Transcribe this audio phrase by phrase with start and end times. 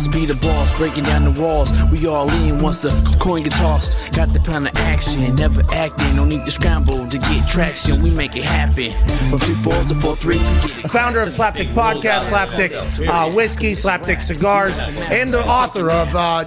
[0.00, 1.70] boss, be the boss, breaking down the walls.
[1.90, 4.12] We all in once the coin get tossed.
[4.14, 6.16] Got the kind of action, never acting.
[6.16, 8.02] No need to scramble to get traction.
[8.02, 8.92] We make it happen.
[9.28, 10.38] From three fours to four three.
[10.82, 16.44] The founder of Slapdick Podcast, Slapdick uh, Whiskey, Slapdick Cigars, and the author of uh,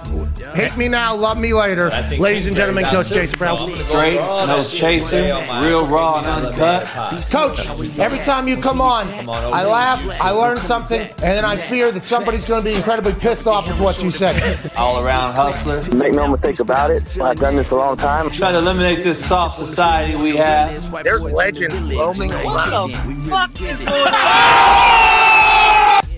[0.54, 1.90] Hate Me Now, Love Me Later.
[2.18, 3.74] Ladies and gentlemen, Coach Jason Brown.
[3.76, 5.24] Straight, no chasing,
[5.62, 6.86] real raw and uncut.
[7.30, 7.68] Coach,
[7.98, 12.02] every time you come on, I laugh, I learn something, and then I fear that
[12.02, 14.70] somebody's going to be incredibly pissed off with what you said.
[14.76, 15.82] All around hustler.
[15.94, 17.18] Make no mistake about it.
[17.20, 18.30] I've done this a long time.
[18.30, 21.04] Try to eliminate this soft society we have.
[21.04, 22.90] There's legends roaming around.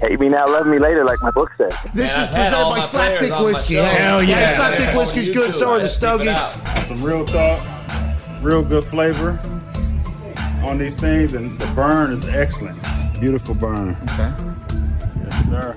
[0.01, 1.75] Hate me now, love me later, like my book says.
[1.95, 3.75] This Man, is I've presented by my players Slapdick Whiskey.
[3.75, 3.83] show.
[3.85, 4.41] Hell yeah.
[4.41, 4.57] Yeah.
[4.57, 6.37] Slapdick Whiskey's good, so are the Stogies.
[6.87, 7.63] some real talk,
[8.43, 9.41] real good flavor
[10.63, 12.79] on these things, and the burn is excellent.
[13.19, 13.97] Beautiful burn.
[14.05, 14.35] Okay.
[15.25, 15.77] Yes, sir.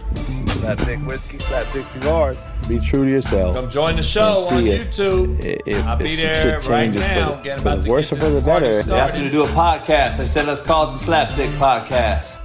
[0.50, 2.38] Slapdick whiskey, slapdick cigars.
[2.68, 3.56] Be true to yourself.
[3.56, 4.90] Come join the show on it.
[4.92, 5.44] YouTube.
[5.46, 7.30] I- if- I'll if be there right now.
[7.36, 8.84] the- Getting about the to worse for the better.
[8.84, 10.20] They asked me to do a podcast.
[10.20, 12.36] I said, let's call it the Slapdick Podcast.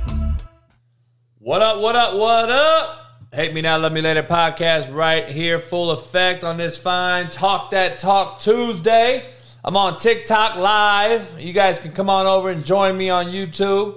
[1.38, 3.00] What up, what up, what up?
[3.32, 7.70] Hate Me Now, Love Me Later podcast right here, full effect on this fine Talk
[7.72, 9.24] That Talk Tuesday.
[9.64, 11.40] I'm on TikTok live.
[11.40, 13.96] You guys can come on over and join me on YouTube.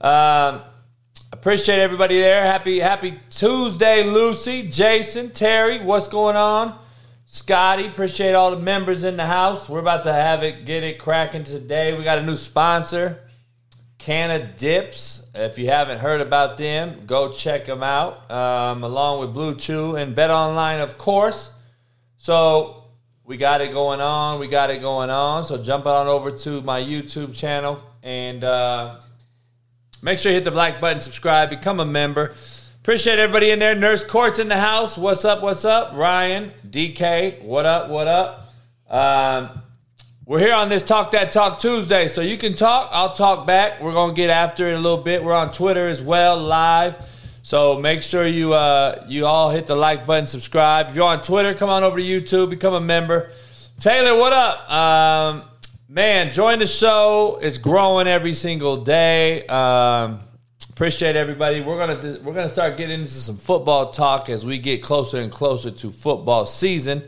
[0.00, 0.60] Um,
[1.46, 2.42] appreciate everybody there.
[2.42, 5.78] Happy Happy Tuesday, Lucy, Jason, Terry.
[5.78, 6.76] What's going on?
[7.24, 9.68] Scotty, appreciate all the members in the house.
[9.68, 11.96] We're about to have it, get it cracking today.
[11.96, 13.20] We got a new sponsor.
[13.96, 15.28] Canna Dips.
[15.36, 18.28] If you haven't heard about them, go check them out.
[18.28, 21.52] Um, along with Blue Chew and Bet Online, of course.
[22.16, 22.88] So
[23.22, 24.40] we got it going on.
[24.40, 25.44] We got it going on.
[25.44, 28.96] So jump on over to my YouTube channel and uh,
[30.02, 32.34] make sure you hit the like button, subscribe, become a member.
[32.80, 33.74] Appreciate everybody in there.
[33.74, 34.96] Nurse Court's in the house.
[34.96, 35.42] What's up?
[35.42, 35.92] What's up?
[35.94, 37.88] Ryan, DK, what up?
[37.88, 38.52] What up?
[38.88, 39.62] Um,
[40.24, 42.90] we're here on this Talk That Talk Tuesday, so you can talk.
[42.92, 43.80] I'll talk back.
[43.80, 45.22] We're gonna get after it a little bit.
[45.22, 46.96] We're on Twitter as well, live.
[47.42, 50.88] So make sure you uh, you all hit the like button, subscribe.
[50.88, 53.30] If you're on Twitter, come on over to YouTube, become a member.
[53.78, 54.68] Taylor, what up?
[54.68, 55.42] Um,
[55.88, 57.38] man, join the show.
[57.40, 59.46] It's growing every single day.
[59.46, 60.20] Um,
[60.70, 61.60] appreciate everybody.
[61.60, 65.30] We're gonna we're gonna start getting into some football talk as we get closer and
[65.30, 67.02] closer to football season.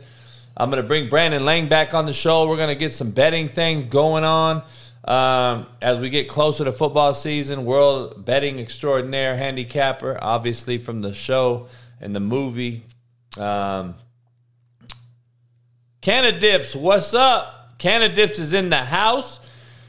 [0.55, 2.47] I'm to bring Brandon Lang back on the show.
[2.47, 4.63] We're to get some betting things going on
[5.05, 7.63] um, as we get closer to football season.
[7.63, 11.67] World betting extraordinaire handicapper, obviously from the show
[12.01, 12.83] and the movie.
[13.37, 13.95] Um,
[16.01, 17.58] Canada Dips, what's up?
[17.79, 19.39] Canada Dips is in the house.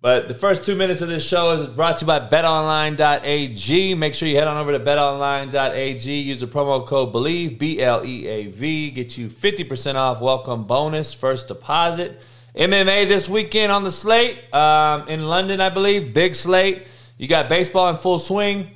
[0.06, 3.96] but the first two minutes of this show is brought to you by betonline.ag.
[3.96, 6.20] Make sure you head on over to betonline.ag.
[6.20, 8.92] Use the promo code BELIEVE, B L E A V.
[8.92, 12.22] Get you 50% off welcome bonus, first deposit.
[12.54, 16.14] MMA this weekend on the slate um, in London, I believe.
[16.14, 16.84] Big slate.
[17.18, 18.70] You got baseball in full swing,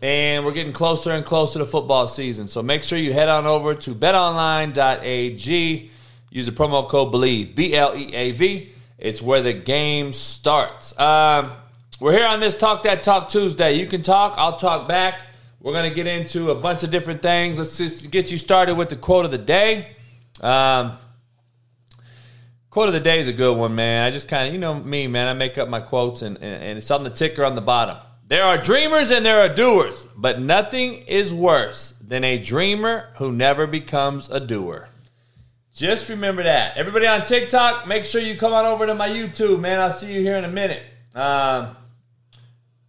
[0.00, 2.48] and we're getting closer and closer to football season.
[2.48, 5.90] So make sure you head on over to betonline.ag.
[6.30, 8.72] Use the promo code BELIEVE, B L E A V.
[9.02, 10.96] It's where the game starts.
[10.96, 11.50] Um,
[11.98, 13.72] we're here on this Talk That Talk Tuesday.
[13.72, 15.22] You can talk, I'll talk back.
[15.60, 17.58] We're going to get into a bunch of different things.
[17.58, 19.96] Let's just get you started with the quote of the day.
[20.40, 20.98] Um,
[22.70, 24.06] quote of the day is a good one, man.
[24.06, 25.26] I just kind of, you know me, man.
[25.26, 27.96] I make up my quotes, and, and, and it's on the ticker on the bottom.
[28.28, 33.32] There are dreamers and there are doers, but nothing is worse than a dreamer who
[33.32, 34.90] never becomes a doer.
[35.74, 36.76] Just remember that.
[36.76, 39.80] Everybody on TikTok, make sure you come on over to my YouTube, man.
[39.80, 40.82] I'll see you here in a minute.
[41.14, 41.76] Um,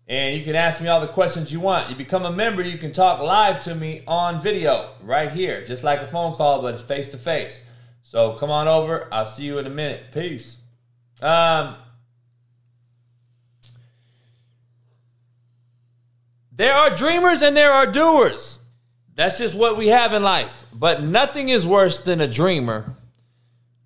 [0.06, 1.90] and you can ask me all the questions you want.
[1.90, 5.84] You become a member, you can talk live to me on video right here, just
[5.84, 7.58] like a phone call, but it's face to face.
[8.04, 9.08] So come on over.
[9.14, 10.12] I'll see you in a minute.
[10.12, 10.58] Peace.
[11.22, 11.76] Um,
[16.52, 18.60] there are dreamers and there are doers.
[19.16, 20.66] That's just what we have in life.
[20.74, 22.96] But nothing is worse than a dreamer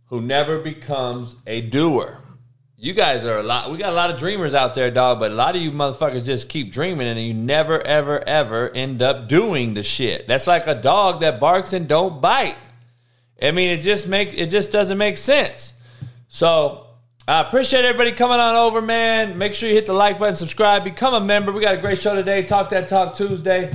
[0.06, 2.22] who never becomes a doer.
[2.80, 3.72] You guys are a lot.
[3.72, 5.20] We got a lot of dreamers out there, dog.
[5.20, 9.02] But a lot of you motherfuckers just keep dreaming, and you never, ever, ever end
[9.02, 10.28] up doing the shit.
[10.28, 12.56] That's like a dog that barks and don't bite.
[13.42, 15.74] I mean, it just make it just doesn't make sense.
[16.28, 16.86] So
[17.28, 19.38] I appreciate everybody coming on over, man.
[19.38, 21.52] Make sure you hit the like button, subscribe, become a member.
[21.52, 22.44] We got a great show today.
[22.44, 23.72] Talk that talk Tuesday.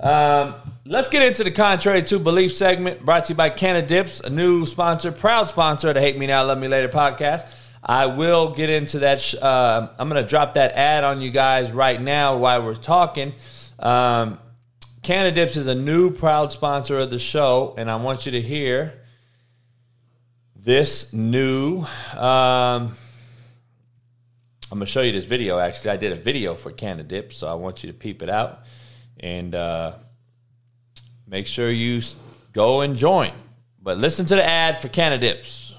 [0.00, 0.54] Um,
[0.88, 4.30] let's get into the contrary to belief segment brought to you by Canada Dips, a
[4.30, 7.48] new sponsor, proud sponsor of the Hate Me Now, Love Me Later podcast.
[7.82, 9.20] I will get into that.
[9.20, 12.74] Sh- uh, I'm going to drop that ad on you guys right now while we're
[12.74, 13.32] talking.
[13.80, 14.38] Um,
[15.02, 18.40] Canada Dips is a new proud sponsor of the show, and I want you to
[18.40, 19.00] hear
[20.54, 21.80] this new.
[22.14, 22.96] Um,
[24.70, 25.58] I'm going to show you this video.
[25.58, 28.28] Actually, I did a video for Canada Dips, so I want you to peep it
[28.28, 28.60] out
[29.18, 29.94] and uh,
[31.26, 32.00] make sure you
[32.52, 33.30] go and join.
[33.82, 35.74] But listen to the ad for Canada Dips.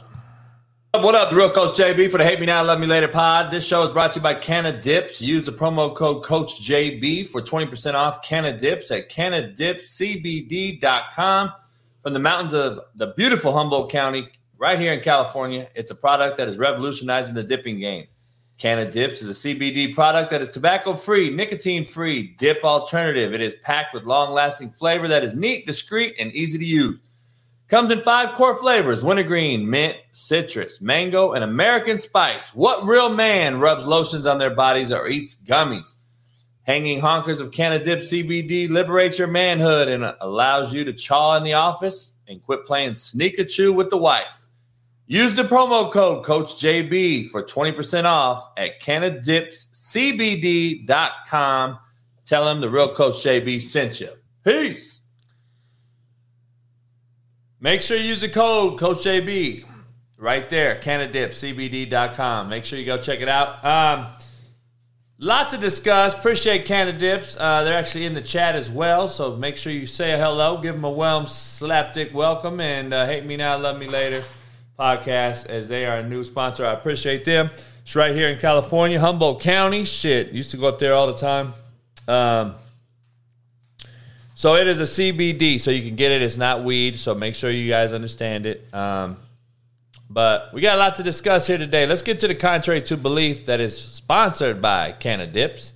[0.94, 3.52] What up, the real Coach JB for the Hate Me Now, Love Me Later pod.
[3.52, 5.22] This show is brought to you by Canna Dips.
[5.22, 11.54] Use the promo code Coach JB for 20% off Canna Dips at CannaDipsCBD.com.
[12.02, 14.28] From the mountains of the beautiful Humboldt County,
[14.58, 18.08] right here in California, it's a product that is revolutionizing the dipping game.
[18.58, 23.36] Canna Dips is a CBD product that is tobacco free, nicotine free, dip alternative.
[23.36, 27.00] It is packed with long lasting flavor that is neat, discreet, and easy to use.
[27.68, 32.50] Comes in five core flavors wintergreen, mint, citrus, mango, and American spice.
[32.56, 35.94] What real man rubs lotions on their bodies or eats gummies?
[36.64, 41.44] Hanging honkers of Canada Dip CBD liberates your manhood and allows you to chaw in
[41.44, 44.47] the office and quit playing sneak a chew with the wife.
[45.10, 51.80] Use the promo code Coach JB for 20% off at CanadipsCBD.com.
[52.26, 54.10] Tell them the real Coach JB sent you.
[54.44, 55.04] Peace.
[57.62, 59.64] Make sure you use the code Coach JB
[60.18, 62.50] right there, CanadipsCBD.com.
[62.50, 63.64] Make sure you go check it out.
[63.64, 64.08] Um,
[65.20, 66.16] lots to discuss.
[66.16, 67.38] Appreciate Canadips.
[67.40, 70.76] Uh, they're actually in the chat as well, so make sure you say hello, give
[70.76, 74.22] them a well slapdick welcome, and uh, hate me now, love me later
[74.78, 76.66] podcast as they are a new sponsor.
[76.66, 77.50] I appreciate them.
[77.82, 79.86] It's right here in California, Humboldt County.
[79.86, 81.54] Shit, used to go up there all the time.
[82.08, 82.56] Um,
[84.36, 86.22] so it is a CBD, so you can get it.
[86.22, 88.72] It's not weed, so make sure you guys understand it.
[88.74, 89.18] Um,
[90.10, 91.86] but we got a lot to discuss here today.
[91.86, 95.74] Let's get to the contrary to belief that is sponsored by Canada Dips.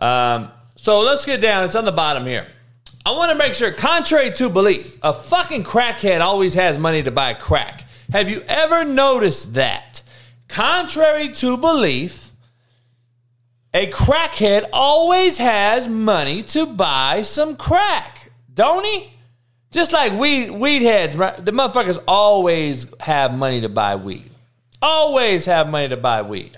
[0.00, 1.64] Um, so let's get down.
[1.64, 2.46] It's on the bottom here.
[3.06, 7.10] I want to make sure, contrary to belief, a fucking crackhead always has money to
[7.10, 7.84] buy crack.
[8.12, 10.02] Have you ever noticed that?
[10.46, 12.30] Contrary to belief,
[13.72, 19.14] a crackhead always has money to buy some crack, don't he?
[19.70, 21.42] Just like weed weed heads, right?
[21.42, 24.30] The motherfuckers always have money to buy weed.
[24.82, 26.54] Always have money to buy weed.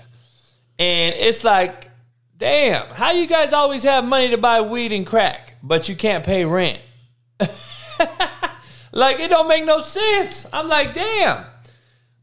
[0.77, 1.89] And it's like,
[2.37, 6.25] damn, how you guys always have money to buy weed and crack, but you can't
[6.25, 6.83] pay rent?
[8.95, 10.47] like it don't make no sense.
[10.51, 11.45] I'm like, damn.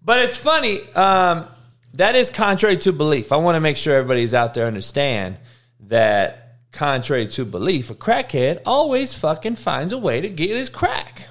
[0.02, 0.80] But it's funny.
[0.94, 1.46] Um,
[1.94, 3.30] that is contrary to belief.
[3.30, 5.38] I want to make sure everybody's out there understand
[5.80, 11.28] that contrary to belief, a crackhead always fucking finds a way to get his crack.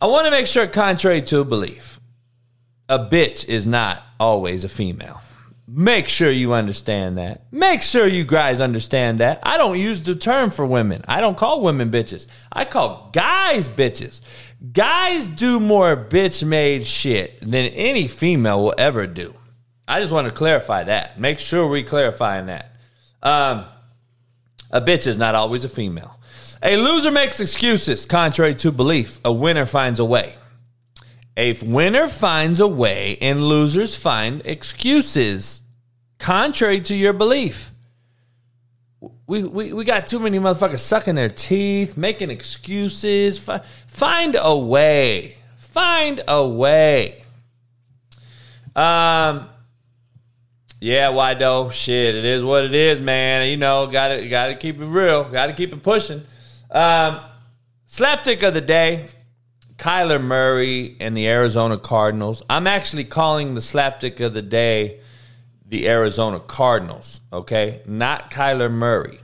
[0.00, 2.00] I want to make sure, contrary to belief,
[2.88, 5.22] a bitch is not always a female.
[5.66, 7.46] Make sure you understand that.
[7.50, 9.40] Make sure you guys understand that.
[9.42, 11.02] I don't use the term for women.
[11.08, 12.26] I don't call women bitches.
[12.52, 14.20] I call guys bitches.
[14.72, 19.34] Guys do more bitch made shit than any female will ever do.
[19.88, 21.18] I just want to clarify that.
[21.18, 22.76] Make sure we're clarifying that.
[23.22, 23.64] Um,
[24.70, 26.18] a bitch is not always a female.
[26.62, 29.18] A loser makes excuses, contrary to belief.
[29.24, 30.36] A winner finds a way.
[31.36, 35.62] A winner finds a way, and losers find excuses,
[36.18, 37.72] contrary to your belief.
[39.26, 43.38] We, we, we got too many motherfuckers sucking their teeth, making excuses.
[43.86, 45.36] Find a way.
[45.56, 47.24] Find a way.
[48.76, 49.48] Um,
[50.80, 51.70] Yeah, why though?
[51.70, 53.48] Shit, it is what it is, man.
[53.48, 55.24] You know, got to got to keep it real.
[55.24, 56.22] Got to keep it pushing.
[56.70, 57.20] Um,
[57.88, 59.06] slapdick of the day:
[59.76, 62.42] Kyler Murray and the Arizona Cardinals.
[62.48, 65.00] I'm actually calling the slapdick of the day
[65.66, 67.20] the Arizona Cardinals.
[67.32, 69.18] Okay, not Kyler Murray.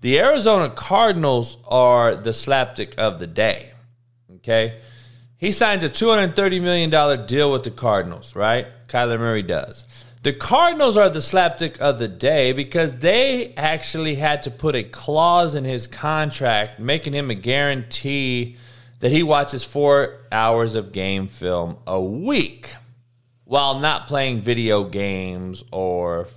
[0.00, 3.72] The Arizona Cardinals are the slapdick of the day.
[4.36, 4.78] Okay,
[5.36, 8.66] he signs a $230 million deal with the Cardinals, right?
[8.86, 9.84] Kyler Murray does.
[10.22, 14.82] The Cardinals are the slapdick of the day because they actually had to put a
[14.82, 18.56] clause in his contract making him a guarantee
[19.00, 22.74] that he watches four hours of game film a week
[23.44, 26.28] while not playing video games or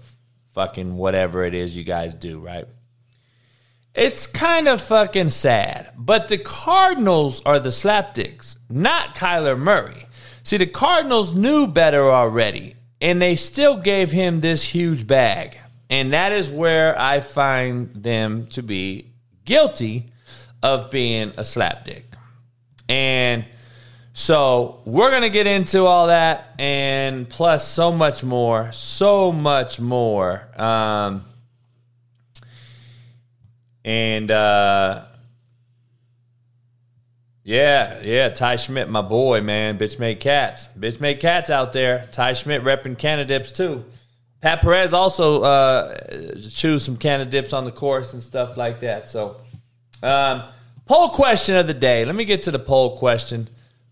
[0.53, 2.67] fucking whatever it is you guys do, right?
[3.93, 5.91] It's kind of fucking sad.
[5.97, 10.07] But the Cardinals are the slapdicks, not Kyler Murray.
[10.43, 15.57] See, the Cardinals knew better already, and they still gave him this huge bag.
[15.89, 19.11] And that is where I find them to be
[19.43, 20.11] guilty
[20.63, 22.03] of being a slapdick.
[24.31, 29.77] So we're going to get into all that and plus so much more, so much
[29.77, 30.47] more.
[30.55, 31.25] Um,
[33.83, 35.03] and uh,
[37.43, 39.77] yeah, yeah, Ty Schmidt, my boy, man.
[39.77, 40.69] Bitch made cats.
[40.79, 42.07] Bitch made cats out there.
[42.13, 43.83] Ty Schmidt repping Canadips too.
[44.39, 45.93] Pat Perez also uh,
[46.49, 49.09] chews some Canadips on the course and stuff like that.
[49.09, 49.41] So,
[50.01, 50.43] um,
[50.85, 52.05] poll question of the day.
[52.05, 53.49] Let me get to the poll question.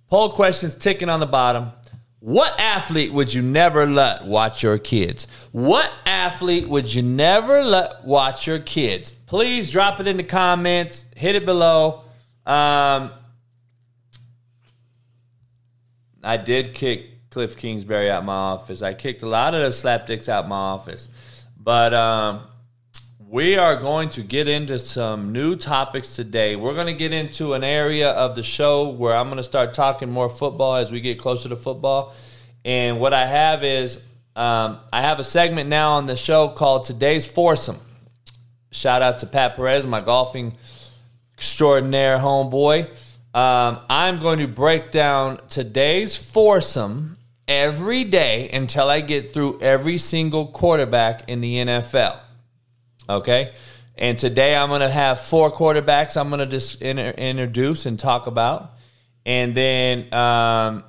[0.10, 1.72] Poll question's ticking on the bottom.
[2.20, 5.28] What athlete would you never let watch your kids?
[5.52, 9.12] What athlete would you never let watch your kids?
[9.12, 11.06] Please drop it in the comments.
[11.16, 12.04] Hit it below.
[12.46, 13.12] Um,
[16.22, 18.82] I did kick Kliff Kingsbury out my office.
[18.82, 21.08] I kicked a lot of the slapdicks out my office.
[21.58, 22.48] But um,
[23.30, 26.56] we are going to get into some new topics today.
[26.56, 29.76] We're going to get into an area of the show where I'm going to start
[29.76, 32.16] talking more football as we get closer to football.
[32.66, 34.04] And what I have is
[34.36, 37.78] um, I have a segment now on the show called Today's Foursome.
[38.72, 40.56] Shout out to Pat Perez, my golfing
[41.36, 42.90] extraordinaire homeboy.
[43.36, 47.18] Um, I'm going to break down today's foursome
[47.48, 52.22] every day until I get through every single quarterback in the NFL.
[53.10, 53.54] Okay?
[53.98, 58.00] And today I'm going to have four quarterbacks I'm going to just inter- introduce and
[58.00, 58.76] talk about.
[59.26, 60.86] And then um,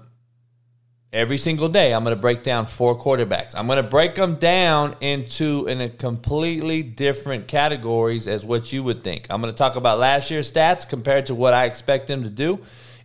[1.12, 3.54] every single day I'm going to break down four quarterbacks.
[3.56, 8.84] I'm going to break them down into in a completely different categories as what you
[8.84, 9.26] would think.
[9.28, 12.30] I'm going to talk about last year's stats compared to what I expect them to
[12.30, 12.60] do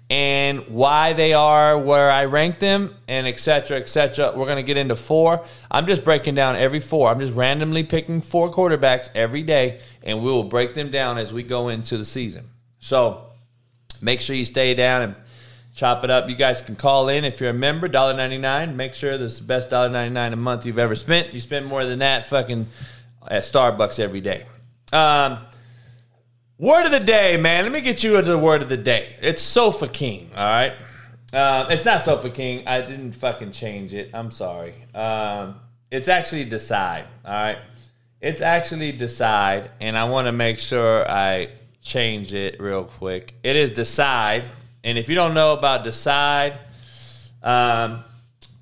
[0.10, 4.34] and why they are where I rank them and etc etc.
[4.36, 5.44] We're going to get into four.
[5.72, 7.10] I'm just breaking down every four.
[7.10, 11.34] I'm just randomly picking four quarterbacks every day and we will break them down as
[11.34, 12.50] we go into the season.
[12.80, 13.26] So,
[14.02, 15.16] make sure you stay down and
[15.76, 16.30] chop it up.
[16.30, 18.76] You guys can call in if you're a member, $1.99.
[18.76, 21.34] Make sure this is the best $1.99 a month you've ever spent.
[21.34, 22.68] You spend more than that fucking
[23.28, 24.46] at Starbucks every day.
[24.94, 25.40] Um,
[26.58, 27.64] word of the day, man.
[27.64, 29.16] Let me get you into the word of the day.
[29.22, 30.74] It's Sofa King, all right?
[31.34, 32.68] Um, it's not Sofa King.
[32.68, 34.12] I didn't fucking change it.
[34.14, 34.74] I'm sorry.
[34.94, 35.60] Um,
[35.92, 37.58] it's actually Decide, all right?
[38.22, 41.50] It's actually Decide, and I want to make sure I
[41.82, 43.36] change it real quick.
[43.44, 44.46] It is Decide
[44.86, 46.60] and if you don't know about Decide,
[47.42, 48.04] um,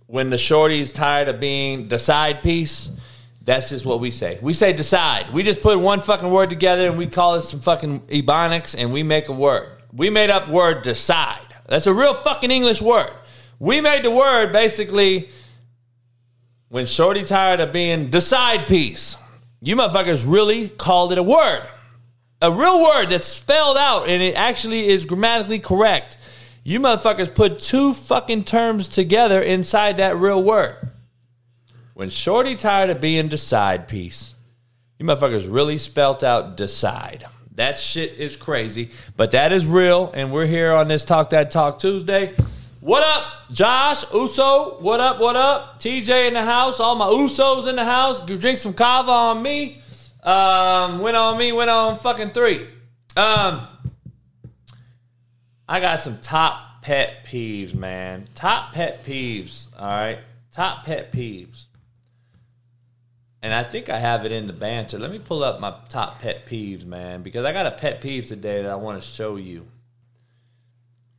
[0.07, 2.89] when the shorty's tired of being the side piece,
[3.43, 4.39] that's just what we say.
[4.41, 5.31] We say decide.
[5.31, 8.93] We just put one fucking word together and we call it some fucking ebonics and
[8.93, 9.81] we make a word.
[9.91, 11.53] We made up word decide.
[11.67, 13.11] That's a real fucking English word.
[13.59, 15.29] We made the word basically
[16.69, 19.17] when shorty tired of being the side piece.
[19.61, 21.69] You motherfuckers really called it a word
[22.43, 26.17] a real word that's spelled out and it actually is grammatically correct.
[26.65, 30.75] You motherfuckers put two fucking terms together inside that real word.
[31.95, 34.33] When Shorty tired of being decide piece,
[34.97, 37.25] you motherfuckers really spelt out decide.
[37.51, 41.51] That shit is crazy, but that is real, and we're here on this Talk That
[41.51, 42.33] Talk Tuesday.
[42.79, 44.79] What up, Josh Uso?
[44.81, 45.19] What up?
[45.19, 45.79] What up?
[45.79, 46.79] TJ in the house.
[46.79, 48.25] All my Usos in the house.
[48.25, 49.79] Drink some kava on me.
[50.23, 52.67] Um, went on me, went on fucking three.
[53.15, 53.67] Um,
[55.69, 58.27] I got some top pet peeves, man.
[58.33, 59.67] Top pet peeves.
[59.77, 60.17] All right,
[60.51, 61.65] top pet peeves.
[63.43, 64.97] And I think I have it in the banter.
[64.97, 68.25] Let me pull up my top pet peeves, man, because I got a pet peeve
[68.25, 69.67] today that I want to show you.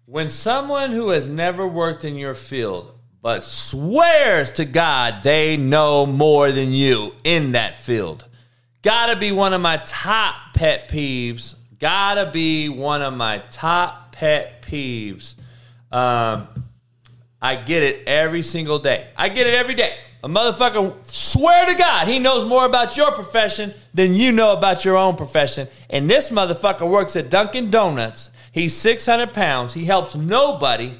[0.06, 6.04] When someone who has never worked in your field but swears to God they know
[6.04, 8.28] more than you in that field.
[8.82, 11.54] Gotta be one of my top pet peeves.
[11.78, 15.36] Gotta be one of my top pet peeves.
[15.90, 16.48] Um,
[17.40, 19.08] I get it every single day.
[19.16, 19.96] I get it every day.
[20.24, 24.82] A motherfucker swear to God he knows more about your profession than you know about
[24.82, 25.68] your own profession.
[25.90, 28.30] And this motherfucker works at Dunkin' Donuts.
[28.50, 29.74] He's 600 pounds.
[29.74, 30.98] He helps nobody.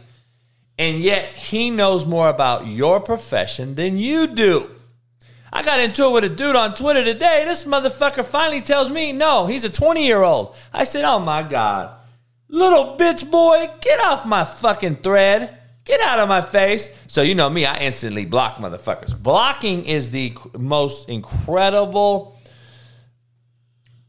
[0.79, 4.71] And yet he knows more about your profession than you do.
[5.51, 7.45] I got into it with a dude on Twitter today.
[7.47, 10.55] This motherfucker finally tells me, no, he's a 20 year old.
[10.71, 11.97] I said, oh my God.
[12.51, 15.64] Little bitch boy, get off my fucking thread.
[15.85, 16.91] Get out of my face.
[17.09, 19.17] So, you know me, I instantly block motherfuckers.
[19.21, 22.39] Blocking is the most incredible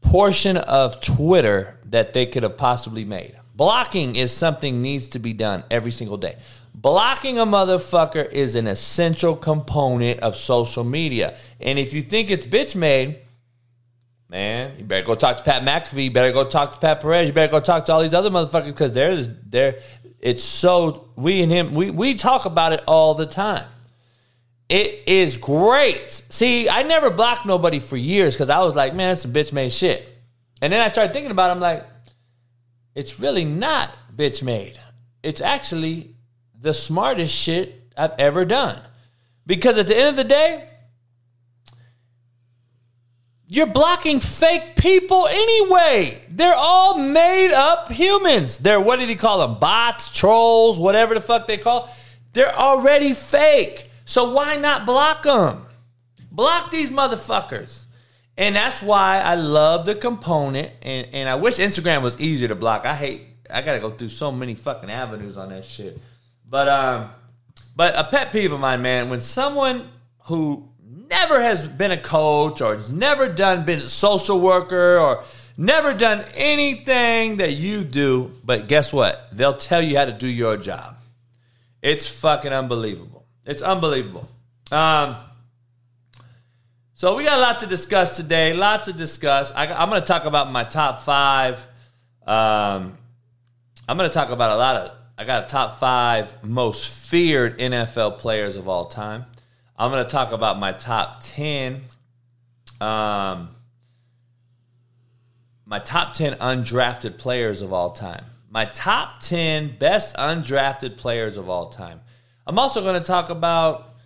[0.00, 3.36] portion of Twitter that they could have possibly made.
[3.54, 6.36] Blocking is something needs to be done every single day.
[6.74, 11.36] Blocking a motherfucker is an essential component of social media.
[11.58, 13.18] And if you think it's bitch made,
[14.28, 16.04] man, you better go talk to Pat McAfee.
[16.04, 17.28] You better go talk to Pat Perez.
[17.28, 19.78] You better go talk to all these other motherfuckers because they're they're
[20.20, 23.66] it's so we and him we we talk about it all the time.
[24.68, 26.10] It is great.
[26.10, 29.52] See, I never blocked nobody for years because I was like, man, it's some bitch
[29.52, 30.08] made shit.
[30.60, 31.86] And then I started thinking about it, I'm like,
[32.94, 34.80] it's really not bitch made.
[35.22, 36.16] It's actually
[36.58, 38.80] the smartest shit I've ever done.
[39.46, 40.68] Because at the end of the day,
[43.48, 46.20] you're blocking fake people anyway.
[46.28, 48.58] They're all made up humans.
[48.58, 49.60] They're, what did he call them?
[49.60, 51.88] Bots, trolls, whatever the fuck they call.
[52.32, 53.90] They're already fake.
[54.04, 55.66] So why not block them?
[56.30, 57.84] Block these motherfuckers.
[58.36, 60.72] And that's why I love the component.
[60.82, 62.84] And, and I wish Instagram was easier to block.
[62.84, 65.98] I hate, I gotta go through so many fucking avenues on that shit.
[66.48, 67.10] But, um,
[67.76, 69.88] but a pet peeve of mine, man, when someone
[70.24, 75.24] who never has been a coach or has never done been a social worker or
[75.56, 79.28] never done anything that you do, but guess what?
[79.32, 80.96] They'll tell you how to do your job.
[81.82, 83.26] It's fucking unbelievable.
[83.44, 84.28] It's unbelievable.
[84.70, 85.16] Um,
[86.94, 88.54] so we got a lot to discuss today.
[88.54, 89.52] Lots to discuss.
[89.52, 91.58] I, am going to talk about my top five.
[92.26, 92.96] Um,
[93.88, 94.96] I'm going to talk about a lot of.
[95.18, 99.26] I got a top five most feared NFL players of all time.
[99.78, 101.82] I'm going to talk about my top 10
[102.80, 103.50] um,
[105.64, 108.24] my top 10 undrafted players of all time.
[108.48, 112.00] My top 10 best undrafted players of all time.
[112.46, 113.96] I'm also going to talk about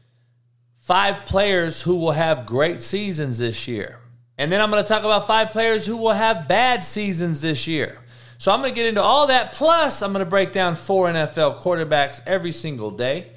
[0.79, 4.01] five players who will have great seasons this year.
[4.39, 7.67] And then I'm going to talk about five players who will have bad seasons this
[7.67, 7.99] year.
[8.39, 9.53] So I'm going to get into all that.
[9.53, 13.33] Plus, I'm going to break down four NFL quarterbacks every single day.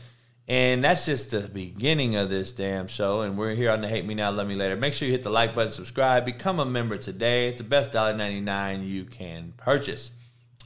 [0.48, 3.22] And that's just the beginning of this damn show.
[3.22, 4.76] And we're here on the Hate Me Now, Love Me Later.
[4.76, 7.48] Make sure you hit the like button, subscribe, become a member today.
[7.48, 10.12] It's the best $1.99 you can purchase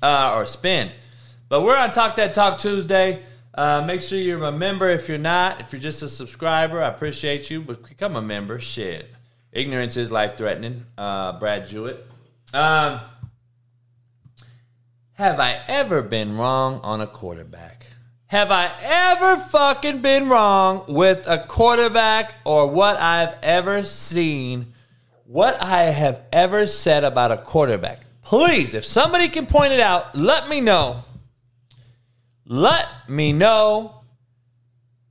[0.01, 0.91] uh, or spend.
[1.47, 3.21] But we're on Talk That Talk Tuesday.
[3.53, 5.61] Uh, make sure you're a member if you're not.
[5.61, 8.59] If you're just a subscriber, I appreciate you, but become a member.
[8.59, 9.11] Shit.
[9.51, 10.85] Ignorance is life threatening.
[10.97, 12.05] Uh, Brad Jewett.
[12.53, 12.99] Um,
[15.13, 17.87] have I ever been wrong on a quarterback?
[18.27, 24.73] Have I ever fucking been wrong with a quarterback or what I've ever seen,
[25.23, 28.01] what I have ever said about a quarterback?
[28.23, 31.05] Please, if somebody can point it out, let me know.
[32.45, 34.01] Let me know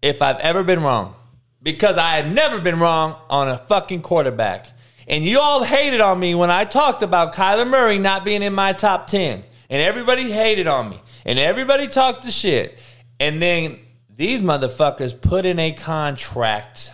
[0.03, 1.15] if I've ever been wrong.
[1.63, 4.67] Because I have never been wrong on a fucking quarterback.
[5.09, 8.53] And you all hated on me when I talked about Kyler Murray not being in
[8.53, 9.43] my top 10.
[9.71, 11.01] And everybody hated on me.
[11.25, 12.79] And everybody talked the shit.
[13.19, 13.79] And then
[14.15, 16.91] these motherfuckers put in a contract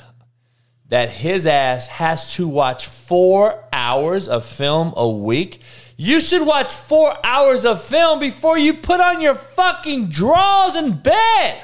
[0.88, 5.62] that his ass has to watch four hours of film a week.
[5.96, 10.92] You should watch four hours of film before you put on your fucking drawers in
[10.98, 11.62] bed.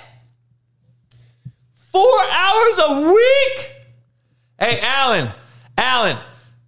[1.75, 3.73] Four hours a week?
[4.59, 5.31] Hey, Alan,
[5.77, 6.17] Alan,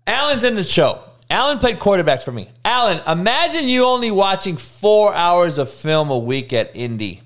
[0.06, 1.02] Alan's in the show.
[1.30, 2.48] Alan played quarterback for me.
[2.64, 7.22] Alan, imagine you only watching four hours of film a week at Indy.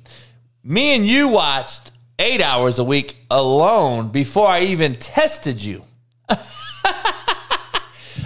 [0.66, 5.84] Me and you watched eight hours a week alone before I even tested you.
[6.30, 6.40] Imagine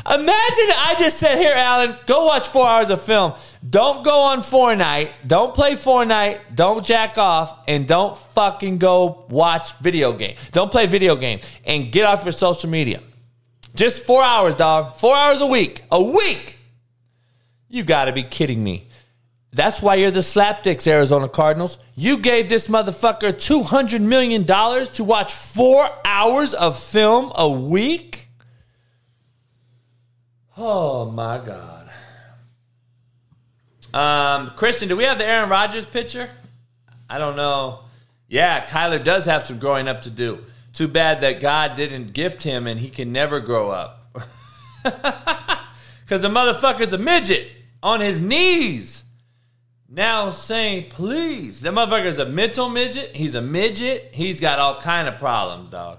[0.06, 3.34] I just said, Here, Alan, go watch four hours of film.
[3.68, 5.10] Don't go on Fortnite.
[5.26, 6.54] Don't play Fortnite.
[6.54, 7.64] Don't jack off.
[7.66, 10.36] And don't fucking go watch video game.
[10.52, 11.40] Don't play video game.
[11.64, 13.02] And get off your social media.
[13.74, 14.96] Just four hours, dog.
[14.96, 15.82] Four hours a week.
[15.90, 16.56] A week.
[17.68, 18.87] You gotta be kidding me.
[19.52, 21.78] That's why you're the slapdicks, Arizona Cardinals.
[21.96, 28.28] You gave this motherfucker $200 million to watch four hours of film a week?
[30.56, 31.90] Oh my God.
[33.94, 36.28] Um, Christian, do we have the Aaron Rodgers picture?
[37.08, 37.80] I don't know.
[38.28, 40.44] Yeah, Kyler does have some growing up to do.
[40.74, 43.94] Too bad that God didn't gift him and he can never grow up.
[46.08, 47.50] Because the motherfucker's a midget
[47.82, 48.97] on his knees.
[49.88, 51.60] Now saying, please.
[51.60, 53.16] The motherfucker's a mental midget.
[53.16, 54.10] He's a midget.
[54.12, 55.98] He's got all kind of problems, dog.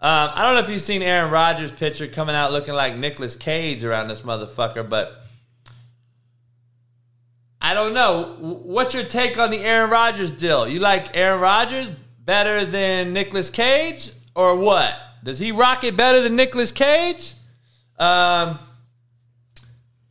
[0.00, 3.34] Um, I don't know if you've seen Aaron Rodgers' picture coming out looking like Nicolas
[3.34, 5.24] Cage around this motherfucker, but
[7.60, 8.36] I don't know.
[8.38, 10.68] What's your take on the Aaron Rodgers deal?
[10.68, 14.94] You like Aaron Rodgers better than Nicolas Cage, or what?
[15.24, 17.34] Does he rock it better than Nicolas Cage?
[17.98, 18.58] Um,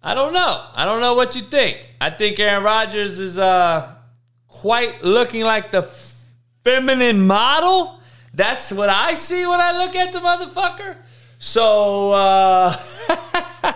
[0.05, 0.63] I don't know.
[0.75, 1.89] I don't know what you think.
[1.99, 3.95] I think Aaron Rodgers is uh,
[4.47, 5.81] quite looking like the
[6.63, 7.99] feminine model.
[8.31, 10.97] That's what I see when I look at the motherfucker.
[11.39, 12.77] So uh,
[13.63, 13.73] uh,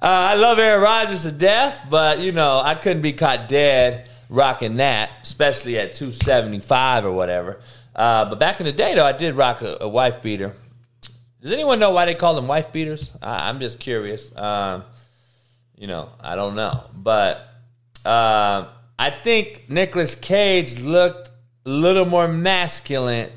[0.00, 4.74] I love Aaron Rodgers to death, but you know I couldn't be caught dead rocking
[4.76, 7.60] that, especially at 275 or whatever.
[7.94, 10.56] Uh, but back in the day, though, I did rock a, a, wife beater.
[11.40, 13.12] Does anyone know why they call them wife beaters?
[13.22, 14.34] I, am just curious.
[14.36, 14.84] Um,
[15.80, 17.54] you know, I don't know, but
[18.04, 18.66] uh,
[18.98, 21.30] I think Nicolas Cage looked
[21.64, 23.32] a little more masculine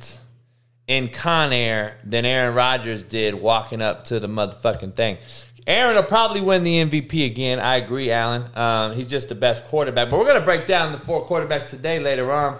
[0.86, 5.20] in Con Air than Aaron Rodgers did walking up to the motherfucking thing.
[5.66, 7.60] Aaron will probably win the MVP again.
[7.62, 8.44] I agree, Alan.
[8.58, 10.10] Um, he's just the best quarterback.
[10.10, 12.56] But we're going to break down the four quarterbacks today later on.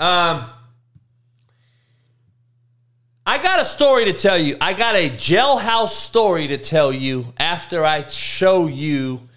[0.00, 0.50] Um,
[3.24, 4.56] I got a story to tell you.
[4.60, 9.27] I got a jailhouse story to tell you after I show you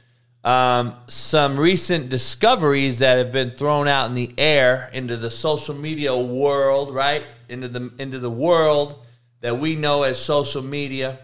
[0.44, 5.76] um, some recent discoveries that have been thrown out in the air into the social
[5.76, 7.26] media world, right?
[7.48, 9.00] Into the into the world
[9.42, 11.20] that we know as social media,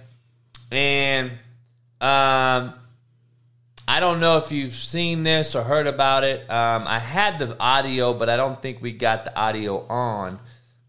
[0.72, 1.32] and
[2.00, 2.74] um,
[3.88, 6.42] I don't know if you've seen this or heard about it.
[6.52, 10.40] Um, I had the audio, but I don't think we got the audio on.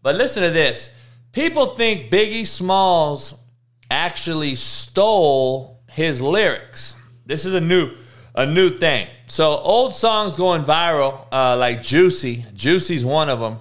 [0.03, 0.93] But listen to this.
[1.31, 3.41] People think Biggie Smalls
[3.89, 6.95] actually stole his lyrics.
[7.25, 7.91] This is a new
[8.35, 9.07] a new thing.
[9.27, 12.45] So old songs going viral, uh, like Juicy.
[12.53, 13.59] Juicy's one of them.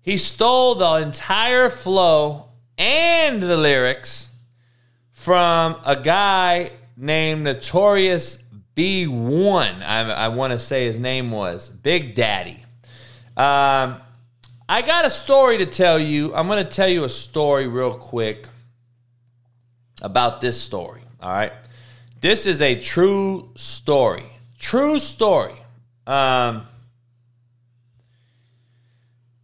[0.00, 4.30] He stole the entire flow and the lyrics
[5.12, 8.42] from a guy named Notorious
[8.76, 9.82] B1.
[9.82, 12.64] I, I want to say his name was Big Daddy.
[13.36, 14.00] Um,
[14.68, 16.34] I got a story to tell you.
[16.34, 18.48] I'm going to tell you a story real quick
[20.02, 21.02] about this story.
[21.20, 21.52] All right.
[22.26, 24.24] This is a true story.
[24.58, 25.54] True story.
[26.08, 26.66] Um,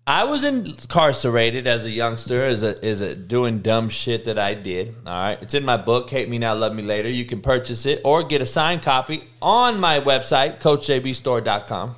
[0.05, 4.55] I was incarcerated as a youngster, as a, as a doing dumb shit that I
[4.55, 4.97] did.
[5.07, 7.87] All right, it's in my book, "Hate Me Now, Love Me Later." You can purchase
[7.87, 11.95] it or get a signed copy on my website, CoachJBStore.com.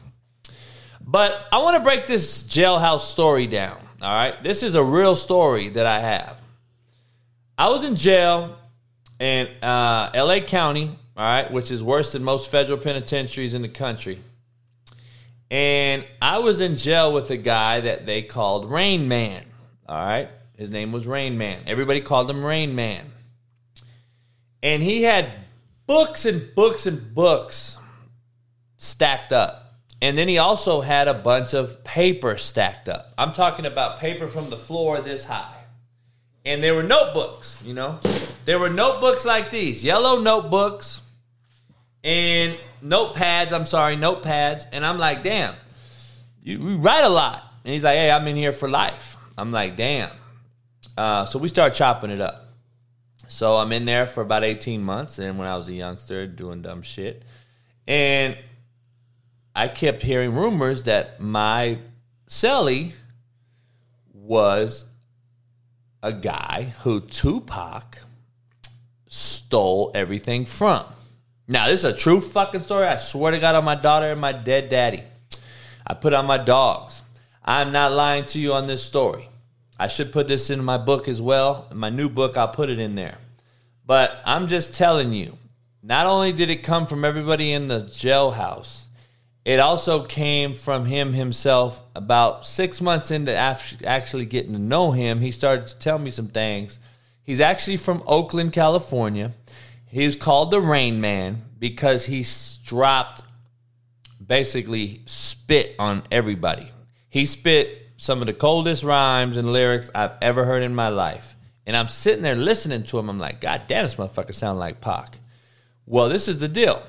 [1.00, 3.78] But I want to break this jailhouse story down.
[4.02, 6.38] All right, this is a real story that I have.
[7.56, 8.58] I was in jail
[9.20, 10.40] in uh, L.A.
[10.40, 14.20] County, all right, which is worse than most federal penitentiaries in the country.
[15.50, 19.44] And I was in jail with a guy that they called Rain Man.
[19.88, 20.28] All right.
[20.56, 21.60] His name was Rain Man.
[21.66, 23.12] Everybody called him Rain Man.
[24.62, 25.30] And he had
[25.86, 27.78] books and books and books
[28.76, 29.74] stacked up.
[30.00, 33.12] And then he also had a bunch of paper stacked up.
[33.16, 35.53] I'm talking about paper from the floor this high.
[36.44, 37.98] And there were notebooks, you know.
[38.44, 41.00] There were notebooks like these, yellow notebooks
[42.02, 43.52] and notepads.
[43.52, 44.66] I'm sorry, notepads.
[44.70, 45.54] And I'm like, damn,
[46.42, 47.42] you, write a lot.
[47.64, 49.16] And he's like, hey, I'm in here for life.
[49.38, 50.10] I'm like, damn.
[50.96, 52.48] Uh, so we start chopping it up.
[53.28, 55.18] So I'm in there for about 18 months.
[55.18, 57.22] And when I was a youngster, doing dumb shit.
[57.88, 58.36] And
[59.56, 61.78] I kept hearing rumors that my
[62.28, 62.92] cellie
[64.12, 64.84] was
[66.04, 68.00] a guy who Tupac
[69.06, 70.84] stole everything from.
[71.48, 72.86] Now, this is a true fucking story.
[72.86, 75.02] I swear to God on my daughter and my dead daddy.
[75.86, 77.02] I put on my dogs.
[77.42, 79.30] I'm not lying to you on this story.
[79.78, 81.68] I should put this in my book as well.
[81.70, 83.16] In my new book, I'll put it in there.
[83.86, 85.38] But I'm just telling you,
[85.82, 88.83] not only did it come from everybody in the jailhouse,
[89.44, 91.82] it also came from him himself.
[91.94, 96.28] About six months into actually getting to know him, he started to tell me some
[96.28, 96.78] things.
[97.22, 99.32] He's actually from Oakland, California.
[99.86, 102.24] He was called the Rain Man because he
[102.64, 103.22] dropped
[104.24, 106.70] basically spit on everybody.
[107.08, 111.36] He spit some of the coldest rhymes and lyrics I've ever heard in my life.
[111.66, 113.08] And I'm sitting there listening to him.
[113.08, 115.18] I'm like, God damn, this motherfucker sound like Pac.
[115.86, 116.82] Well, this is the deal.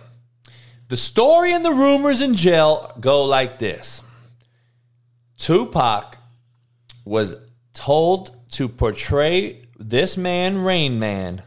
[0.88, 4.02] The story and the rumors in jail go like this
[5.38, 6.18] Tupac
[7.04, 7.36] was
[7.74, 11.42] told to portray this man, Rain Man,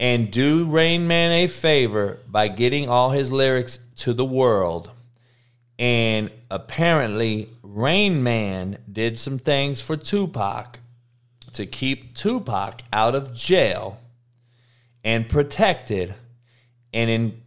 [0.00, 4.90] and do Rain Man a favor by getting all his lyrics to the world.
[5.78, 10.80] And apparently, Rain Man did some things for Tupac
[11.52, 14.00] to keep Tupac out of jail
[15.02, 16.14] and protected.
[16.92, 17.42] And in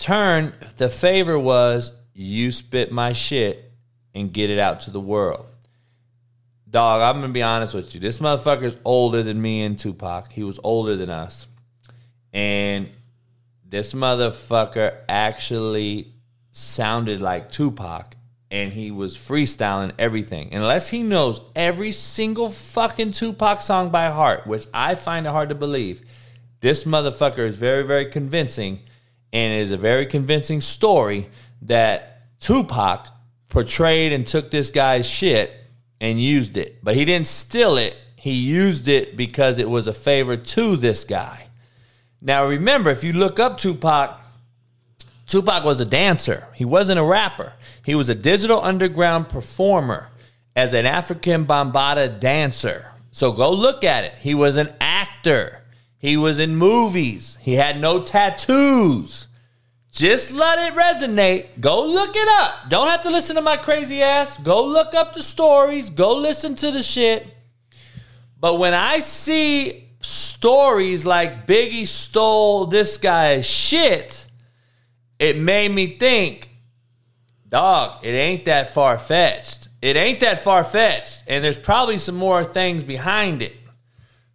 [0.00, 3.72] turn, the favor was you spit my shit
[4.14, 5.46] and get it out to the world.
[6.68, 8.00] Dog, I'm gonna be honest with you.
[8.00, 10.32] This motherfucker's older than me and Tupac.
[10.32, 11.46] He was older than us.
[12.32, 12.88] And
[13.64, 16.12] this motherfucker actually
[16.52, 18.16] sounded like Tupac
[18.50, 20.52] and he was freestyling everything.
[20.52, 25.50] Unless he knows every single fucking Tupac song by heart, which I find it hard
[25.50, 26.02] to believe,
[26.60, 28.80] this motherfucker is very, very convincing
[29.32, 31.28] and is a very convincing story
[31.62, 33.08] that Tupac
[33.48, 35.52] portrayed and took this guy's shit
[36.00, 36.82] and used it.
[36.82, 41.04] But he didn't steal it, he used it because it was a favor to this
[41.04, 41.46] guy.
[42.22, 44.20] Now, remember, if you look up Tupac,
[45.26, 46.48] Tupac was a dancer.
[46.54, 47.54] He wasn't a rapper.
[47.84, 50.10] He was a digital underground performer
[50.56, 52.92] as an Afrika Bambaataa dancer.
[53.12, 54.14] So go look at it.
[54.20, 55.59] He was an actor.
[56.00, 57.36] He was in movies.
[57.42, 59.28] He had no tattoos.
[59.92, 61.60] Just let it resonate.
[61.60, 62.70] Go look it up.
[62.70, 64.38] Don't have to listen to my crazy ass.
[64.38, 65.90] Go look up the stories.
[65.90, 67.26] Go listen to the shit.
[68.40, 74.26] But when I see stories like Biggie stole this guy's shit,
[75.18, 76.48] it made me think,
[77.46, 79.68] dog, it ain't that far fetched.
[79.82, 81.24] It ain't that far fetched.
[81.26, 83.54] And there's probably some more things behind it.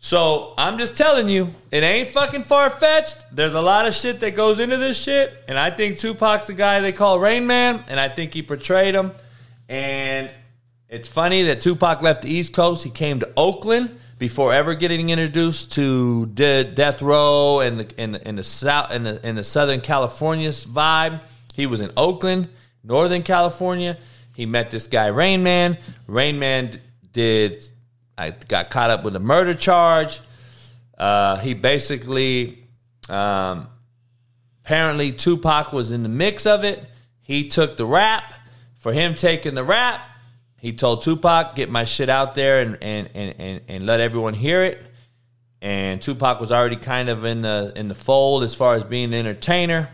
[0.05, 3.25] So I'm just telling you, it ain't fucking far fetched.
[3.31, 5.33] There's a lot of shit that goes into this shit.
[5.47, 7.83] And I think Tupac's the guy they call Rain Man.
[7.87, 9.13] And I think he portrayed him.
[9.67, 10.29] And
[10.89, 12.83] it's funny that Tupac left the East Coast.
[12.83, 18.27] He came to Oakland before ever getting introduced to De- Death Row and the, the,
[18.27, 21.19] in the south in the, in the Southern California vibe.
[21.55, 22.49] He was in Oakland,
[22.83, 23.97] Northern California.
[24.35, 25.79] He met this guy Rain Man.
[26.05, 26.79] Rain Man
[27.11, 27.63] did
[28.17, 30.19] I got caught up with a murder charge.
[30.97, 32.65] Uh, he basically
[33.09, 33.67] um,
[34.63, 36.83] apparently Tupac was in the mix of it.
[37.21, 38.33] He took the rap.
[38.77, 39.99] For him taking the rap,
[40.59, 44.35] he told Tupac, get my shit out there and, and, and, and, and let everyone
[44.35, 44.79] hear it.
[45.59, 49.05] And Tupac was already kind of in the in the fold as far as being
[49.05, 49.89] an entertainer.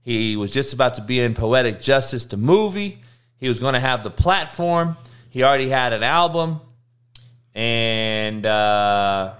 [0.00, 3.02] He was just about to be in Poetic Justice, the movie.
[3.36, 4.96] He was going to have the platform.
[5.28, 6.60] He already had an album.
[7.54, 9.34] And uh,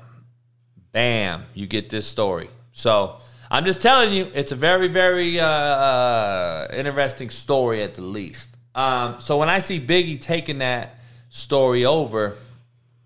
[0.93, 2.51] bam, you get this story.
[2.73, 3.19] So
[3.51, 8.51] I'm just telling you, it's a very, very uh, uh, interesting story at the least.
[8.75, 10.99] Um, so when I see Biggie taking that
[11.29, 12.37] story over,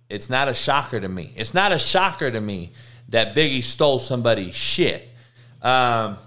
[0.09, 1.33] it's not a shocker to me.
[1.37, 2.73] It's not a shocker to me
[3.09, 5.09] that Biggie stole somebody's shit.
[5.62, 6.19] Um,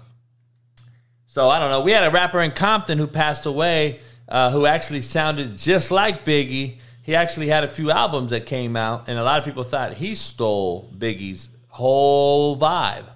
[1.26, 1.80] so I don't know.
[1.80, 6.24] We had a rapper in Compton who passed away uh, who actually sounded just like
[6.24, 6.78] Biggie.
[7.02, 9.94] He actually had a few albums that came out, and a lot of people thought
[9.94, 13.06] he stole Biggie's whole vibe.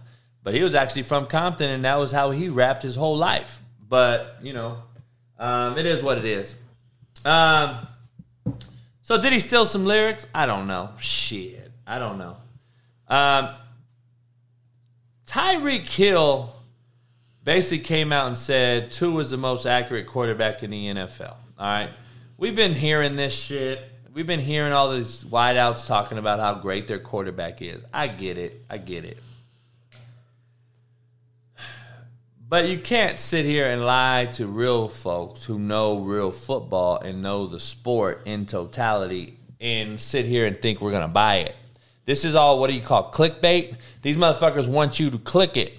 [0.42, 3.62] But he was actually from Compton, and that was how he rapped his whole life.
[3.88, 4.78] But, you know,
[5.38, 6.56] um, it is what it is.
[7.24, 7.86] Um,
[9.02, 10.26] so did he steal some lyrics?
[10.34, 10.90] I don't know.
[10.98, 12.36] Shit, I don't know.
[13.08, 13.54] Um,
[15.26, 16.54] Tyreek Hill
[17.42, 21.36] basically came out and said Tua is the most accurate quarterback in the NFL.
[21.58, 21.90] All right,
[22.36, 23.80] we've been hearing this shit.
[24.12, 27.84] We've been hearing all these wideouts talking about how great their quarterback is.
[27.92, 28.64] I get it.
[28.70, 29.18] I get it.
[32.48, 37.20] But you can't sit here and lie to real folks who know real football and
[37.22, 41.56] know the sport in totality and sit here and think we're going to buy it.
[42.04, 43.76] This is all what do you call clickbait?
[44.02, 45.76] These motherfuckers want you to click it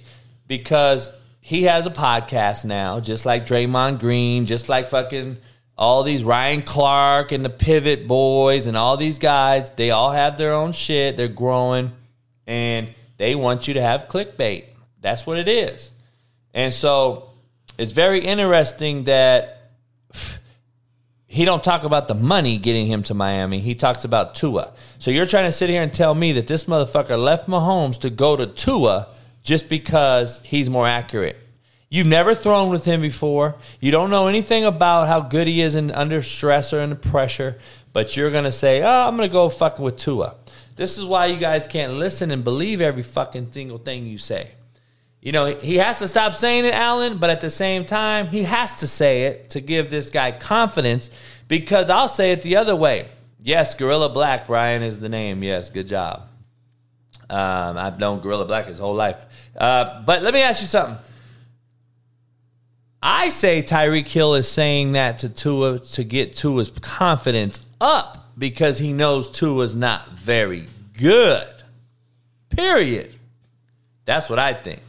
[0.47, 5.37] because he has a podcast now, just like Draymond Green, just like fucking
[5.77, 9.71] all these Ryan Clark and the Pivot Boys and all these guys.
[9.71, 11.17] They all have their own shit.
[11.17, 11.91] They're growing
[12.47, 14.65] and they want you to have clickbait.
[15.01, 15.91] That's what it is.
[16.53, 17.31] And so
[17.77, 19.71] it's very interesting that
[21.27, 23.59] he don't talk about the money getting him to Miami.
[23.59, 24.71] He talks about Tua.
[24.99, 28.09] So you're trying to sit here and tell me that this motherfucker left Mahomes to
[28.09, 29.07] go to Tua
[29.43, 31.37] just because he's more accurate.
[31.95, 33.55] You've never thrown with him before.
[33.79, 37.57] You don't know anything about how good he is in under stress or under pressure,
[37.93, 40.35] but you're gonna say, "Oh, I'm gonna go fucking with Tua."
[40.75, 44.51] This is why you guys can't listen and believe every fucking single thing you say.
[45.21, 48.43] You know, he has to stop saying it, Alan, but at the same time, he
[48.43, 51.09] has to say it to give this guy confidence
[51.47, 53.07] because I'll say it the other way.
[53.41, 55.43] Yes, Guerilla Black, Brian is the name.
[55.43, 56.27] Yes, good job.
[57.29, 59.25] Um, I've known Guerilla Black his whole life.
[59.57, 60.97] Uh, but let me ask you something.
[63.07, 68.79] I say Tyreek Hill is saying that to Tua to get Tua's confidence up because
[68.79, 70.65] he knows Tua's not very
[70.97, 71.53] good.
[72.49, 73.13] Period.
[74.05, 74.81] That's what I think.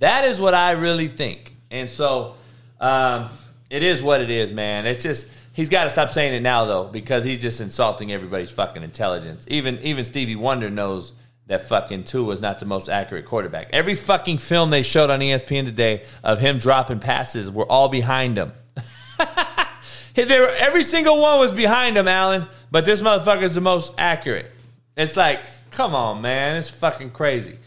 [0.00, 1.56] That is what I really think.
[1.70, 2.34] And so
[2.78, 3.30] um,
[3.70, 4.84] it is what it is, man.
[4.84, 8.50] It's just he's got to stop saying it now though because he's just insulting everybody's
[8.50, 9.46] fucking intelligence.
[9.48, 11.14] Even even Stevie Wonder knows
[11.46, 13.70] that fucking Tua is not the most accurate quarterback.
[13.72, 18.36] Every fucking film they showed on ESPN today of him dropping passes were all behind
[18.36, 18.52] him.
[20.16, 22.46] were, every single one was behind him, Allen.
[22.70, 24.50] But this motherfucker is the most accurate.
[24.96, 27.58] It's like, come on, man, it's fucking crazy.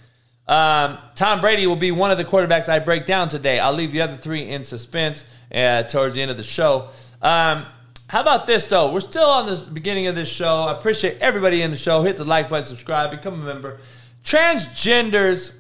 [0.48, 3.60] Um, Tom Brady will be one of the quarterbacks I break down today.
[3.60, 6.90] I'll leave the other three in suspense uh, towards the end of the show.
[7.22, 7.66] Um,
[8.10, 8.92] how about this though?
[8.92, 10.64] We're still on the beginning of this show.
[10.64, 12.02] I appreciate everybody in the show.
[12.02, 13.78] Hit the like button, subscribe, become a member.
[14.24, 15.56] Transgenders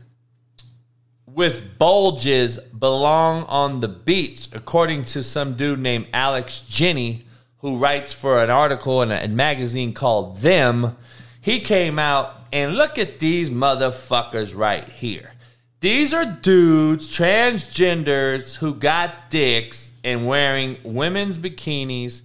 [1.27, 7.23] with bulges belong on the beach, according to some dude named Alex Jenny,
[7.59, 10.97] who writes for an article in a magazine called Them.
[11.39, 15.33] He came out and look at these motherfuckers right here.
[15.81, 22.23] These are dudes, transgenders, who got dicks and wearing women's bikinis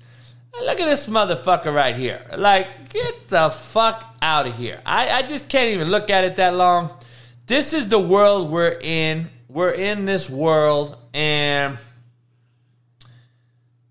[0.63, 2.25] Look at this motherfucker right here.
[2.37, 4.81] Like, get the fuck out of here.
[4.87, 6.91] I, I just can't even look at it that long.
[7.47, 9.31] This is the world we're in.
[9.49, 11.79] We're in this world, and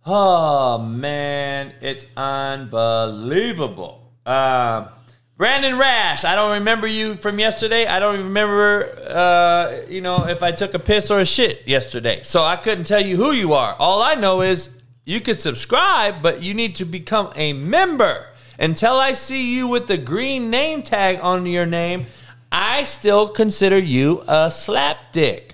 [0.06, 4.12] oh man, it's unbelievable.
[4.26, 4.89] Uh,
[5.38, 7.86] Brandon Rash, I don't remember you from yesterday.
[7.86, 11.67] I don't even remember, uh, you know, if I took a piss or a shit
[11.67, 12.21] yesterday.
[12.23, 13.76] So I couldn't tell you who you are.
[13.80, 14.69] All I know is
[15.05, 18.27] you could subscribe, but you need to become a member.
[18.57, 22.05] Until I see you with the green name tag on your name,
[22.51, 25.51] I still consider you a slapdick.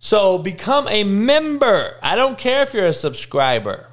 [0.00, 1.98] So become a member.
[2.02, 3.88] I don't care if you're a subscriber.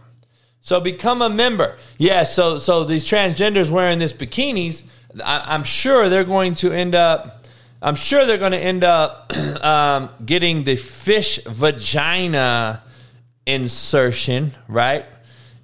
[0.60, 1.78] So become a member.
[1.98, 4.84] Yeah, so so these transgenders wearing these bikinis,
[5.24, 7.46] I, am sure they're going to end up.
[7.82, 9.32] I'm sure they're going to end up
[9.64, 12.84] um, getting the fish vagina
[13.46, 15.06] insertion, right?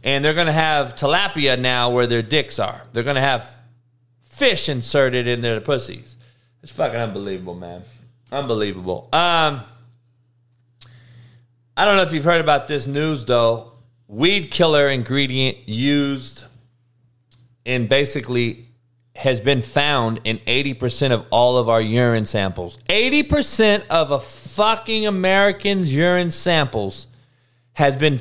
[0.04, 2.84] And they're going to have tilapia now where their dicks are.
[2.94, 3.64] They're going to have
[4.24, 6.16] fish inserted in their pussies.
[6.64, 7.84] It's fucking unbelievable, man.
[8.32, 9.10] Unbelievable.
[9.14, 9.62] Um,
[11.76, 13.74] I don't know if you've heard about this news though.
[14.08, 16.44] Weed killer ingredient used
[17.66, 18.68] in basically
[19.16, 22.78] has been found in 80% of all of our urine samples.
[22.90, 27.08] 80% of a fucking American's urine samples
[27.78, 28.20] has been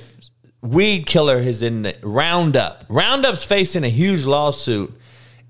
[0.61, 2.87] weed killer is in the Roundup.
[2.89, 4.93] Roundup's facing a huge lawsuit,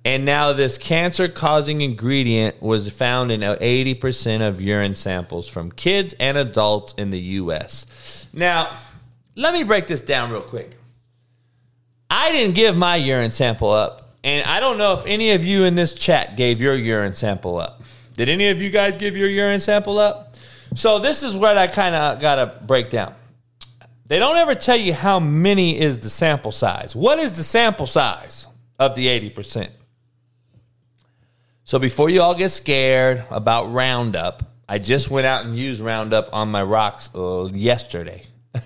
[0.04, 6.38] and now this cancer-causing ingredient was found in 80% of urine samples from kids and
[6.38, 8.28] adults in the U.S.
[8.32, 8.78] Now,
[9.34, 10.76] let me break this down real quick.
[12.08, 15.64] I didn't give my urine sample up, and I don't know if any of you
[15.64, 17.82] in this chat gave your urine sample up.
[18.14, 20.36] Did any of you guys give your urine sample up?
[20.76, 23.12] So this is what I kind of got to break down.
[24.08, 26.94] They don't ever tell you how many is the sample size.
[26.94, 28.46] What is the sample size
[28.78, 29.70] of the 80%?
[31.64, 36.28] So before you all get scared about Roundup, I just went out and used Roundup
[36.32, 38.22] on my rocks uh, yesterday.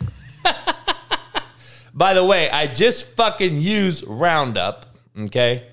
[1.94, 5.68] By the way, I just fucking used Roundup, okay?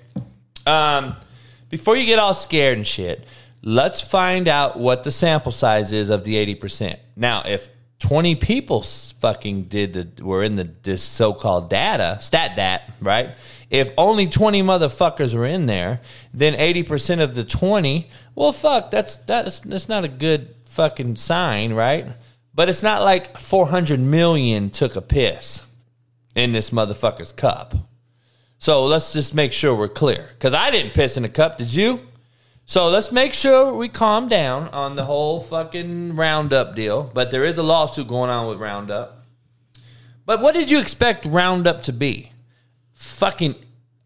[0.66, 1.18] Um,
[1.70, 3.26] before you get all scared and shit,
[3.62, 6.96] let's find out what the sample size is of the 80%.
[7.18, 7.68] Now, if
[8.00, 13.32] 20 people fucking did the were in the this so-called data stat dat right?
[13.70, 16.02] If only 20 motherfuckers were in there
[16.34, 21.74] then 80% of the 20 well fuck that's that's that's not a good fucking sign
[21.74, 22.08] right?
[22.54, 25.64] But it's not like 400 million took a piss
[26.36, 27.74] in this motherfucker's cup.
[28.60, 31.74] So let's just make sure we're clear because i didn't piss in a cup did
[31.74, 32.00] you
[32.70, 37.10] so let's make sure we calm down on the whole fucking Roundup deal.
[37.14, 39.24] But there is a lawsuit going on with Roundup.
[40.26, 42.34] But what did you expect Roundup to be?
[42.94, 43.56] Fucking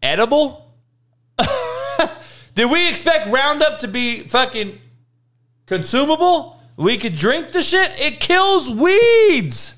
[0.00, 0.72] edible?
[2.54, 4.78] did we expect Roundup to be fucking
[5.66, 6.60] consumable?
[6.76, 7.98] We could drink the shit.
[8.00, 9.74] It kills weeds.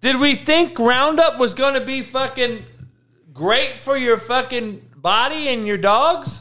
[0.00, 2.64] Did we think Roundup was going to be fucking
[3.34, 6.40] great for your fucking body and your dogs?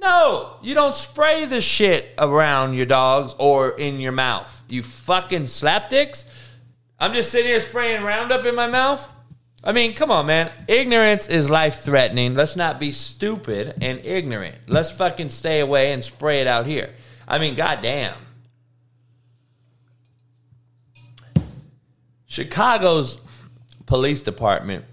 [0.00, 4.62] No, you don't spray the shit around your dogs or in your mouth.
[4.68, 6.24] You fucking slapdicks.
[6.98, 9.10] I'm just sitting here spraying Roundup in my mouth.
[9.64, 10.52] I mean, come on, man.
[10.68, 12.34] Ignorance is life threatening.
[12.34, 14.56] Let's not be stupid and ignorant.
[14.68, 16.90] Let's fucking stay away and spray it out here.
[17.26, 18.14] I mean, goddamn.
[22.26, 23.18] Chicago's
[23.86, 24.84] police department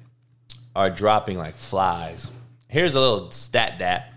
[0.76, 2.30] are dropping like flies.
[2.68, 4.12] Here's a little stat dat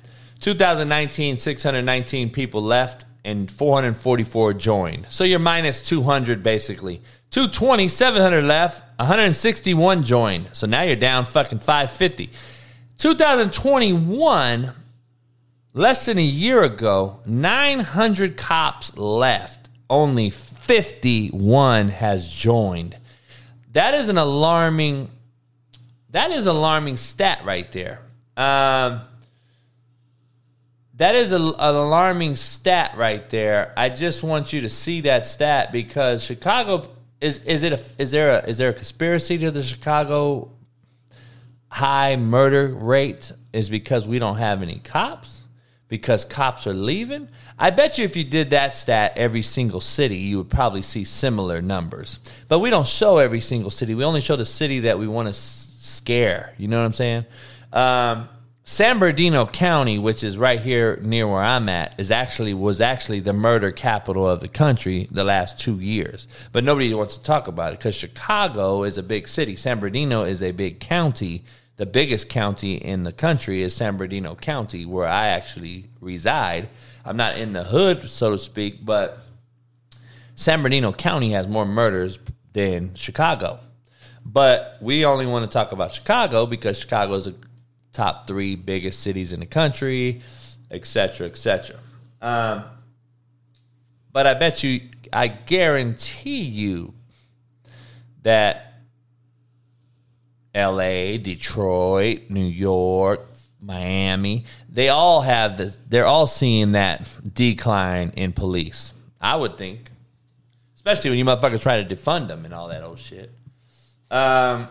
[0.47, 5.07] 2019, 619 people left and 444 joined.
[5.11, 7.03] So you're minus 200 basically.
[7.31, 10.47] 220, 700 left, 161 joined.
[10.53, 12.31] So now you're down fucking 550.
[12.97, 14.71] 2021,
[15.75, 19.69] less than a year ago, 900 cops left.
[19.91, 22.97] Only 51 has joined.
[23.73, 25.11] That is an alarming
[26.11, 28.01] that is alarming stat right there.
[28.37, 29.01] Um,
[30.97, 33.73] that is a, an alarming stat right there.
[33.77, 36.85] I just want you to see that stat because Chicago
[37.21, 40.53] is is it a, is there a is there a conspiracy to the Chicago
[41.69, 45.45] high murder rate is because we don't have any cops
[45.89, 47.29] because cops are leaving.
[47.59, 51.05] I bet you if you did that stat every single city, you would probably see
[51.05, 52.19] similar numbers.
[52.49, 53.95] But we don't show every single city.
[53.95, 56.55] We only show the city that we want to scare.
[56.59, 57.27] You know what I'm saying?
[57.73, 58.29] Um,
[58.69, 63.21] San Bernardino County, which is right here near where I'm at, is actually was actually
[63.21, 66.27] the murder capital of the country the last two years.
[66.51, 69.55] But nobody wants to talk about it because Chicago is a big city.
[69.55, 71.45] San Bernardino is a big county.
[71.77, 76.69] The biggest county in the country is San Bernardino County, where I actually reside.
[77.05, 79.21] I'm not in the hood, so to speak, but
[80.35, 82.19] San Bernardino County has more murders
[82.53, 83.61] than Chicago.
[84.25, 87.35] But we only want to talk about Chicago because Chicago is a
[87.97, 90.21] top three biggest cities in the country,
[90.71, 91.79] et cetera, et cetera.
[92.21, 92.65] Um,
[94.13, 94.81] but I bet you,
[95.13, 96.95] I guarantee you
[98.23, 98.75] that
[100.55, 103.27] LA, Detroit, New York,
[103.61, 108.93] Miami, they all have this, they're all seeing that decline in police.
[109.21, 109.91] I would think.
[110.75, 113.33] Especially when you motherfuckers try to defund them and all that old shit.
[114.11, 114.69] Um,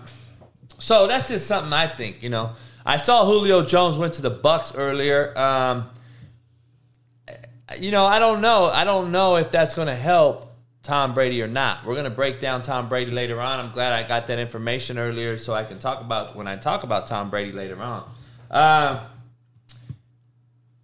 [0.80, 2.53] so that's just something I think, you know.
[2.86, 5.38] I saw Julio Jones went to the Bucs earlier.
[5.38, 5.90] Um,
[7.80, 8.66] you know, I don't know.
[8.66, 11.84] I don't know if that's going to help Tom Brady or not.
[11.84, 13.60] We're going to break down Tom Brady later on.
[13.60, 16.84] I'm glad I got that information earlier so I can talk about when I talk
[16.84, 18.08] about Tom Brady later on.
[18.52, 19.08] Uh,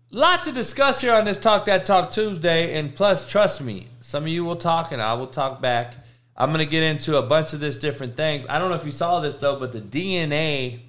[0.09, 4.23] lot to discuss here on this Talk That Talk Tuesday, and plus, trust me, some
[4.23, 5.93] of you will talk and I will talk back.
[6.35, 8.47] I'm going to get into a bunch of this different things.
[8.49, 10.79] I don't know if you saw this though, but the DNA,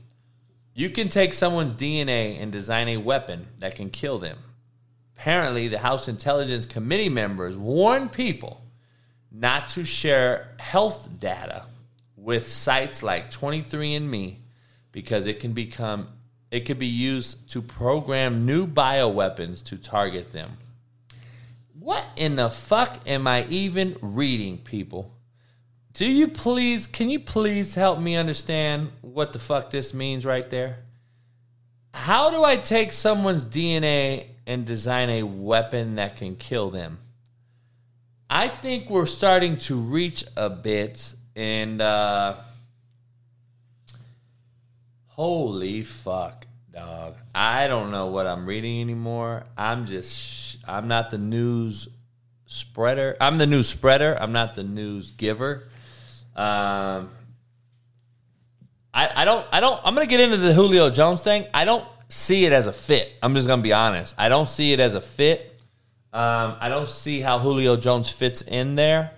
[0.74, 4.38] you can take someone's DNA and design a weapon that can kill them.
[5.16, 8.62] Apparently, the House Intelligence Committee members warn people
[9.30, 11.64] not to share health data
[12.16, 14.36] with sites like 23andMe
[14.92, 16.08] because it can become
[16.50, 20.58] it could be used to program new bioweapons to target them.
[21.78, 25.11] What in the fuck am I even reading, people?
[25.92, 30.48] Do you please, can you please help me understand what the fuck this means right
[30.48, 30.78] there?
[31.92, 36.98] How do I take someone's DNA and design a weapon that can kill them?
[38.30, 42.36] I think we're starting to reach a bit, and uh,
[45.08, 47.16] holy fuck, dog.
[47.34, 49.44] I don't know what I'm reading anymore.
[49.58, 51.88] I'm just, I'm not the news
[52.46, 53.14] spreader.
[53.20, 54.16] I'm the news spreader.
[54.18, 55.68] I'm not the news giver.
[56.36, 57.10] Um,
[58.94, 61.46] I, I don't, I don't, I'm to get into the Julio Jones thing.
[61.54, 63.12] I don't see it as a fit.
[63.22, 64.14] I'm just to be honest.
[64.18, 65.60] I don't see it as a fit.
[66.12, 69.12] Um, I don't see how Julio Jones fits in there.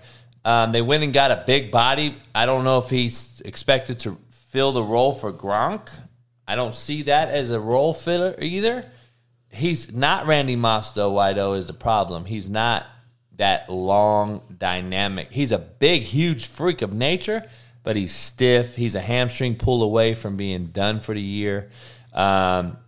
[0.44, 2.16] Um, they went and got a big body.
[2.34, 5.90] I don't know if he's expected to fill the role for Gronk.
[6.46, 8.84] I don't see that as a role filler either.
[9.50, 11.12] He's not Randy Moss though.
[11.12, 12.26] Wido is the problem.
[12.26, 12.86] He's not
[13.36, 15.28] that long dynamic.
[15.30, 17.48] He's a big, huge freak of nature,
[17.82, 18.76] but he's stiff.
[18.76, 21.70] He's a hamstring pull away from being done for the year.
[22.12, 22.78] Um,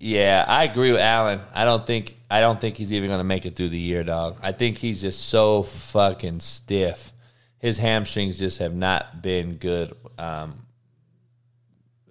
[0.00, 1.40] yeah, I agree with Alan.
[1.54, 4.02] I don't think I don't think he's even going to make it through the year,
[4.02, 4.36] dog.
[4.42, 7.12] I think he's just so fucking stiff.
[7.58, 10.66] His hamstrings just have not been good um,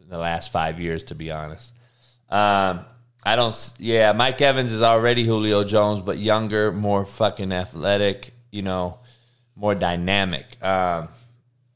[0.01, 1.73] in the last five years, to be honest.
[2.29, 2.85] Um,
[3.26, 3.74] I don't.
[3.80, 8.34] Yeah, Mike Evans is already Julio Jones, but younger, more fucking athletic.
[8.51, 8.99] You know,
[9.55, 10.45] more dynamic.
[10.63, 11.09] Um,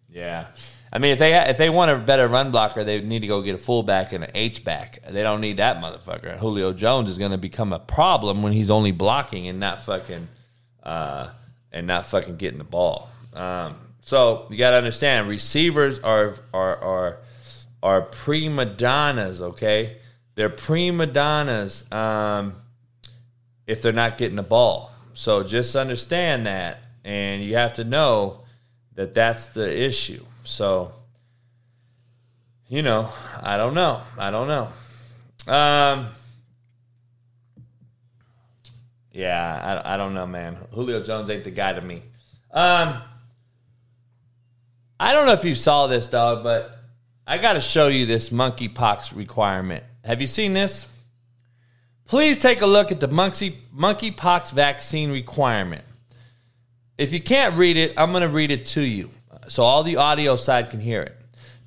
[0.10, 0.48] yeah.
[0.92, 3.42] I mean, if they if they want a better run blocker, they need to go
[3.42, 5.00] get a fullback and an H back.
[5.10, 6.38] They don't need that motherfucker.
[6.38, 10.28] Julio Jones is going to become a problem when he's only blocking and not fucking
[10.84, 11.30] uh,
[11.72, 13.10] and not fucking getting the ball.
[13.34, 17.18] Um, so you got to understand, receivers are are are
[17.84, 19.42] are prima donnas.
[19.42, 19.98] Okay,
[20.38, 22.54] they're prima donnas um,
[23.66, 24.92] if they're not getting the ball.
[25.14, 28.44] So just understand that, and you have to know
[28.94, 30.24] that that's the issue.
[30.44, 30.94] So,
[32.68, 33.10] you know,
[33.42, 34.04] I don't know.
[34.16, 35.52] I don't know.
[35.52, 36.08] Um,
[39.12, 40.56] yeah, I, I don't know, man.
[40.72, 42.04] Julio Jones ain't the guy to me.
[42.52, 43.02] Um,
[45.00, 46.78] I don't know if you saw this, dog, but
[47.26, 49.84] I got to show you this monkeypox requirement.
[50.08, 50.88] Have you seen this?
[52.06, 55.84] Please take a look at the monkey monkeypox vaccine requirement.
[56.98, 59.10] If you can't read it, I'm going to read it to you
[59.50, 61.18] so all the audio side can hear it.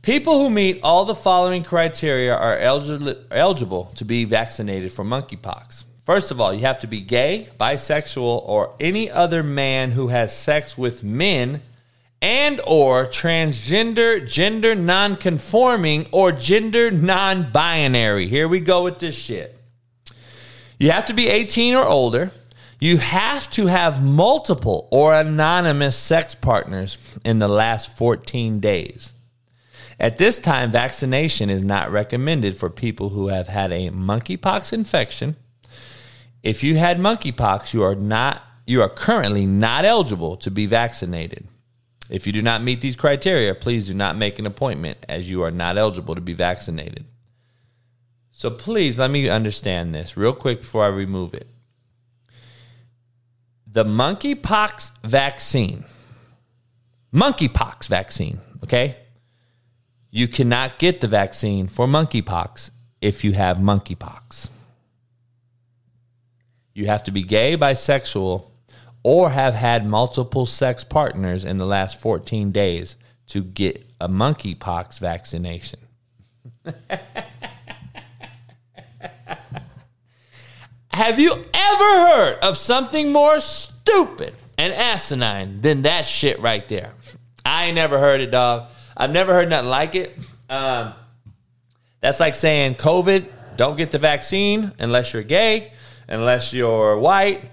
[0.01, 5.84] People who meet all the following criteria are eligible, eligible to be vaccinated for monkeypox.
[6.07, 10.34] First of all, you have to be gay, bisexual, or any other man who has
[10.34, 11.61] sex with men
[12.23, 18.29] and or transgender, gender non-conforming, or gender non-binary.
[18.29, 19.57] Here we go with this shit.
[20.79, 22.33] You have to be 18 or older.
[22.79, 29.12] You have to have multiple or anonymous sex partners in the last 14 days.
[29.99, 35.37] At this time, vaccination is not recommended for people who have had a monkeypox infection.
[36.43, 41.47] If you had monkeypox, you are not you are currently not eligible to be vaccinated.
[42.11, 45.45] If you do not meet these criteria, please do not make an appointment as you
[45.45, 47.05] are not eligible to be vaccinated.
[48.33, 51.47] So please let me understand this real quick before I remove it.
[53.67, 55.85] The monkeypox vaccine,
[57.15, 58.97] monkeypox vaccine, okay?
[60.11, 64.49] You cannot get the vaccine for monkeypox if you have monkeypox.
[66.75, 68.49] You have to be gay, bisexual,
[69.03, 72.96] or have had multiple sex partners in the last 14 days
[73.28, 75.80] to get a monkeypox vaccination.
[80.92, 86.92] Have you ever heard of something more stupid and asinine than that shit right there?
[87.44, 88.68] I ain't never heard it, dog.
[88.96, 90.18] I've never heard nothing like it.
[90.51, 90.92] Um,
[92.01, 93.26] that's like saying COVID,
[93.57, 95.72] don't get the vaccine unless you're gay,
[96.09, 97.51] unless you're white,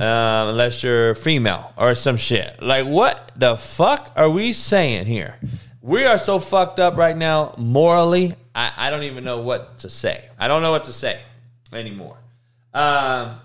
[0.00, 2.62] um, unless you're female or some shit.
[2.62, 5.38] Like, what the fuck are we saying here?
[5.82, 8.34] We are so fucked up right now morally.
[8.54, 10.24] I, I don't even know what to say.
[10.38, 11.20] I don't know what to say
[11.70, 12.16] anymore.
[12.72, 13.36] Um,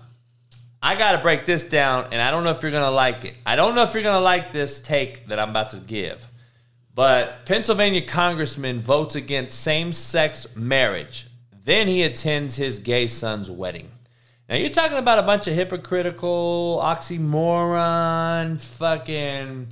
[0.82, 3.26] I got to break this down, and I don't know if you're going to like
[3.26, 3.34] it.
[3.44, 6.26] I don't know if you're going to like this take that I'm about to give.
[6.94, 11.26] But Pennsylvania congressman votes against same sex marriage.
[11.64, 13.90] Then he attends his gay son's wedding.
[14.48, 19.68] Now, you're talking about a bunch of hypocritical, oxymoron, fucking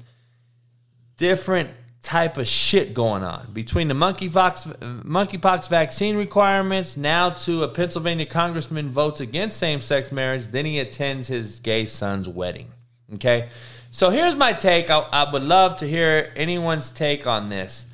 [1.17, 1.71] different
[2.03, 3.53] type of shit going on.
[3.53, 10.49] Between the monkeypox monkeypox vaccine requirements now to a Pennsylvania congressman votes against same-sex marriage
[10.49, 12.71] then he attends his gay son's wedding
[13.15, 13.49] okay?
[13.91, 14.91] So here's my take.
[14.91, 17.87] I, I would love to hear anyone's take on this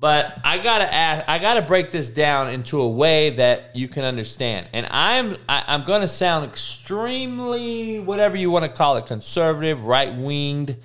[0.00, 4.02] but I gotta ask, I gotta break this down into a way that you can
[4.02, 4.66] understand.
[4.72, 10.14] And I'm I, I'm gonna sound extremely whatever you want to call it, conservative, right
[10.14, 10.76] winged.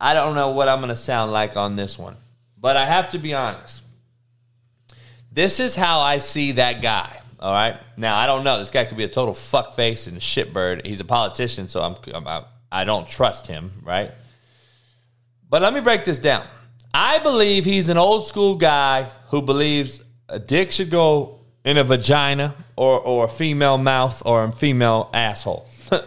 [0.00, 2.16] I don't know what I'm gonna sound like on this one,
[2.58, 3.84] but I have to be honest.
[5.30, 7.20] This is how I see that guy.
[7.38, 7.76] All right.
[7.96, 8.58] Now I don't know.
[8.58, 10.84] This guy could be a total fuckface and shitbird.
[10.84, 13.70] He's a politician, so I'm, I'm I, I don't trust him.
[13.84, 14.10] Right.
[15.48, 16.44] But let me break this down.
[16.98, 21.84] I believe he's an old school guy who believes a dick should go in a
[21.84, 25.68] vagina or, or a female mouth or a female asshole.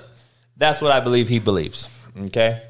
[0.57, 1.87] That's what I believe he believes.
[2.19, 2.63] Okay.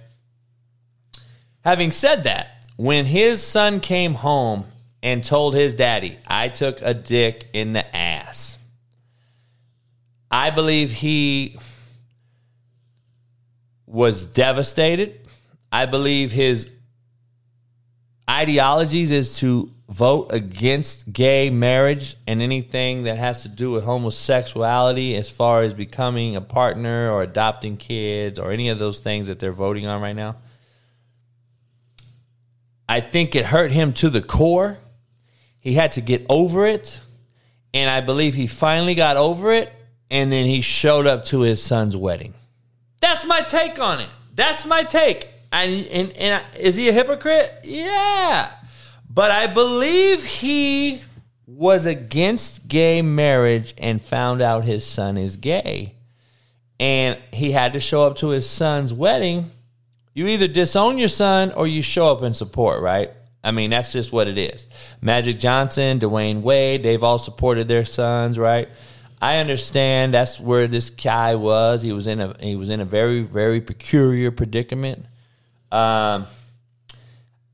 [1.63, 4.65] Having said that, when his son came home
[5.01, 8.57] and told his daddy, I took a dick in the ass,
[10.30, 11.57] I believe he
[13.86, 15.26] was devastated.
[15.72, 16.70] I believe his
[18.30, 25.15] ideologies is to vote against gay marriage and anything that has to do with homosexuality
[25.15, 29.39] as far as becoming a partner or adopting kids or any of those things that
[29.39, 30.36] they're voting on right now.
[32.88, 34.77] I think it hurt him to the core.
[35.59, 36.99] He had to get over it.
[37.73, 39.73] And I believe he finally got over it.
[40.11, 42.34] and then he showed up to his son's wedding.
[42.99, 44.09] That's my take on it.
[44.34, 45.28] That's my take.
[45.52, 47.62] And, and, and is he a hypocrite?
[47.64, 48.52] Yeah.
[49.10, 51.02] But I believe he
[51.47, 55.95] was against gay marriage and found out his son is gay.
[56.80, 59.52] And he had to show up to his son's wedding.
[60.14, 63.12] You either disown your son or you show up in support, right?
[63.43, 64.68] I mean, that's just what it is.
[65.02, 68.70] Magic Johnson, Dwyane Wade, they've all supported their sons, right?
[69.22, 71.82] I understand that's where this guy was.
[71.82, 75.06] He was in a he was in a very very peculiar predicament.
[75.72, 76.26] Um,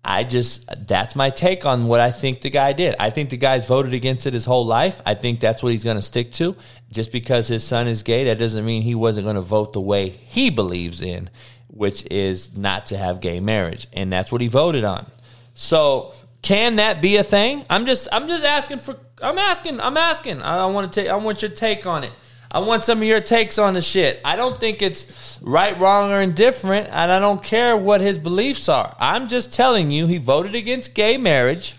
[0.08, 2.96] I just that's my take on what I think the guy did.
[3.00, 5.02] I think the guy's voted against it his whole life.
[5.04, 6.56] I think that's what he's going to stick to.
[6.92, 9.82] Just because his son is gay, that doesn't mean he wasn't going to vote the
[9.82, 11.32] way he believes in,
[11.68, 15.08] which is not to have gay marriage, and that's what he voted on.
[15.56, 16.14] So,
[16.44, 17.66] can that be a thing?
[17.68, 20.44] I'm just I'm just asking for I'm asking I'm asking.
[20.44, 22.12] I want to take I want your take on it.
[22.56, 24.22] I want some of your takes on the shit.
[24.24, 28.70] I don't think it's right, wrong, or indifferent, and I don't care what his beliefs
[28.70, 28.96] are.
[28.98, 31.76] I'm just telling you, he voted against gay marriage,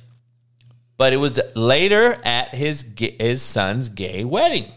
[0.99, 4.71] but it was later at his his son's gay wedding.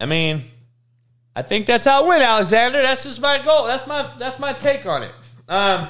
[0.00, 0.44] I mean,
[1.36, 2.80] I think that's how it went, Alexander.
[2.80, 3.66] That's just my goal.
[3.66, 5.14] That's my that's my take on it.
[5.46, 5.88] Um,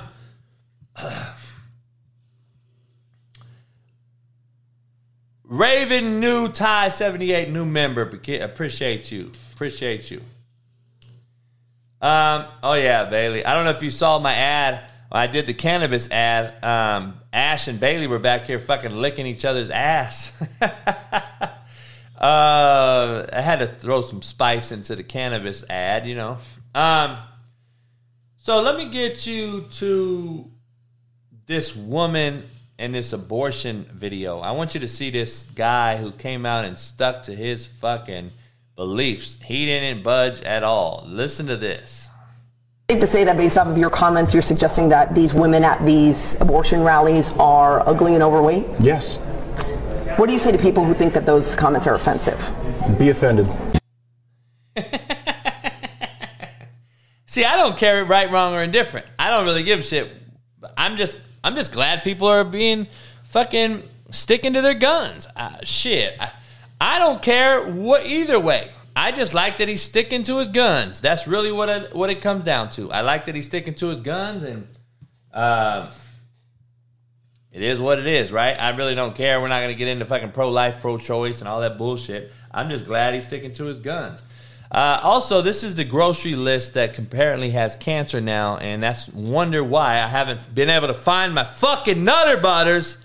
[5.45, 8.03] Raven new tie 78 new member.
[8.03, 9.33] Appreciate you.
[9.53, 10.23] Appreciate you.
[12.01, 13.45] Um, oh yeah, Bailey.
[13.45, 14.91] I don't know if you saw my ad.
[15.13, 16.63] I did the cannabis ad.
[16.65, 20.33] Um, Ash and Bailey were back here fucking licking each other's ass.
[20.61, 20.71] uh,
[22.21, 26.39] I had to throw some spice into the cannabis ad, you know.
[26.75, 27.19] Um,
[28.39, 30.51] so let me get you to
[31.47, 32.49] this woman
[32.79, 34.41] in this abortion video.
[34.41, 38.33] I want you to see this guy who came out and stuck to his fucking
[38.77, 39.39] beliefs.
[39.45, 41.05] He didn't budge at all.
[41.07, 42.09] Listen to this.
[42.91, 45.85] Safe to say that based off of your comments, you're suggesting that these women at
[45.87, 48.67] these abortion rallies are ugly and overweight?
[48.81, 49.17] Yes.
[50.17, 52.53] What do you say to people who think that those comments are offensive?
[52.99, 53.49] Be offended.
[57.27, 59.07] See, I don't care right, wrong, or indifferent.
[59.19, 60.13] I don't really give a shit.
[60.77, 62.87] I'm just I'm just glad people are being
[63.25, 65.29] fucking sticking to their guns.
[65.37, 66.17] Uh, shit.
[66.19, 66.33] I,
[66.81, 68.71] I don't care what either way.
[68.97, 71.01] I just like that he's sticking to his guns.
[71.01, 72.91] That's really what it, what it comes down to.
[72.91, 74.67] I like that he's sticking to his guns, and
[75.33, 75.91] uh,
[77.53, 78.59] it is what it is, right?
[78.59, 79.41] I really don't care.
[79.41, 82.33] We're not going to get into fucking pro life, pro choice, and all that bullshit.
[82.53, 84.23] I'm just glad he's sticking to his guns.
[84.71, 89.63] Uh, also, this is the grocery list that apparently has cancer now, and that's wonder
[89.63, 92.99] why I haven't been able to find my fucking Nutter Butters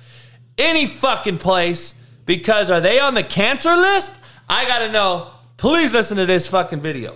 [0.58, 1.94] any fucking place
[2.26, 4.14] because are they on the cancer list?
[4.48, 5.32] I gotta know.
[5.58, 7.16] Please listen to this fucking video.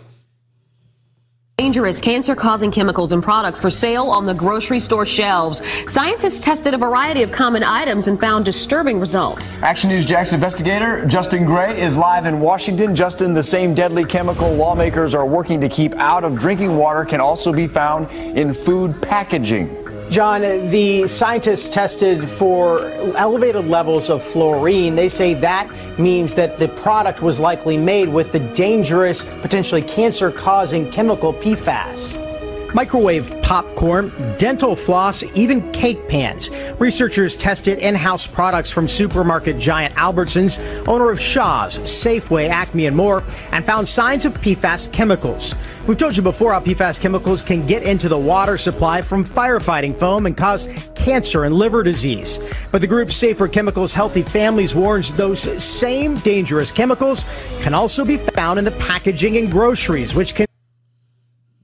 [1.60, 5.62] Dangerous cancer causing chemicals and products for sale on the grocery store shelves.
[5.86, 9.62] Scientists tested a variety of common items and found disturbing results.
[9.62, 12.95] Action News Jax investigator Justin Gray is live in Washington.
[12.95, 17.22] Justin, the same deadly chemical lawmakers are working to keep out of drinking water can
[17.22, 19.83] also be found in food packaging.
[20.14, 24.93] John, the scientists tested for elevated levels of fluorine.
[24.93, 30.30] They say that means that the product was likely made with the dangerous, potentially cancer
[30.30, 32.33] causing chemical PFAS
[32.74, 36.49] microwave popcorn, dental floss, even cake pans.
[36.80, 43.24] Researchers tested in-house products from supermarket giant Albertsons, owner of Shaw's, Safeway, Acme, and more,
[43.51, 45.55] and found signs of PFAS chemicals.
[45.88, 49.99] We've told you before how PFAS chemicals can get into the water supply from firefighting
[49.99, 52.39] foam and cause cancer and liver disease.
[52.71, 57.26] But the group Safer Chemicals Healthy Families warns those same dangerous chemicals
[57.61, 60.47] can also be found in the packaging in groceries, which can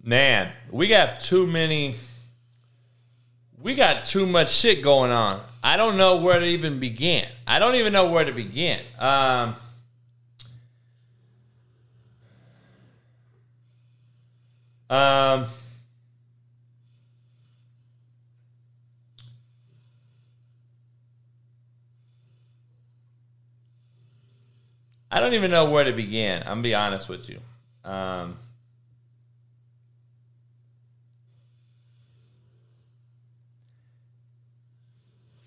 [0.10, 1.94] Man, we got too many.
[3.62, 5.40] We got too much shit going on.
[5.64, 7.28] I don't know where to even begin.
[7.46, 8.80] I don't even know where to begin.
[8.98, 9.56] Um,
[14.90, 15.46] um,
[25.12, 26.40] I don't even know where to begin.
[26.40, 27.40] I'm gonna be honest with you.
[27.84, 28.40] Um,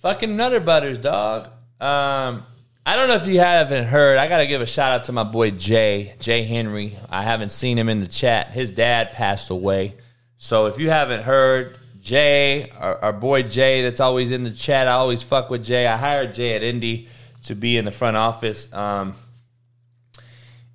[0.03, 1.45] Fucking Nutter Butters, dog.
[1.81, 2.43] Um,
[2.85, 4.19] I don't know if you haven't heard.
[4.19, 6.99] I got to give a shout out to my boy Jay, Jay Henry.
[7.09, 8.49] I haven't seen him in the chat.
[8.49, 9.95] His dad passed away.
[10.39, 14.89] So if you haven't heard, Jay, our, our boy Jay, that's always in the chat.
[14.89, 15.87] I always fuck with Jay.
[15.87, 17.07] I hired Jay at Indy
[17.45, 18.73] to be in the front office.
[18.75, 19.15] Um,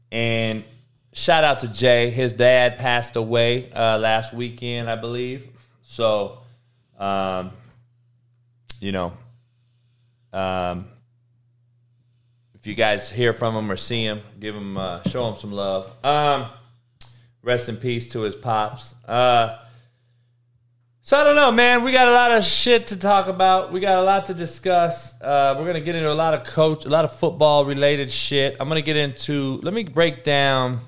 [0.09, 0.63] And
[1.11, 2.11] shout out to Jay.
[2.11, 5.49] His dad passed away uh, last weekend, I believe.
[5.83, 6.39] So,
[6.97, 7.51] um,
[8.79, 9.13] you know,
[10.33, 10.87] um,
[12.55, 15.51] if you guys hear from him or see him, give him, uh, show him some
[15.51, 15.91] love.
[16.03, 16.49] Um,
[17.41, 18.93] rest in peace to his pops.
[19.07, 19.57] Uh,
[21.07, 21.85] so I don't know, man.
[21.85, 23.71] We got a lot of shit to talk about.
[23.71, 25.13] We got a lot to discuss.
[25.21, 28.57] Uh, we're gonna get into a lot of coach, a lot of football related shit.
[28.59, 29.61] I'm gonna get into.
[29.63, 30.81] Let me break down.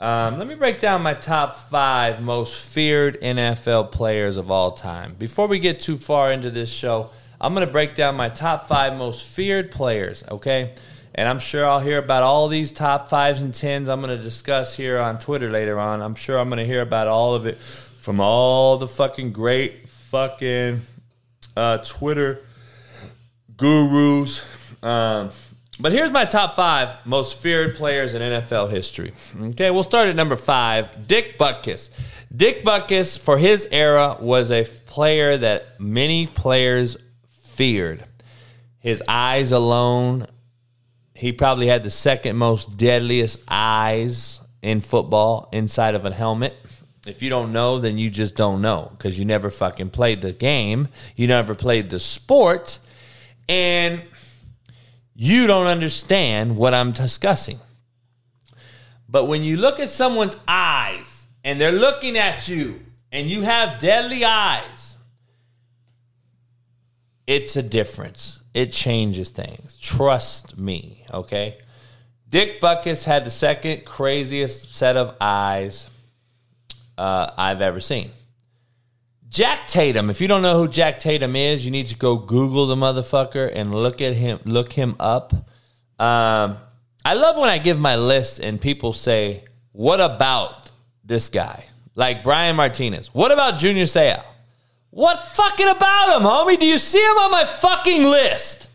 [0.00, 5.14] Um, let me break down my top five most feared NFL players of all time.
[5.16, 7.10] Before we get too far into this show,
[7.42, 10.24] I'm gonna break down my top five most feared players.
[10.30, 10.74] Okay.
[11.14, 14.22] And I'm sure I'll hear about all these top fives and tens I'm going to
[14.22, 16.00] discuss here on Twitter later on.
[16.00, 17.58] I'm sure I'm going to hear about all of it
[18.00, 20.80] from all the fucking great fucking
[21.56, 22.40] uh, Twitter
[23.56, 24.44] gurus.
[24.82, 25.30] Um,
[25.78, 29.12] but here's my top five most feared players in NFL history.
[29.40, 31.90] Okay, we'll start at number five Dick Butkus.
[32.34, 36.96] Dick Butkus, for his era, was a player that many players
[37.52, 38.04] feared.
[38.78, 40.26] His eyes alone
[41.22, 46.54] he probably had the second most deadliest eyes in football inside of a helmet.
[47.06, 50.32] If you don't know, then you just don't know because you never fucking played the
[50.32, 50.88] game.
[51.14, 52.80] You never played the sport.
[53.48, 54.02] And
[55.14, 57.60] you don't understand what I'm discussing.
[59.08, 62.80] But when you look at someone's eyes and they're looking at you
[63.12, 64.91] and you have deadly eyes,
[67.26, 69.76] it's a difference it changes things.
[69.78, 71.58] Trust me, okay?
[72.28, 75.88] Dick Butkus had the second craziest set of eyes
[76.98, 78.10] uh, I've ever seen.
[79.28, 82.66] Jack Tatum, if you don't know who Jack Tatum is, you need to go Google
[82.66, 85.32] the motherfucker and look at him, look him up.
[85.98, 86.58] Um,
[87.04, 90.70] I love when I give my list and people say, "What about
[91.02, 91.64] this guy?"
[91.94, 93.08] Like Brian Martinez.
[93.14, 94.22] What about Junior Seau?
[94.92, 96.60] What fucking about him, homie?
[96.60, 98.68] Do you see him on my fucking list?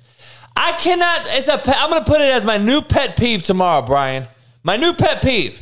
[0.55, 1.22] I cannot.
[1.26, 1.61] It's a.
[1.80, 4.28] I'm gonna put it as my new pet peeve tomorrow, Brian.
[4.63, 5.61] My new pet peeve.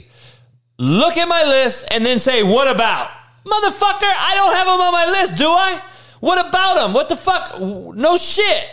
[0.78, 3.10] Look at my list and then say, "What about?"
[3.46, 5.82] Motherfucker, I don't have him on my list, do I?
[6.22, 6.94] What about him?
[6.94, 7.60] What the fuck?
[7.60, 8.70] No shit.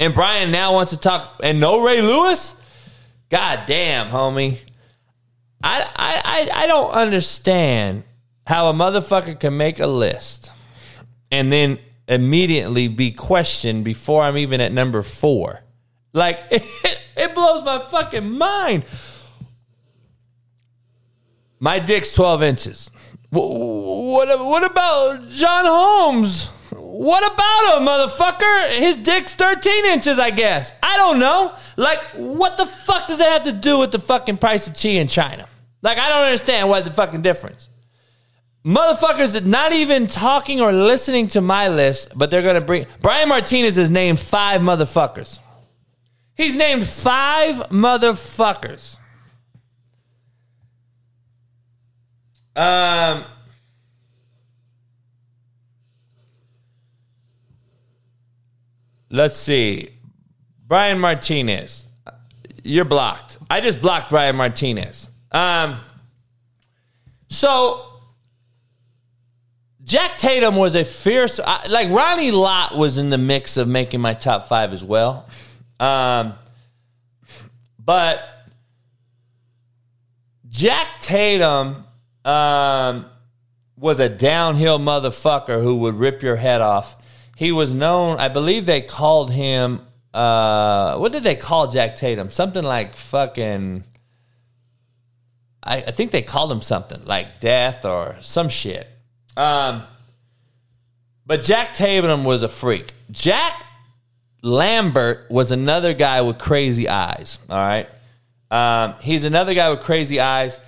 [0.00, 2.56] And Brian now wants to talk and no Ray Lewis.
[3.30, 4.58] God damn, homie.
[5.62, 8.02] I I I, I don't understand
[8.48, 10.50] how a motherfucker can make a list
[11.30, 15.60] and then immediately be questioned before I'm even at number four.
[16.12, 16.62] Like, it,
[17.16, 18.84] it blows my fucking mind.
[21.60, 22.90] My dick's 12 inches.
[23.30, 26.48] What, what about John Holmes?
[26.70, 28.78] What about him, motherfucker?
[28.78, 30.72] His dick's 13 inches, I guess.
[30.82, 31.54] I don't know.
[31.76, 34.90] Like, what the fuck does that have to do with the fucking price of chi
[34.90, 35.46] in China?
[35.82, 37.68] Like, I don't understand what the fucking difference.
[38.68, 43.76] Motherfuckers not even talking or listening to my list, but they're gonna bring Brian Martinez
[43.76, 45.38] has named five motherfuckers.
[46.34, 48.98] He's named five motherfuckers.
[52.54, 53.24] Um
[59.08, 59.88] Let's see.
[60.66, 61.86] Brian Martinez.
[62.62, 63.38] You're blocked.
[63.48, 65.08] I just blocked Brian Martinez.
[65.32, 65.80] Um
[67.30, 67.87] so
[69.88, 74.12] Jack Tatum was a fierce, like Ronnie Lott was in the mix of making my
[74.12, 75.26] top five as well.
[75.80, 76.34] Um,
[77.78, 78.20] but
[80.46, 81.86] Jack Tatum
[82.22, 83.06] um,
[83.78, 86.94] was a downhill motherfucker who would rip your head off.
[87.34, 89.80] He was known, I believe they called him,
[90.12, 92.30] uh, what did they call Jack Tatum?
[92.30, 93.84] Something like fucking,
[95.62, 98.86] I, I think they called him something like death or some shit.
[99.38, 99.84] Um,
[101.24, 102.92] but Jack Tatum was a freak.
[103.10, 103.64] Jack
[104.42, 107.38] Lambert was another guy with crazy eyes.
[107.48, 107.88] All right.
[108.50, 110.58] Um, he's another guy with crazy eyes.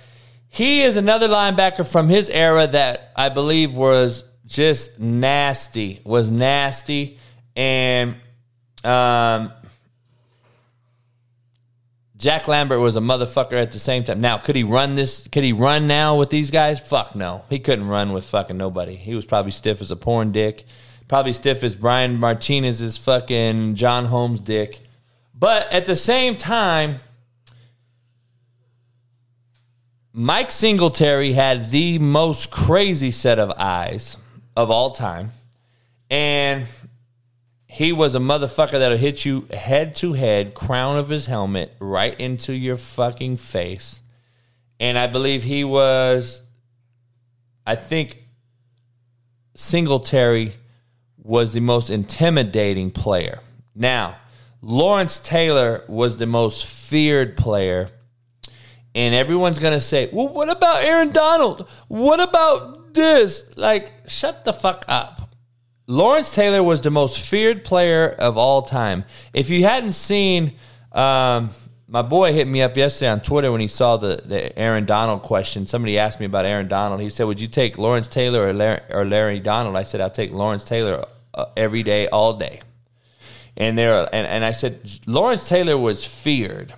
[0.47, 7.17] He is another linebacker from his era that I believe was just nasty, was nasty.
[7.55, 8.15] And
[8.83, 9.51] um,
[12.21, 14.21] Jack Lambert was a motherfucker at the same time.
[14.21, 15.27] Now, could he run this?
[15.31, 16.79] Could he run now with these guys?
[16.79, 17.43] Fuck no.
[17.49, 18.95] He couldn't run with fucking nobody.
[18.95, 20.65] He was probably stiff as a porn dick.
[21.07, 24.81] Probably stiff as Brian Martinez's fucking John Holmes dick.
[25.33, 26.99] But at the same time,
[30.13, 34.15] Mike Singletary had the most crazy set of eyes
[34.55, 35.31] of all time.
[36.11, 36.67] And
[37.71, 42.19] he was a motherfucker that'll hit you head to head, crown of his helmet, right
[42.19, 44.01] into your fucking face.
[44.77, 46.41] And I believe he was,
[47.65, 48.25] I think
[49.55, 50.51] Singletary
[51.17, 53.39] was the most intimidating player.
[53.73, 54.17] Now,
[54.61, 57.89] Lawrence Taylor was the most feared player.
[58.93, 61.69] And everyone's going to say, well, what about Aaron Donald?
[61.87, 63.55] What about this?
[63.55, 65.30] Like, shut the fuck up.
[65.87, 69.03] Lawrence Taylor was the most feared player of all time.
[69.33, 70.53] If you hadn't seen,
[70.91, 71.51] um,
[71.87, 75.23] my boy hit me up yesterday on Twitter when he saw the, the Aaron Donald
[75.23, 75.67] question.
[75.67, 77.01] Somebody asked me about Aaron Donald.
[77.01, 79.75] He said, Would you take Lawrence Taylor or Larry, or Larry Donald?
[79.75, 82.61] I said, I'll take Lawrence Taylor uh, every day, all day.
[83.57, 86.73] And there, and, and I said, Lawrence Taylor was feared.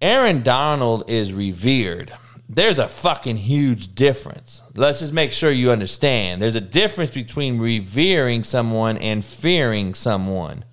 [0.00, 2.12] Aaron Donald is revered.
[2.54, 4.62] There's a fucking huge difference.
[4.74, 6.42] Let's just make sure you understand.
[6.42, 10.66] There's a difference between revering someone and fearing someone.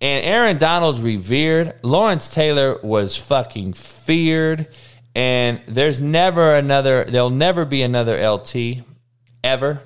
[0.00, 1.78] And Aaron Donald's revered.
[1.84, 4.66] Lawrence Taylor was fucking feared.
[5.14, 8.82] And there's never another, there'll never be another LT
[9.44, 9.82] ever.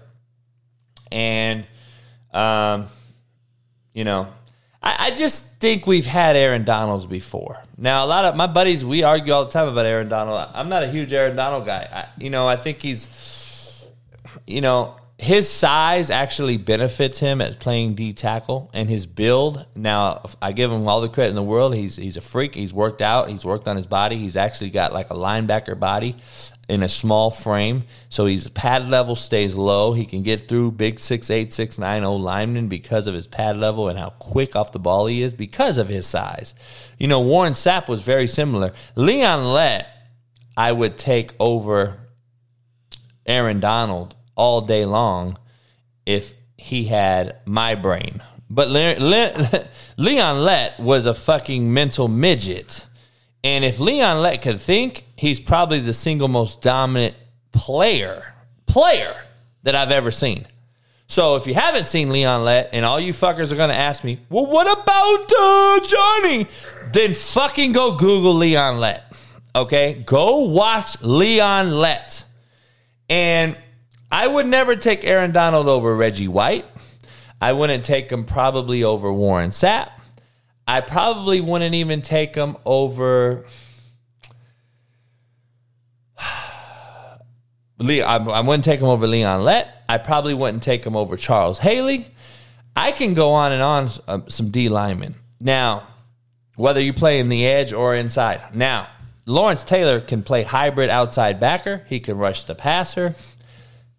[1.12, 1.66] And,
[2.32, 2.86] um,
[3.92, 4.32] you know,
[4.84, 7.64] I, I just think we've had Aaron Donalds before.
[7.78, 10.50] Now, a lot of my buddies, we argue all the time about Aaron Donald.
[10.52, 11.88] I'm not a huge Aaron Donald guy.
[11.90, 13.88] I, you know, I think he's,
[14.46, 19.64] you know, his size actually benefits him as playing D tackle and his build.
[19.74, 21.74] Now, I give him all the credit in the world.
[21.74, 22.54] He's he's a freak.
[22.54, 23.30] He's worked out.
[23.30, 24.16] He's worked on his body.
[24.16, 26.16] He's actually got like a linebacker body
[26.68, 27.84] in a small frame.
[28.08, 29.92] So his pad level stays low.
[29.92, 33.56] He can get through big six eight, six nine oh linemen because of his pad
[33.56, 36.54] level and how quick off the ball he is because of his size.
[36.98, 38.72] You know, Warren Sapp was very similar.
[38.96, 39.88] Leon Lett,
[40.56, 41.98] I would take over
[43.26, 45.38] Aaron Donald all day long
[46.06, 48.22] if he had my brain.
[48.48, 52.86] But Le- Le- Leon Lett was a fucking mental midget.
[53.42, 57.14] And if Leon Lett could think, he's probably the single most dominant
[57.50, 58.34] player,
[58.66, 59.14] player
[59.62, 60.46] that I've ever seen.
[61.06, 64.18] So if you haven't seen Leon Lett, and all you fuckers are to ask me,
[64.28, 66.46] well, what about uh, Johnny?
[66.92, 69.12] Then fucking go Google Leon Lett.
[69.54, 70.02] Okay?
[70.04, 72.24] Go watch Leon Lett.
[73.08, 73.56] And
[74.10, 76.66] I would never take Aaron Donald over Reggie White.
[77.40, 79.90] I wouldn't take him probably over Warren Sapp.
[80.66, 83.44] I probably wouldn't even take him over.
[87.80, 89.84] I wouldn't take him over Leon Lett.
[89.88, 92.08] I probably wouldn't take him over Charles Haley.
[92.76, 95.16] I can go on and on um, some D linemen.
[95.40, 95.86] Now,
[96.56, 98.54] whether you play in the edge or inside.
[98.54, 98.88] Now,
[99.26, 101.84] Lawrence Taylor can play hybrid outside backer.
[101.88, 103.14] He can rush the passer.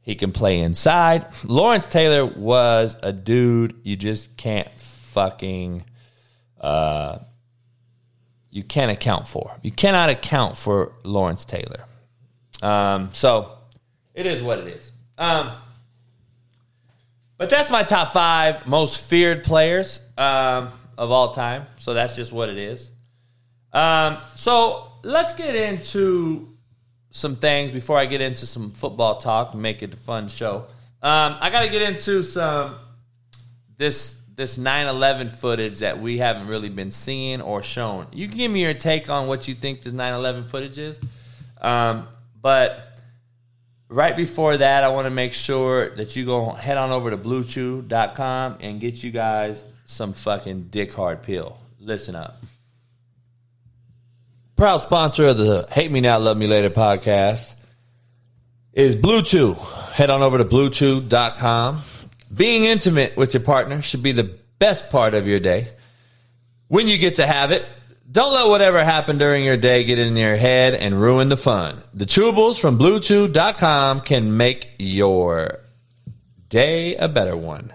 [0.01, 1.26] He can play inside.
[1.43, 5.84] Lawrence Taylor was a dude you just can't fucking
[6.61, 7.19] uh,
[8.51, 9.55] you can't account for.
[9.61, 11.86] You cannot account for Lawrence Taylor.
[12.61, 13.55] Um, so
[14.16, 14.91] it is what it is.
[15.18, 15.51] Um,
[17.38, 21.68] but that's my top five most feared players um, of all time.
[21.78, 22.89] So that's just what it is.
[23.74, 26.47] Um, so let's get into
[27.11, 30.66] some things before I get into some football talk and make it a fun show.
[31.01, 32.78] Um, I got to get into some
[33.78, 38.07] this this 9/11 footage that we haven't really been seeing or shown.
[38.11, 40.99] You can give me your take on what you think this 9/11 footage is,
[41.61, 42.07] um,
[42.41, 42.95] but
[43.96, 47.18] right before that, I want to make sure that you go head on over to
[47.18, 51.58] BlueChew.com and get you guys some fucking dick hard pill.
[51.80, 52.38] Listen up.
[54.58, 57.56] Proud sponsor of the Hate Me Now, Love Me Later podcast
[58.74, 59.54] is Blue Chew.
[59.93, 61.82] Head on over to BlueChew.com.
[62.34, 65.70] Being intimate with your partner should be the best part of your day.
[66.68, 67.66] When you get to have it,
[68.12, 71.82] don't let whatever happened during your day get in your head and ruin the fun.
[71.93, 75.60] The chewables from BlueChew.com can make your
[76.49, 77.74] day a better one.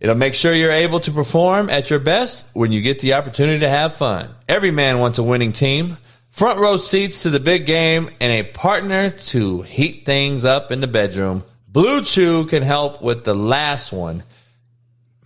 [0.00, 3.60] It'll make sure you're able to perform at your best when you get the opportunity
[3.60, 4.28] to have fun.
[4.48, 5.96] Every man wants a winning team
[6.36, 10.82] front row seats to the big game, and a partner to heat things up in
[10.82, 11.42] the bedroom.
[11.66, 14.22] Blue Chew can help with the last one.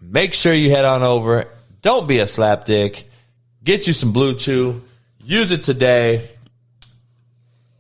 [0.01, 1.49] Make sure you head on over.
[1.83, 3.03] Don't be a slapdick.
[3.63, 4.83] Get you some Blue Chew.
[5.23, 6.29] Use it today.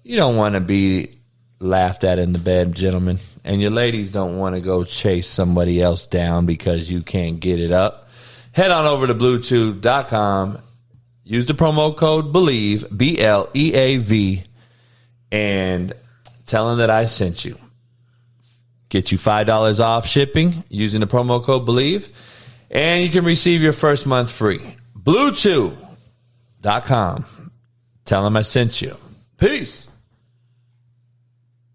[0.02, 1.18] You don't want to be
[1.58, 3.18] laughed at in the bed, gentlemen.
[3.44, 7.60] And your ladies don't want to go chase somebody else down because you can't get
[7.60, 8.08] it up.
[8.52, 10.58] Head on over to bluechew.com
[11.30, 14.42] Use the promo code BLEAV, B L E A V,
[15.30, 15.92] and
[16.44, 17.56] tell them that I sent you.
[18.88, 22.08] Get you $5 off shipping using the promo code BLEAV,
[22.68, 24.76] And you can receive your first month free.
[25.02, 27.24] BlueChew.com.
[28.04, 28.96] Tell them I sent you.
[29.36, 29.88] Peace.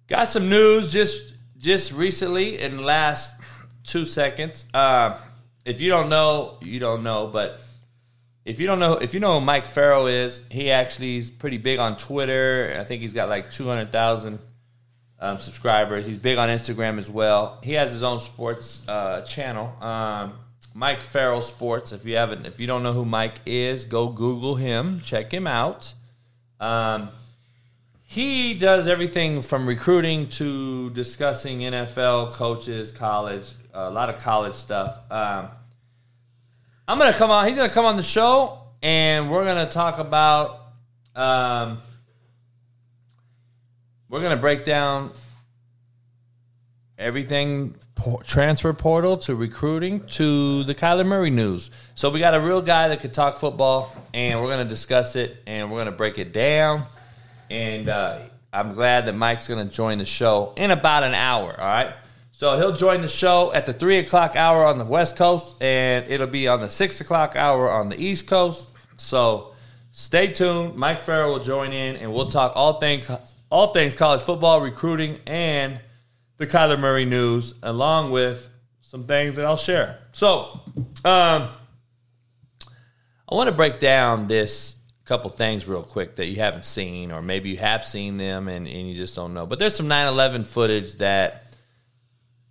[0.08, 3.34] Got some news just just recently in the last
[3.84, 4.66] two seconds.
[4.74, 5.18] Uh,
[5.66, 7.28] if you don't know, you don't know.
[7.28, 7.60] But
[8.46, 11.58] if you don't know, if you know who Mike Farrell is, he actually is pretty
[11.58, 12.78] big on Twitter.
[12.80, 14.38] I think he's got like two hundred thousand
[15.20, 16.06] um, subscribers.
[16.06, 17.60] He's big on Instagram as well.
[17.64, 20.34] He has his own sports uh, channel, um,
[20.78, 21.94] Mike Farrell Sports.
[21.94, 25.48] If you haven't, if you don't know who Mike is, go Google him, check him
[25.48, 25.94] out.
[26.60, 27.08] Um,
[28.04, 35.00] he does everything from recruiting to discussing NFL coaches, college, a lot of college stuff.
[35.10, 35.48] Um,
[36.90, 37.48] I'm gonna come on.
[37.48, 40.60] He's gonna come on the show, and we're gonna talk about.
[41.16, 41.78] Um,
[44.10, 45.12] we're gonna break down
[46.98, 47.76] everything
[48.24, 51.70] transfer portal to recruiting to the Kyler Murray news.
[51.96, 55.42] So we got a real guy that could talk football, and we're gonna discuss it,
[55.48, 56.84] and we're gonna break it down.
[57.50, 58.20] And uh,
[58.52, 61.60] I'm glad that Mike's gonna join the show in about an hour.
[61.60, 61.94] All right.
[62.32, 66.06] So he'll join the show at the three o'clock hour on the West Coast, and
[66.10, 68.68] it'll be on the six o'clock hour on the East Coast.
[68.98, 69.54] So
[69.94, 70.76] stay tuned.
[70.76, 73.10] Mike Farrell will join in, and we'll talk all things
[73.50, 75.80] all things college football, recruiting, and
[76.38, 78.50] the Kyler Murray news, along with
[78.82, 80.00] some things that I'll share.
[80.12, 80.62] So,
[81.04, 81.50] um,
[83.28, 84.76] I want to break down this
[85.06, 88.68] couple things real quick that you haven't seen, or maybe you have seen them and,
[88.68, 89.46] and you just don't know.
[89.46, 91.44] But there's some 9 11 footage that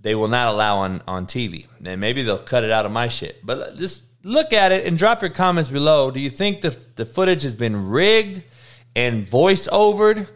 [0.01, 1.66] they will not allow on, on TV.
[1.85, 3.45] And maybe they'll cut it out of my shit.
[3.45, 6.11] But just look at it and drop your comments below.
[6.11, 8.43] Do you think the, the footage has been rigged
[8.95, 10.28] and voice overed?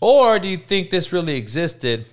[0.00, 2.04] Or do you think this really existed?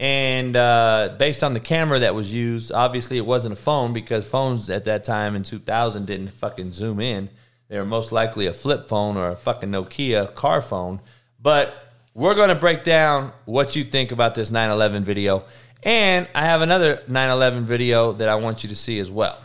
[0.00, 4.26] And uh, based on the camera that was used, obviously it wasn't a phone because
[4.26, 7.28] phones at that time in 2000 didn't fucking zoom in.
[7.68, 11.00] They were most likely a flip phone or a fucking Nokia car phone.
[11.38, 11.74] But
[12.14, 15.44] we're going to break down what you think about this 9 11 video.
[15.82, 19.38] And I have another 9 11 video that I want you to see as well.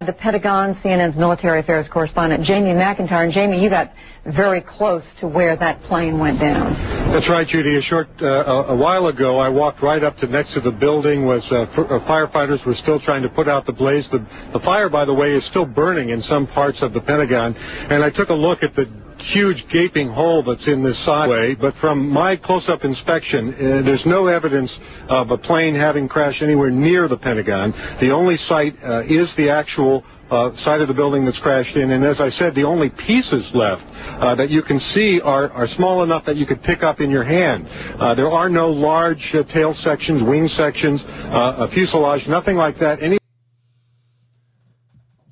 [0.00, 3.22] The Pentagon, CNN's military affairs correspondent, Jamie McIntyre.
[3.22, 3.92] And Jamie, you got
[4.24, 6.74] very close to where that plane went down.
[7.12, 7.76] That's right, Judy.
[7.76, 11.26] A short, uh, a, while ago, I walked right up to next to the building.
[11.26, 14.08] Was uh, uh, firefighters were still trying to put out the blaze.
[14.08, 17.54] The, the fire, by the way, is still burning in some parts of the Pentagon.
[17.90, 21.74] And I took a look at the huge gaping hole that's in this sideway, but
[21.74, 27.08] from my close-up inspection, uh, there's no evidence of a plane having crashed anywhere near
[27.08, 27.74] the Pentagon.
[28.00, 31.90] The only site uh, is the actual uh, side of the building that's crashed in,
[31.90, 33.86] and as I said, the only pieces left
[34.20, 37.10] uh, that you can see are, are small enough that you could pick up in
[37.10, 37.68] your hand.
[37.98, 43.02] Uh, there are no large uh, tail sections, wing sections, a fuselage, nothing like that.
[43.02, 43.18] Any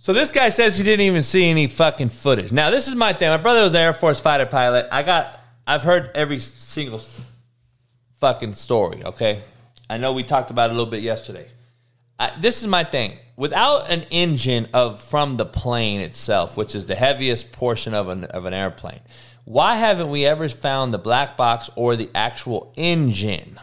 [0.03, 2.51] so this guy says he didn't even see any fucking footage.
[2.51, 3.29] Now this is my thing.
[3.29, 4.89] My brother was an Air Force fighter pilot.
[4.91, 7.01] I got, I've heard every single
[8.19, 9.05] fucking story.
[9.05, 9.43] Okay,
[9.89, 11.47] I know we talked about it a little bit yesterday.
[12.19, 13.19] I, this is my thing.
[13.37, 18.25] Without an engine of from the plane itself, which is the heaviest portion of an
[18.25, 19.01] of an airplane,
[19.45, 23.59] why haven't we ever found the black box or the actual engine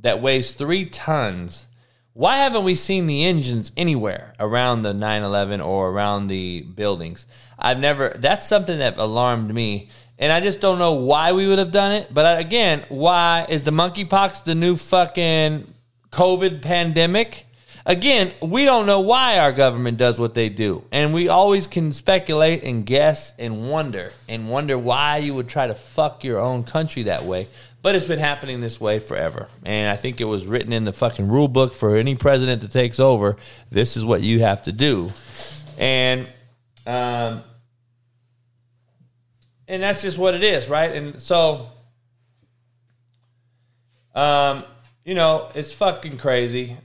[0.00, 1.66] that weighs three tons?
[2.12, 7.26] Why haven't we seen the engines anywhere around the 9/11 or around the buildings?
[7.58, 8.16] I've never.
[8.18, 11.92] That's something that alarmed me, and I just don't know why we would have done
[11.92, 12.12] it.
[12.12, 15.72] But again, why is the monkeypox the new fucking
[16.10, 17.46] COVID pandemic?
[17.88, 20.84] Again, we don't know why our government does what they do.
[20.92, 25.66] And we always can speculate and guess and wonder and wonder why you would try
[25.66, 27.48] to fuck your own country that way.
[27.80, 29.48] But it's been happening this way forever.
[29.64, 32.72] And I think it was written in the fucking rule book for any president that
[32.72, 33.38] takes over.
[33.70, 35.10] This is what you have to do.
[35.78, 36.26] And
[36.86, 37.42] um
[39.66, 40.92] and that's just what it is, right?
[40.92, 41.68] And so
[44.14, 44.62] um
[45.06, 46.76] you know, it's fucking crazy.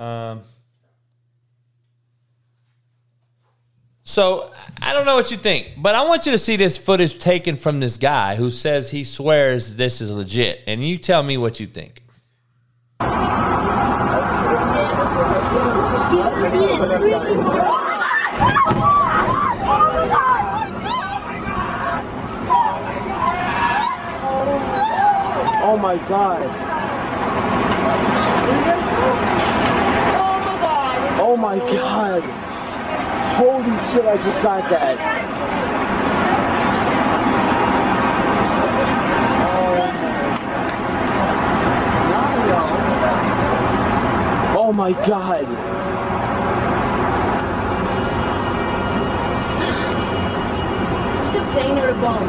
[0.00, 0.40] Um
[4.02, 4.50] So
[4.82, 7.54] I don't know what you think, but I want you to see this footage taken
[7.54, 11.60] from this guy who says he swears this is legit, and you tell me what
[11.60, 12.02] you think.
[25.62, 26.69] Oh my god.
[31.32, 32.22] Oh my god.
[33.38, 34.98] Holy shit, I just got that.
[44.62, 45.46] Oh my god.
[51.32, 52.26] The plane or a bomb?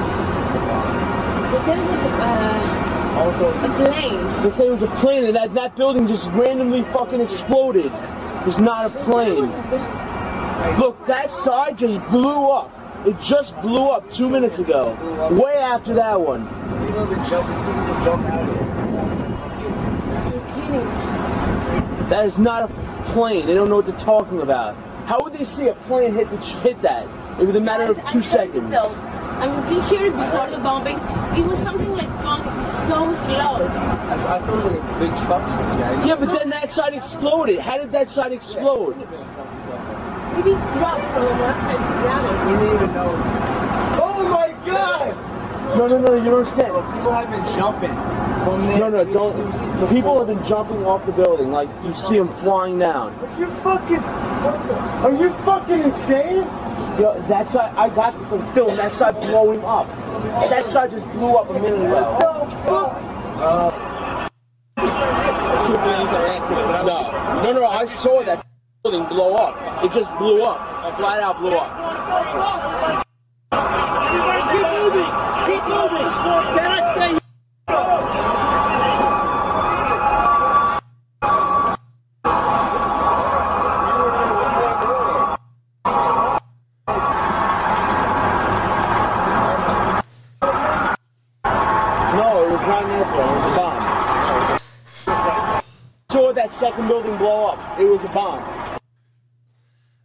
[1.51, 4.43] They said it was uh, Also, a plane.
[4.43, 7.91] they say it was a plane and that, that building just randomly fucking exploded.
[8.45, 9.51] It's not a plane.
[10.79, 12.71] Look, that side just blew up.
[13.05, 14.97] It just blew up two minutes ago.
[15.31, 16.45] Way after that one.
[22.09, 22.73] That is not a
[23.11, 23.45] plane.
[23.45, 24.75] They don't know what they're talking about.
[25.05, 27.07] How would they see a plane hit hit that?
[27.39, 28.73] It was a matter of two seconds.
[29.41, 30.97] Though, I mean, did you hear it before the bombing?
[31.37, 32.43] It was something like going
[32.85, 33.57] so slow.
[33.57, 37.59] I thought it was like a big truck Yeah, but then that side exploded.
[37.59, 38.97] How did that side explode?
[38.97, 42.51] Maybe it dropped from the one side to the other.
[42.51, 43.11] We didn't even know.
[44.03, 45.15] Oh my god!
[45.75, 46.73] No, no, no, you don't understand.
[46.93, 47.95] people have been jumping
[48.45, 48.77] from there.
[48.77, 49.89] No, no, don't.
[49.89, 51.51] People have been jumping off the building.
[51.51, 53.17] Like, you see them flying down.
[53.39, 53.97] You're fucking.
[53.97, 56.47] Are you fucking insane?
[56.99, 58.75] Yo, that side, I got this on film.
[58.75, 59.87] That side blowing up.
[60.49, 61.99] That side just blew up a minute ago.
[63.41, 64.27] Uh,
[66.83, 68.45] no, no, no, I saw that
[68.83, 69.83] building blow up.
[69.83, 70.97] It just blew up.
[70.97, 73.05] Flat out blew up.
[74.51, 75.30] Keep moving!
[97.81, 98.79] It was a bomb.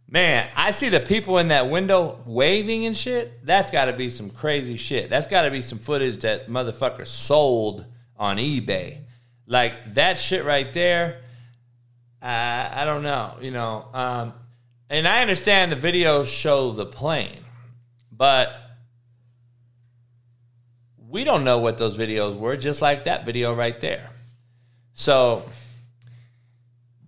[0.09, 3.45] Man, I see the people in that window waving and shit.
[3.45, 5.11] That's got to be some crazy shit.
[5.11, 9.01] That's got to be some footage that motherfucker sold on eBay.
[9.45, 11.21] Like that shit right there.
[12.19, 13.85] Uh, I don't know, you know.
[13.93, 14.33] Um,
[14.89, 17.43] and I understand the videos show the plane,
[18.11, 18.55] but
[21.07, 22.57] we don't know what those videos were.
[22.57, 24.09] Just like that video right there.
[24.95, 25.47] So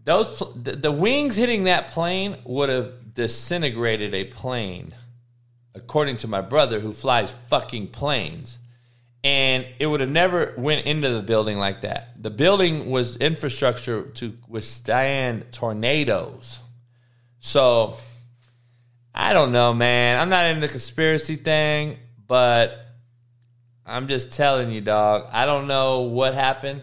[0.09, 4.95] those the, the wings hitting that plane would have disintegrated a plane
[5.75, 8.57] according to my brother who flies fucking planes.
[9.23, 12.21] And it would have never went into the building like that.
[12.21, 16.59] The building was infrastructure to withstand tornadoes.
[17.39, 17.97] So
[19.13, 20.19] i don't know man.
[20.19, 22.85] I'm not in the conspiracy thing but
[23.85, 25.27] i'm just telling you dog.
[25.31, 26.81] I don't know what happened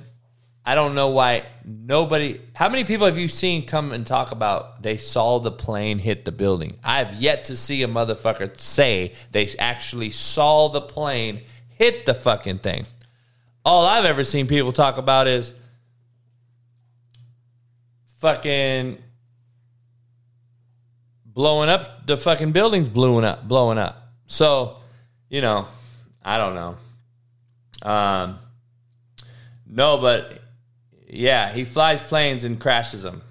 [0.68, 2.40] I don't know why nobody.
[2.52, 6.24] How many people have you seen come and talk about they saw the plane hit
[6.24, 6.76] the building?
[6.82, 12.14] I have yet to see a motherfucker say they actually saw the plane hit the
[12.14, 12.84] fucking thing.
[13.64, 15.52] All I've ever seen people talk about is
[18.18, 18.98] fucking
[21.24, 24.78] blowing up the fucking buildings blowing up blowing up so
[25.28, 25.68] you know
[26.24, 26.76] i don't know
[27.82, 28.38] um
[29.66, 30.45] no but
[31.06, 33.22] yeah he flies planes and crashes them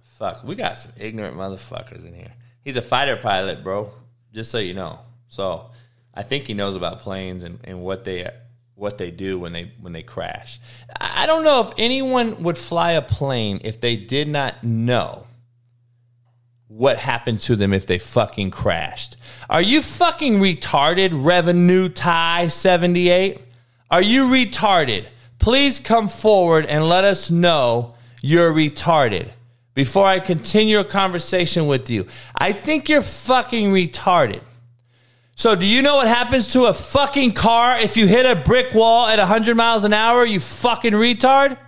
[0.00, 3.90] fuck we got some ignorant motherfuckers in here he's a fighter pilot bro
[4.32, 4.98] just so you know
[5.28, 5.70] so
[6.14, 8.28] i think he knows about planes and, and what they
[8.74, 10.60] what they do when they when they crash
[11.00, 15.26] i don't know if anyone would fly a plane if they did not know
[16.68, 19.16] what happened to them if they fucking crashed.
[19.48, 23.40] Are you fucking retarded, Revenue Tie 78?
[23.90, 25.06] Are you retarded?
[25.38, 29.30] Please come forward and let us know you're retarded
[29.74, 32.06] before I continue a conversation with you.
[32.36, 34.40] I think you're fucking retarded.
[35.34, 38.74] So, do you know what happens to a fucking car if you hit a brick
[38.74, 41.58] wall at 100 miles an hour, you fucking retard?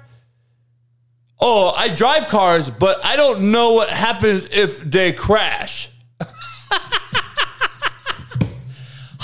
[1.39, 5.90] Oh, I drive cars, but I don't know what happens if they crash.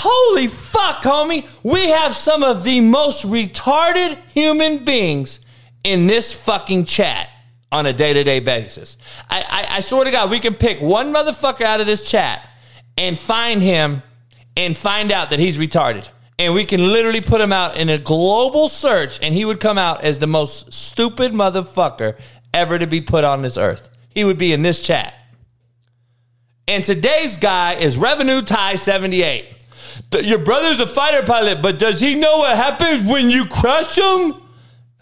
[0.07, 1.49] Holy fuck, homie.
[1.63, 5.39] We have some of the most retarded human beings
[5.83, 7.27] in this fucking chat
[7.71, 8.97] on a day to day basis.
[9.31, 12.47] I, I, I swear to God, we can pick one motherfucker out of this chat
[12.99, 14.03] and find him
[14.55, 16.07] and find out that he's retarded.
[16.37, 19.79] And we can literally put him out in a global search, and he would come
[19.79, 22.19] out as the most stupid motherfucker
[22.53, 23.89] ever to be put on this earth.
[24.11, 25.15] He would be in this chat.
[26.67, 29.54] And today's guy is Revenue Tie 78.
[30.21, 34.35] Your brother's a fighter pilot, but does he know what happens when you crush him?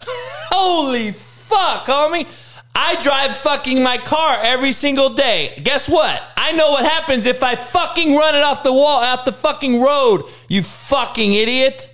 [0.50, 2.28] Holy fuck, homie.
[2.74, 5.60] I drive fucking my car every single day.
[5.62, 6.20] Guess what?
[6.36, 9.80] I know what happens if I fucking run it off the wall, off the fucking
[9.80, 11.90] road, you fucking idiot.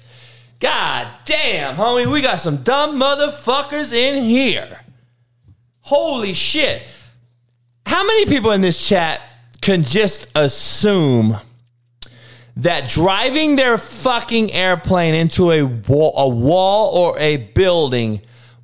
[0.58, 4.80] God damn, homie, we got some dumb motherfuckers in here.
[5.80, 6.82] Holy shit.
[7.86, 9.20] How many people in this chat
[9.60, 11.36] can just assume
[12.56, 18.20] that driving their fucking airplane into a wall, a wall or a building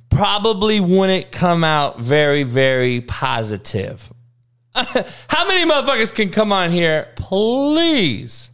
[0.09, 4.11] probably wouldn't come out very, very positive?
[4.73, 8.51] How many motherfuckers can come on here, please,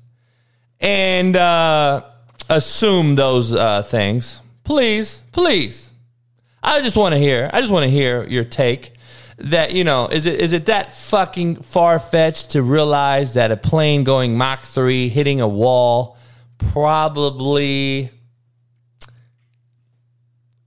[0.79, 2.03] and uh,
[2.49, 4.39] assume those uh, things?
[4.63, 5.89] Please, please.
[6.61, 7.49] I just want to hear.
[7.51, 8.92] I just want to hear your take.
[9.37, 13.57] That you know, is it is it that fucking far fetched to realize that a
[13.57, 16.17] plane going Mach three hitting a wall
[16.57, 18.11] probably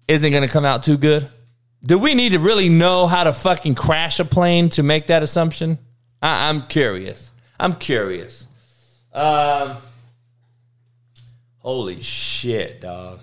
[0.08, 1.28] isn't going to come out too good?
[1.84, 5.22] Do we need to really know how to fucking crash a plane to make that
[5.22, 5.78] assumption?
[6.20, 7.30] I, am curious.
[7.60, 8.46] I'm curious.
[9.12, 9.76] Um,
[11.58, 13.20] holy shit, dog.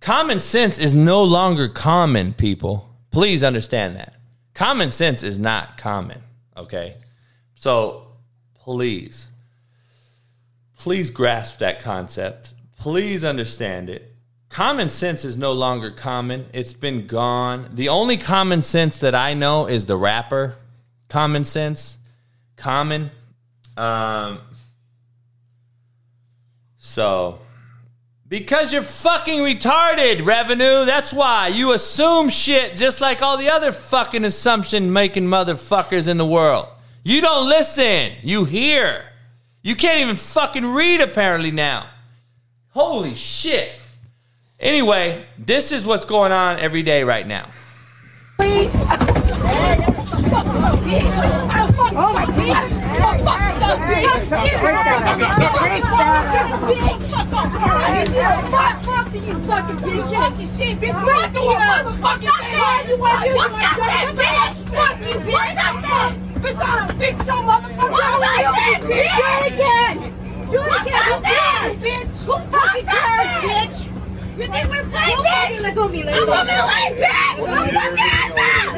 [0.00, 2.88] Common sense is no longer common, people.
[3.10, 4.14] Please understand that.
[4.58, 6.20] Common sense is not common,
[6.56, 6.94] okay?
[7.54, 8.08] So
[8.56, 9.28] please,
[10.76, 12.54] please grasp that concept.
[12.76, 14.16] Please understand it.
[14.48, 16.46] Common sense is no longer common.
[16.52, 17.70] It's been gone.
[17.72, 20.56] The only common sense that I know is the rapper.
[21.08, 21.96] Common sense.
[22.56, 23.12] Common.
[23.76, 24.40] Um,
[26.78, 27.38] so,
[28.28, 30.84] because you're fucking retarded, revenue.
[30.84, 31.48] That's why.
[31.48, 36.68] You assume shit just like all the other fucking assumption making motherfuckers in the world.
[37.04, 38.12] You don't listen.
[38.22, 39.04] You hear.
[39.62, 41.88] You can't even fucking read apparently now.
[42.70, 43.72] Holy shit.
[44.60, 47.48] Anyway, this is what's going on every day right now.
[52.00, 52.12] Oh
[53.24, 53.47] my!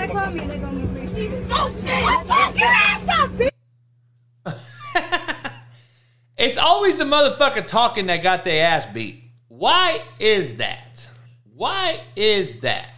[0.00, 1.48] Let go of me, go go go please.
[1.48, 2.26] Don't shit!
[2.26, 3.59] Fuck your ass up, bitch!
[6.40, 9.22] It's always the motherfucker talking that got their ass beat.
[9.48, 11.06] Why is that?
[11.54, 12.94] Why is that?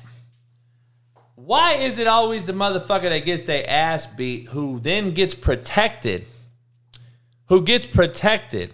[1.35, 6.27] Why is it always the motherfucker that gets their ass beat who then gets protected?
[7.47, 8.73] Who gets protected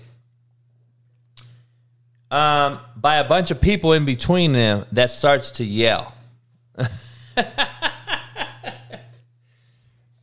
[2.31, 6.15] um, by a bunch of people in between them that starts to yell?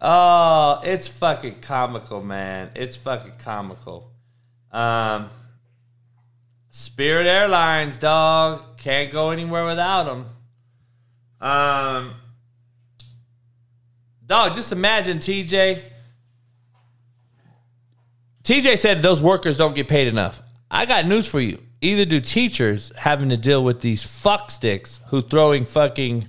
[0.06, 2.69] oh, it's fucking comical, man.
[2.76, 4.11] It's fucking comical.
[4.72, 5.30] Um,
[6.69, 10.26] Spirit Airlines, dog, can't go anywhere without them.
[11.41, 12.14] Um,
[14.26, 15.82] dog, just imagine TJ.
[18.44, 20.41] TJ said those workers don't get paid enough.
[20.69, 21.61] I got news for you.
[21.82, 26.27] Either do teachers having to deal with these fuck sticks who throwing fucking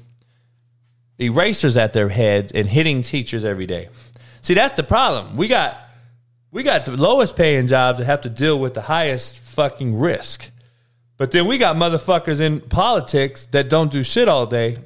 [1.18, 3.88] erasers at their heads and hitting teachers every day.
[4.42, 5.36] See, that's the problem.
[5.36, 5.78] We got
[6.50, 10.50] we got the lowest paying jobs that have to deal with the highest fucking risk.
[11.16, 14.78] But then we got motherfuckers in politics that don't do shit all day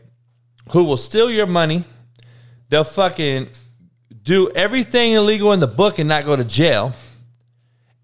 [0.71, 1.85] who will steal your money.
[2.69, 3.49] They'll fucking
[4.23, 6.93] do everything illegal in the book and not go to jail.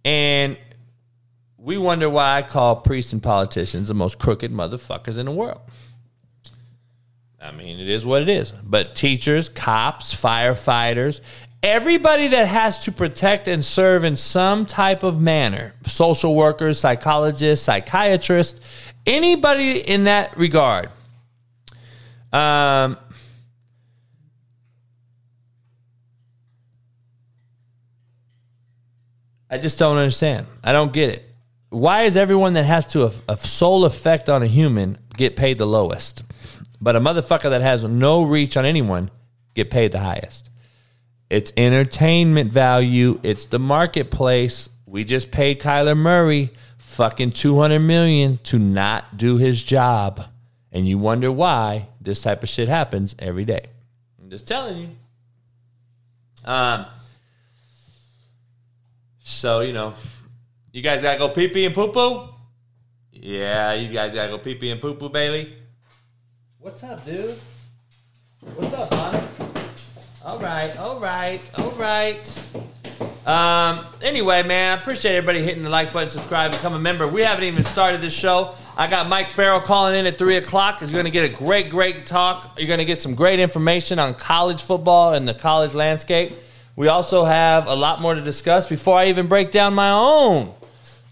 [0.04, 0.56] And
[1.56, 5.60] we wonder why I call priests and politicians the most crooked motherfuckers in the world.
[7.46, 8.50] I mean, it is what it is.
[8.50, 11.20] But teachers, cops, firefighters,
[11.62, 17.64] everybody that has to protect and serve in some type of manner social workers, psychologists,
[17.64, 18.60] psychiatrists,
[19.06, 20.90] anybody in that regard.
[22.32, 22.96] Um,
[29.48, 30.46] I just don't understand.
[30.64, 31.22] I don't get it.
[31.68, 35.58] Why is everyone that has to a, a sole effect on a human get paid
[35.58, 36.22] the lowest,
[36.80, 39.10] but a motherfucker that has no reach on anyone
[39.54, 40.50] get paid the highest?
[41.28, 43.18] It's entertainment value.
[43.22, 44.68] It's the marketplace.
[44.86, 50.24] We just paid Kyler Murray fucking 200 million to not do his job.
[50.70, 53.62] And you wonder why this type of shit happens every day.
[54.22, 54.88] I'm just telling you.
[56.44, 56.86] Um
[59.28, 59.94] so, you know,
[60.72, 62.28] you guys gotta go pee pee and poo poo?
[63.10, 65.52] Yeah, you guys gotta go pee pee and poo poo, Bailey.
[66.66, 67.38] What's up, dude?
[68.56, 69.22] What's up, Hunter?
[70.24, 72.44] All right, all right, all right.
[73.24, 77.06] Um, anyway, man, I appreciate everybody hitting the like button, subscribe, become a member.
[77.06, 78.52] We haven't even started this show.
[78.76, 80.80] I got Mike Farrell calling in at 3 o'clock.
[80.80, 82.58] He's going to get a great, great talk.
[82.58, 86.32] You're going to get some great information on college football and the college landscape.
[86.74, 90.52] We also have a lot more to discuss before I even break down my own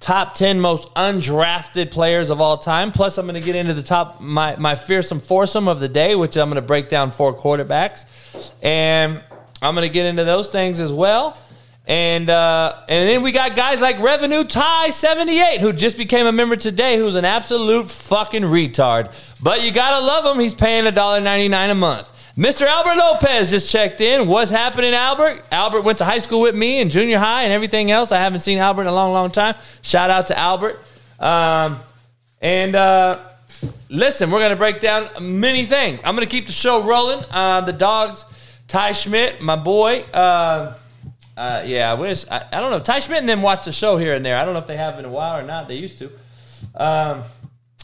[0.04, 2.92] top 10 most undrafted players of all time.
[2.92, 6.14] Plus, I'm going to get into the top, my, my fearsome foursome of the day,
[6.14, 8.04] which I'm going to break down four quarterbacks.
[8.62, 9.22] And
[9.62, 11.38] I'm going to get into those things as well.
[11.86, 16.32] And uh, and then we got guys like Revenue Tie 78, who just became a
[16.32, 19.12] member today, who's an absolute fucking retard.
[19.42, 20.40] But you gotta love him.
[20.40, 22.10] He's paying $1.99 a month.
[22.36, 22.66] Mr.
[22.66, 24.26] Albert Lopez just checked in.
[24.26, 25.44] What's happening, Albert?
[25.52, 28.10] Albert went to high school with me and junior high and everything else.
[28.10, 29.54] I haven't seen Albert in a long, long time.
[29.82, 30.80] Shout out to Albert.
[31.20, 31.78] Um,
[32.40, 33.20] and uh,
[33.88, 36.00] listen, we're going to break down many things.
[36.02, 37.24] I'm going to keep the show rolling.
[37.30, 38.24] Uh, the dogs,
[38.66, 40.00] Ty Schmidt, my boy.
[40.12, 40.74] Uh,
[41.36, 42.28] uh, yeah, I wish.
[42.28, 42.80] I, I, don't know.
[42.80, 44.36] Ty Schmidt and them watch the show here and there.
[44.36, 45.68] I don't know if they have in a while or not.
[45.68, 46.06] They used to.
[46.74, 47.22] Um,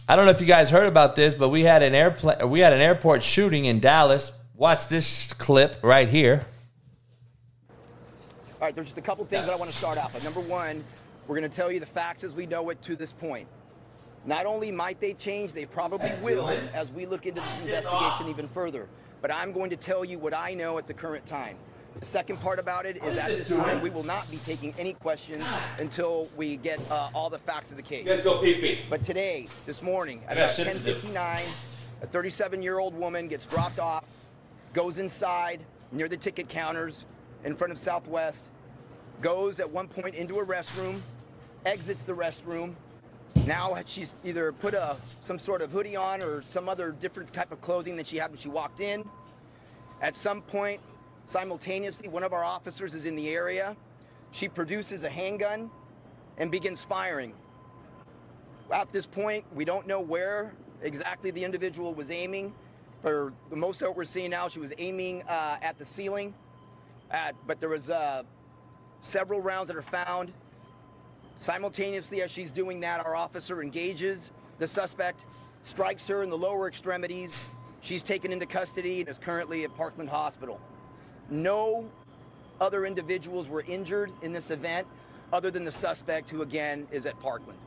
[0.08, 2.50] I don't know if you guys heard about this, but we had an airplane.
[2.50, 6.42] We had an airport shooting in Dallas Watch this clip right here.
[7.70, 7.74] All
[8.60, 10.22] right, there's just a couple things that I want to start off with.
[10.22, 10.84] Number one,
[11.26, 13.48] we're going to tell you the facts as we know it to this point.
[14.26, 18.48] Not only might they change, they probably will as we look into this investigation even
[18.48, 18.86] further.
[19.22, 21.56] But I'm going to tell you what I know at the current time.
[21.98, 24.92] The second part about it is at this time, we will not be taking any
[24.92, 25.42] questions
[25.78, 28.06] until we get uh, all the facts of the case.
[28.06, 28.80] Let's go pee pee.
[28.90, 31.40] But today, this morning, at about 10:59,
[32.02, 34.04] a 37-year-old woman gets dropped off
[34.72, 35.60] goes inside
[35.92, 37.06] near the ticket counters
[37.44, 38.44] in front of Southwest,
[39.20, 41.00] goes at one point into a restroom,
[41.66, 42.74] exits the restroom.
[43.46, 47.52] Now she's either put a some sort of hoodie on or some other different type
[47.52, 49.04] of clothing than she had when she walked in.
[50.00, 50.80] At some point,
[51.26, 53.76] simultaneously, one of our officers is in the area.
[54.32, 55.70] She produces a handgun
[56.38, 57.34] and begins firing.
[58.70, 62.52] At this point, we don't know where exactly the individual was aiming.
[63.02, 66.34] For the most of what we're seeing now, she was aiming uh, at the ceiling,
[67.10, 68.24] at, but there was uh,
[69.00, 70.32] several rounds that are found.
[71.38, 75.24] Simultaneously, as she's doing that, our officer engages the suspect,
[75.64, 77.46] strikes her in the lower extremities.
[77.80, 80.60] She's taken into custody and is currently at Parkland Hospital.
[81.30, 81.88] No
[82.60, 84.86] other individuals were injured in this event
[85.32, 87.58] other than the suspect, who again is at Parkland.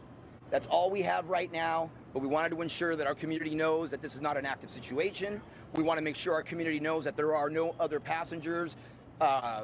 [0.52, 3.90] That's all we have right now, but we wanted to ensure that our community knows
[3.90, 5.42] that this is not an active situation.
[5.74, 8.76] We want to make sure our community knows that there are no other passengers,
[9.20, 9.64] uh,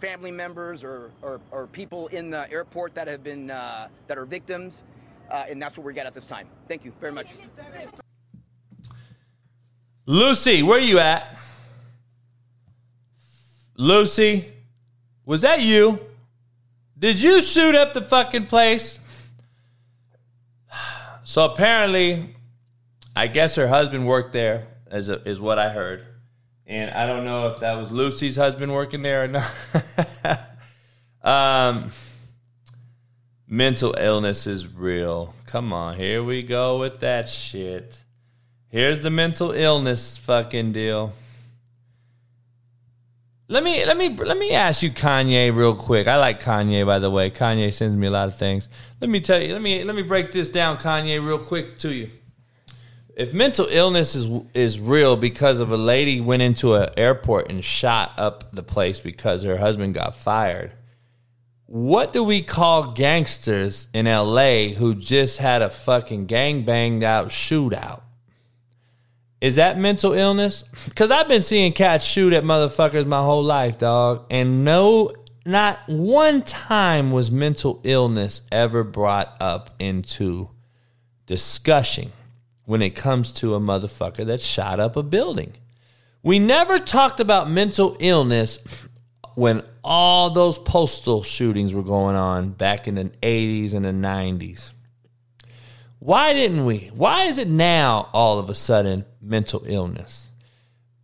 [0.00, 4.24] family members, or, or, or, people in the airport that have been uh, that are
[4.24, 4.82] victims,
[5.30, 6.48] uh, and that's what we're getting at this time.
[6.68, 7.28] Thank you very much.
[10.04, 11.38] Lucy, where are you at?
[13.76, 14.52] Lucy,
[15.24, 16.00] was that you?
[16.98, 18.98] Did you shoot up the fucking place?
[21.32, 22.28] So apparently,
[23.16, 26.04] I guess her husband worked there, is, a, is what I heard.
[26.66, 29.50] And I don't know if that was Lucy's husband working there or not.
[31.22, 31.90] um,
[33.48, 35.34] mental illness is real.
[35.46, 38.02] Come on, here we go with that shit.
[38.68, 41.14] Here's the mental illness fucking deal.
[43.52, 46.06] Let me let me let me ask you Kanye real quick.
[46.06, 47.28] I like Kanye by the way.
[47.28, 48.66] Kanye sends me a lot of things.
[48.98, 49.52] Let me tell you.
[49.52, 52.08] Let me let me break this down Kanye real quick to you.
[53.14, 57.62] If mental illness is is real because of a lady went into an airport and
[57.62, 60.72] shot up the place because her husband got fired,
[61.66, 67.28] what do we call gangsters in LA who just had a fucking gang banged out
[67.28, 68.00] shootout?
[69.42, 70.62] Is that mental illness?
[70.84, 74.24] Because I've been seeing cats shoot at motherfuckers my whole life, dog.
[74.30, 75.12] And no,
[75.44, 80.50] not one time was mental illness ever brought up into
[81.26, 82.12] discussion
[82.66, 85.54] when it comes to a motherfucker that shot up a building.
[86.22, 88.60] We never talked about mental illness
[89.34, 94.70] when all those postal shootings were going on back in the 80s and the 90s.
[95.98, 96.92] Why didn't we?
[96.94, 100.28] Why is it now all of a sudden mental illness?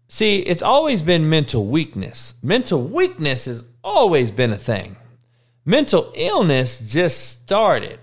[0.08, 2.34] See, it's always been mental weakness.
[2.42, 4.96] Mental weakness has always been a thing.
[5.64, 7.98] Mental illness just started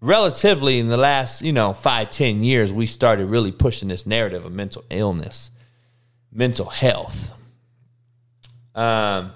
[0.00, 2.72] relatively in the last, you know, five, ten years.
[2.72, 5.50] We started really pushing this narrative of mental illness,
[6.30, 7.32] mental health.
[8.74, 9.32] Um,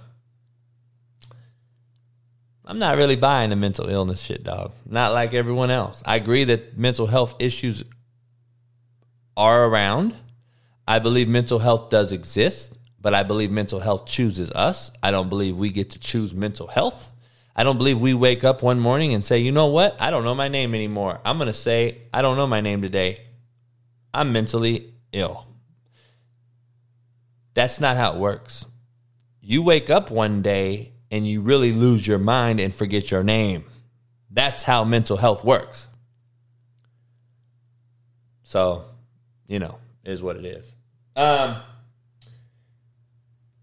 [2.65, 4.73] I'm not really buying the mental illness shit, dog.
[4.87, 6.03] Not like everyone else.
[6.07, 7.85] I agree that mental health issues
[9.37, 10.15] are around.
[10.87, 14.91] I believe mental health does exist, but I believe mental health chooses us.
[15.03, 17.11] I don't believe we get to choose mental health.
[17.55, 20.01] I don't believe we wake up one morning and say, you know what?
[20.01, 21.21] I don't know my name anymore.
[21.25, 23.21] I'm going to say, I don't know my name today.
[24.15, 25.47] I'm mentally ill.
[27.55, 28.65] That's not how it works.
[29.41, 33.65] You wake up one day and you really lose your mind and forget your name.
[34.31, 35.89] That's how mental health works.
[38.45, 38.87] So,
[39.47, 40.73] you know, is what it is.
[41.17, 41.63] Um,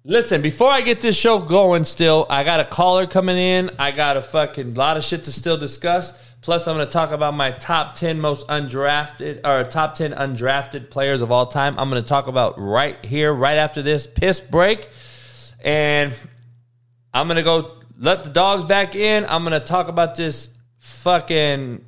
[0.04, 3.72] listen, before I get this show going, still, I got a caller coming in.
[3.80, 6.14] I got a fucking lot of shit to still discuss.
[6.42, 10.90] Plus, I'm going to talk about my top 10 most undrafted or top 10 undrafted
[10.90, 11.78] players of all time.
[11.78, 14.90] I'm going to talk about right here, right after this piss break.
[15.62, 16.14] And
[17.14, 19.26] I'm going to go let the dogs back in.
[19.26, 21.86] I'm going to talk about this fucking.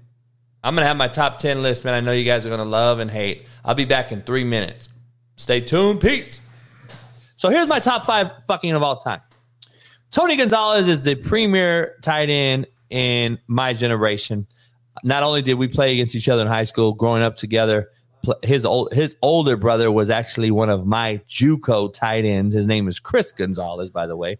[0.63, 1.93] I'm going to have my top 10 list, man.
[1.93, 3.47] I know you guys are going to love and hate.
[3.65, 4.89] I'll be back in three minutes.
[5.35, 6.01] Stay tuned.
[6.01, 6.39] Peace.
[7.35, 9.21] So here's my top five fucking of all time.
[10.11, 14.45] Tony Gonzalez is the premier tight end in my generation.
[15.03, 17.89] Not only did we play against each other in high school, growing up together,
[18.43, 22.53] his old his older brother was actually one of my JUCO tight ends.
[22.53, 24.38] His name is Chris Gonzalez, by the way.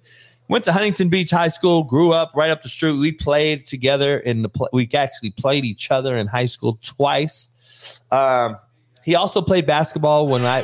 [0.52, 2.91] Went to Huntington Beach High School, grew up right up the street.
[2.98, 4.68] We played together in the play.
[4.73, 7.49] we actually played each other in high school twice.
[8.11, 8.57] Um,
[9.06, 10.64] he also played basketball when I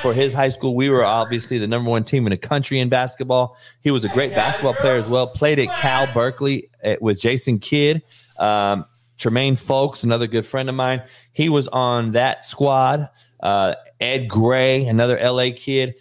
[0.00, 0.76] for his high school.
[0.76, 3.56] We were obviously the number one team in the country in basketball.
[3.80, 5.26] He was a great basketball player as well.
[5.26, 8.04] Played at Cal Berkeley eh, with Jason Kidd.
[8.38, 8.84] Um,
[9.18, 11.02] Tremaine Fowlkes, another good friend of mine.
[11.32, 13.08] He was on that squad.
[13.40, 15.96] Uh, Ed Gray, another LA kid.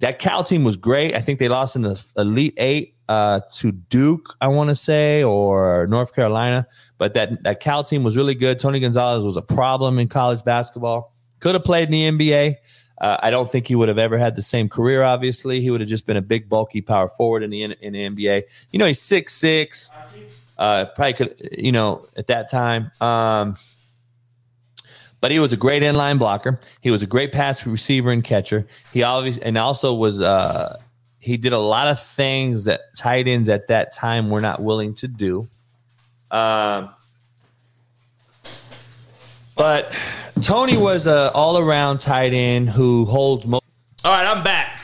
[0.00, 1.14] That Cal team was great.
[1.14, 5.22] I think they lost in the Elite Eight uh, to Duke, I want to say,
[5.22, 6.66] or North Carolina.
[6.96, 8.58] But that, that Cal team was really good.
[8.58, 11.14] Tony Gonzalez was a problem in college basketball.
[11.40, 12.56] Could have played in the NBA.
[13.00, 15.02] Uh, I don't think he would have ever had the same career.
[15.02, 18.08] Obviously, he would have just been a big, bulky power forward in the in the
[18.08, 18.42] NBA.
[18.70, 19.90] You know, he's six six.
[20.58, 22.92] Uh, probably could, you know, at that time.
[23.00, 23.56] Um,
[25.20, 26.58] but he was a great inline blocker.
[26.80, 28.66] He was a great pass receiver and catcher.
[28.92, 30.78] He always and also was uh,
[31.18, 34.94] he did a lot of things that tight ends at that time were not willing
[34.94, 35.48] to do.
[36.30, 36.90] Um,
[39.54, 39.94] but
[40.40, 43.44] Tony was a all around tight end who holds.
[43.46, 43.60] All
[44.04, 44.80] right, I'm back.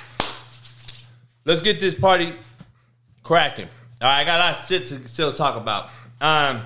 [1.47, 2.35] Let's get this party
[3.23, 3.69] cracking.
[4.03, 5.91] All right, I got a lot of shit to still talk about.
[6.21, 6.61] Um,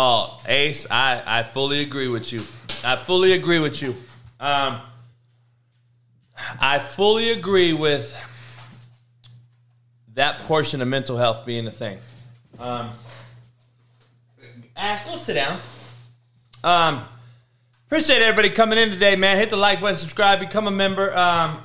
[0.00, 2.40] oh, Ace, I, I fully agree with you.
[2.82, 3.94] I fully agree with you.
[4.40, 4.80] Um,
[6.58, 8.16] I fully agree with
[10.14, 11.98] that portion of mental health being a thing.
[12.58, 12.92] Um,
[14.74, 15.58] Ash, go sit down.
[16.64, 17.04] Um,
[17.86, 19.36] appreciate everybody coming in today, man.
[19.36, 21.14] Hit the like button, subscribe, become a member.
[21.14, 21.62] Um,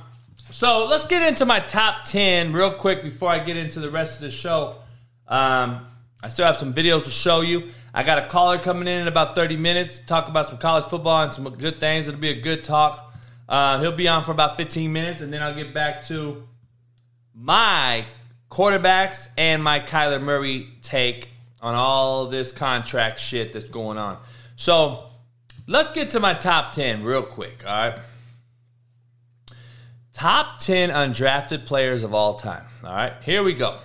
[0.50, 4.16] so let's get into my top 10 real quick before I get into the rest
[4.16, 4.76] of the show.
[5.26, 5.86] Um,
[6.26, 7.68] I still have some videos to show you.
[7.94, 11.22] I got a caller coming in in about 30 minutes, talk about some college football
[11.22, 12.08] and some good things.
[12.08, 13.14] It'll be a good talk.
[13.48, 16.42] Uh, he'll be on for about 15 minutes, and then I'll get back to
[17.32, 18.06] my
[18.50, 21.30] quarterbacks and my Kyler Murray take
[21.60, 24.18] on all this contract shit that's going on.
[24.56, 25.04] So
[25.68, 28.00] let's get to my top 10 real quick, all right?
[30.12, 32.64] Top 10 undrafted players of all time.
[32.82, 33.78] All right, here we go.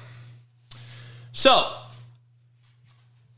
[1.34, 1.78] So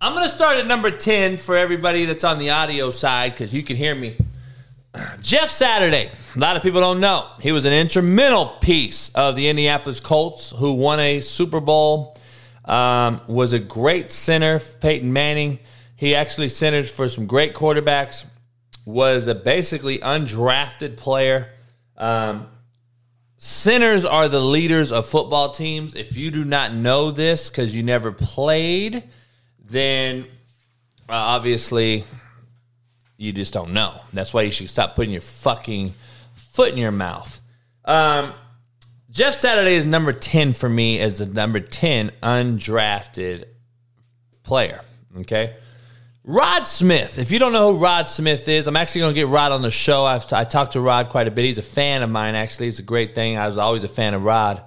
[0.04, 3.54] I'm going to start at number 10 for everybody that's on the audio side because
[3.54, 4.18] you can hear me.
[5.22, 6.12] Jeff Saturday.
[6.36, 7.26] A lot of people don't know.
[7.40, 12.18] He was an instrumental piece of the Indianapolis Colts who won a Super Bowl.
[12.66, 15.60] Um, was a great center, Peyton Manning.
[15.96, 18.26] He actually centered for some great quarterbacks.
[18.86, 21.54] Was a basically undrafted player.
[21.96, 22.48] Um,
[23.38, 25.96] centers are the leaders of football teams.
[25.96, 29.04] If you do not know this because you never played,
[29.64, 30.26] then
[31.10, 32.04] uh, obviously
[33.18, 34.02] you just don't know.
[34.12, 35.94] That's why you should stop putting your fucking
[36.34, 37.40] foot in your mouth.
[37.86, 38.34] Um,
[39.10, 43.46] Jeff Saturday is number 10 for me as the number 10 undrafted
[44.44, 44.82] player.
[45.20, 45.56] Okay.
[46.26, 47.20] Rod Smith.
[47.20, 49.62] If you don't know who Rod Smith is, I'm actually going to get Rod on
[49.62, 50.06] the show.
[50.06, 51.46] I've, I talked to Rod quite a bit.
[51.46, 52.70] He's a fan of mine, actually.
[52.70, 53.38] It's a great thing.
[53.38, 54.62] I was always a fan of Rod.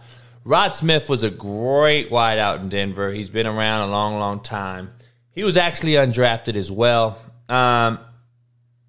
[0.46, 3.10] Rod Smith was a great wideout in Denver.
[3.10, 4.92] He's been around a long, long time.
[5.32, 7.18] He was actually undrafted as well.
[7.48, 7.98] Um,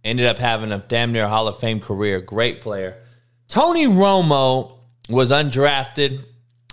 [0.03, 2.21] ended up having a damn near Hall of Fame career.
[2.21, 3.01] Great player.
[3.47, 4.77] Tony Romo
[5.09, 6.21] was undrafted.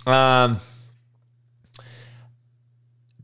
[0.05, 0.59] Um,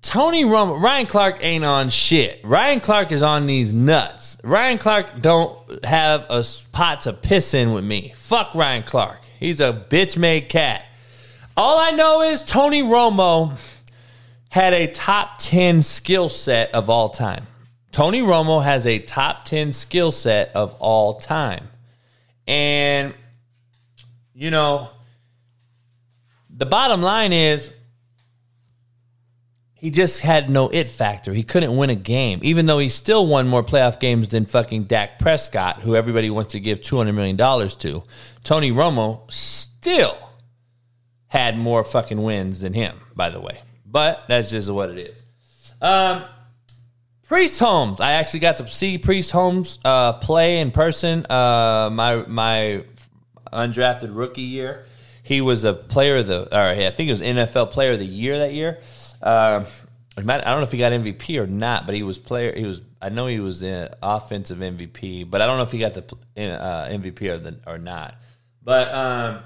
[0.02, 2.42] Tony Romo, Ryan Clark ain't on shit.
[2.44, 4.36] Ryan Clark is on these nuts.
[4.44, 8.14] Ryan Clark don't have a pot to piss in with me.
[8.16, 9.20] Fuck Ryan Clark.
[9.40, 10.86] He's a bitch made cat.
[11.58, 13.58] All I know is Tony Romo
[14.50, 17.48] had a top 10 skill set of all time.
[17.92, 21.68] Tony Romo has a top 10 skill set of all time.
[22.48, 23.14] And,
[24.34, 24.90] you know,
[26.50, 27.72] the bottom line is
[29.74, 31.34] he just had no it factor.
[31.34, 34.84] He couldn't win a game, even though he still won more playoff games than fucking
[34.84, 38.04] Dak Prescott, who everybody wants to give $200 million to.
[38.44, 40.18] Tony Romo still
[41.32, 43.62] had more fucking wins than him, by the way.
[43.86, 45.24] But that's just what it is.
[45.82, 46.26] Um,
[47.24, 48.02] Priest Holmes.
[48.02, 51.26] I actually got to see Priest Holmes uh, play in person.
[51.30, 52.84] Uh, my my
[53.54, 54.86] undrafted rookie year,
[55.24, 58.06] he was a player of the, or I think it was NFL Player of the
[58.06, 58.80] Year that year.
[59.22, 59.64] Uh,
[60.18, 62.54] I don't know if he got MVP or not, but he was player.
[62.54, 62.82] He was.
[63.02, 66.04] I know he was in offensive MVP, but I don't know if he got the
[66.38, 68.16] uh, MVP or the, or not.
[68.62, 69.44] But um,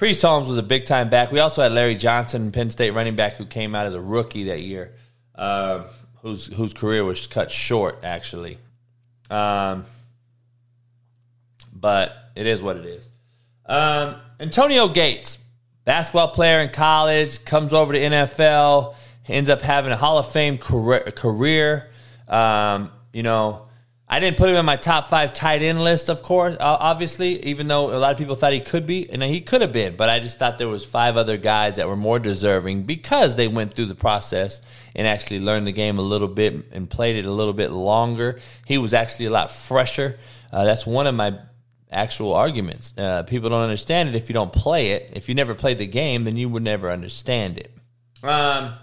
[0.00, 1.30] Priest Holmes was a big time back.
[1.30, 4.44] We also had Larry Johnson, Penn State running back, who came out as a rookie
[4.44, 4.94] that year,
[5.34, 5.82] uh,
[6.22, 8.56] whose whose career was cut short actually.
[9.28, 9.84] Um,
[11.70, 13.06] but it is what it is.
[13.66, 15.36] Um, Antonio Gates,
[15.84, 18.94] basketball player in college, comes over to NFL,
[19.28, 21.90] ends up having a Hall of Fame career.
[22.26, 23.66] Um, you know,
[24.12, 27.68] I didn't put him in my top five tight end list, of course, obviously, even
[27.68, 30.08] though a lot of people thought he could be, and he could have been, but
[30.08, 33.72] I just thought there was five other guys that were more deserving because they went
[33.72, 34.62] through the process
[34.96, 38.40] and actually learned the game a little bit and played it a little bit longer.
[38.66, 40.18] He was actually a lot fresher.
[40.52, 41.38] Uh, that's one of my
[41.92, 42.92] actual arguments.
[42.98, 45.12] Uh, people don't understand it if you don't play it.
[45.14, 47.72] If you never played the game, then you would never understand it.
[48.24, 48.74] Um,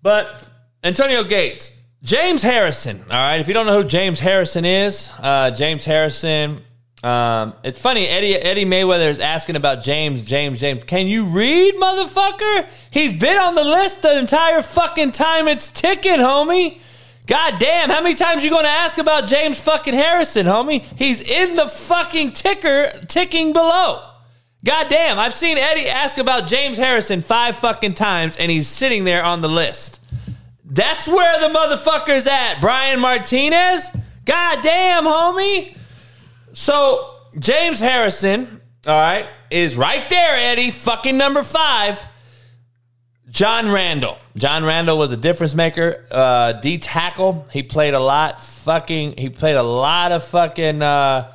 [0.00, 0.48] but
[0.82, 3.00] Antonio Gates, James Harrison.
[3.10, 3.40] All right.
[3.40, 6.62] If you don't know who James Harrison is, uh, James Harrison.
[7.02, 8.06] Um, it's funny.
[8.06, 10.22] Eddie Eddie Mayweather is asking about James.
[10.22, 10.60] James.
[10.60, 10.84] James.
[10.84, 12.66] Can you read, motherfucker?
[12.90, 16.78] He's been on the list the entire fucking time it's ticking, homie.
[17.26, 20.82] God damn, how many times you gonna ask about James fucking Harrison, homie?
[20.96, 24.02] He's in the fucking ticker ticking below.
[24.64, 29.04] God damn, I've seen Eddie ask about James Harrison five fucking times, and he's sitting
[29.04, 29.99] there on the list.
[30.70, 32.60] That's where the motherfucker's at.
[32.60, 33.90] Brian Martinez?
[34.24, 35.76] God damn, homie.
[36.52, 42.00] So, James Harrison, all right, is right there, Eddie, fucking number five.
[43.28, 44.16] John Randle.
[44.36, 47.46] John Randle was a difference maker, uh, D tackle.
[47.52, 51.32] He played a lot, fucking, he played a lot of fucking, uh,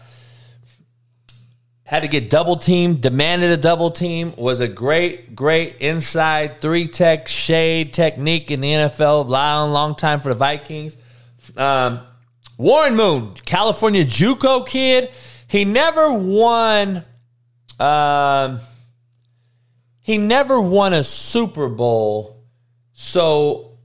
[1.85, 6.87] had to get double team, demanded a double team, was a great, great inside three
[6.87, 10.97] tech shade technique in the NFL, long, long time for the Vikings.
[11.55, 12.01] Um,
[12.57, 15.11] Warren Moon, California Juco kid,
[15.47, 17.05] he never won.
[17.79, 18.59] Um,
[20.01, 22.43] he never won a Super Bowl,
[22.93, 23.77] so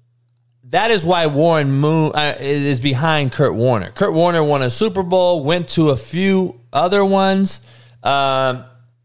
[0.65, 3.91] that is why Warren Moon uh, is behind Kurt Warner.
[3.91, 7.67] Kurt Warner won a Super Bowl, went to a few other ones.
[8.03, 8.65] Um,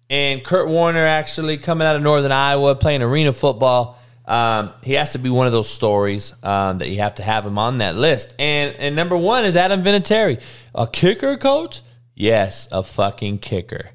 [0.10, 4.00] and Kurt Warner actually coming out of Northern Iowa playing arena football.
[4.26, 7.46] Um, he has to be one of those stories um, that you have to have
[7.46, 8.36] him on that list.
[8.40, 10.42] And and number one is Adam Vinatieri,
[10.74, 11.82] a kicker coach.
[12.16, 13.92] Yes, a fucking kicker.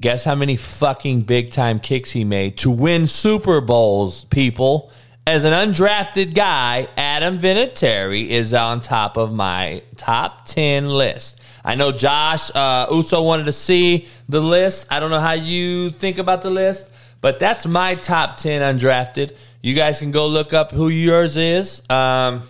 [0.00, 4.92] Guess how many fucking big time kicks he made to win Super Bowls, people?
[5.26, 11.40] As an undrafted guy, Adam Vinatieri is on top of my top 10 list.
[11.64, 14.86] I know Josh uh, Uso wanted to see the list.
[14.90, 16.90] I don't know how you think about the list,
[17.20, 19.36] but that's my top 10 undrafted.
[19.60, 21.88] You guys can go look up who yours is.
[21.88, 22.42] Um,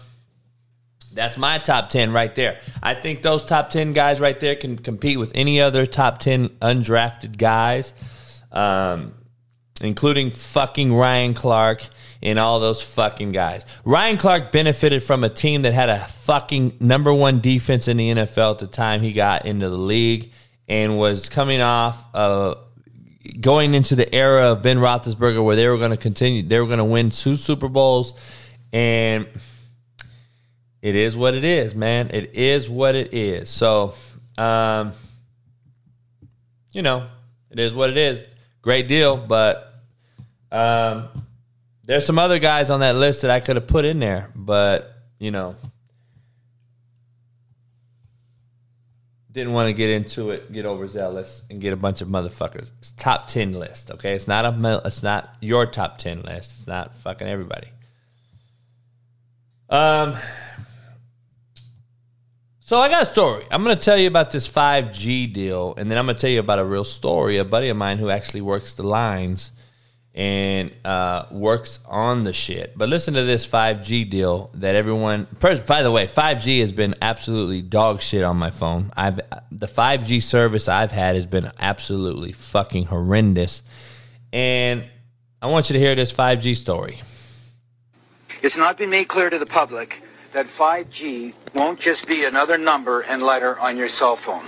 [1.14, 2.58] that's my top 10 right there.
[2.82, 6.48] I think those top 10 guys right there can compete with any other top 10
[6.60, 7.92] undrafted guys,
[8.50, 9.12] um,
[9.82, 11.82] including fucking Ryan Clark
[12.22, 13.66] and all those fucking guys.
[13.84, 18.10] Ryan Clark benefited from a team that had a fucking number one defense in the
[18.10, 20.32] NFL at the time he got into the league
[20.68, 22.54] and was coming off uh,
[23.40, 26.66] going into the era of Ben Roethlisberger where they were going to continue, they were
[26.66, 28.14] going to win two Super Bowls,
[28.72, 29.26] and
[30.80, 32.10] it is what it is, man.
[32.12, 33.50] It is what it is.
[33.50, 33.94] So,
[34.38, 34.92] um,
[36.72, 37.06] you know,
[37.50, 38.24] it is what it is.
[38.62, 39.74] Great deal, but
[40.50, 41.08] um,
[41.84, 44.96] there's some other guys on that list that I could have put in there, but
[45.18, 45.56] you know,
[49.30, 52.70] didn't want to get into it, get overzealous, and get a bunch of motherfuckers.
[52.78, 54.14] It's top ten list, okay?
[54.14, 56.52] It's not a it's not your top ten list.
[56.58, 57.68] It's not fucking everybody.
[59.68, 60.16] Um.
[62.64, 63.44] So I got a story.
[63.50, 66.58] I'm to tell you about this 5G deal, and then I'm to tell you about
[66.58, 67.36] a real story.
[67.36, 69.50] A buddy of mine who actually works the lines
[70.14, 72.76] and uh, works on the shit.
[72.76, 75.26] But listen to this 5G deal that everyone.
[75.40, 78.92] By the way, 5G has been absolutely dog shit on my phone.
[78.96, 79.20] I've
[79.50, 83.62] the 5G service I've had has been absolutely fucking horrendous,
[84.32, 84.84] and
[85.40, 87.00] I want you to hear this 5G story.
[88.42, 90.02] It's not been made clear to the public
[90.32, 94.44] that 5G won't just be another number and letter on your cell phone.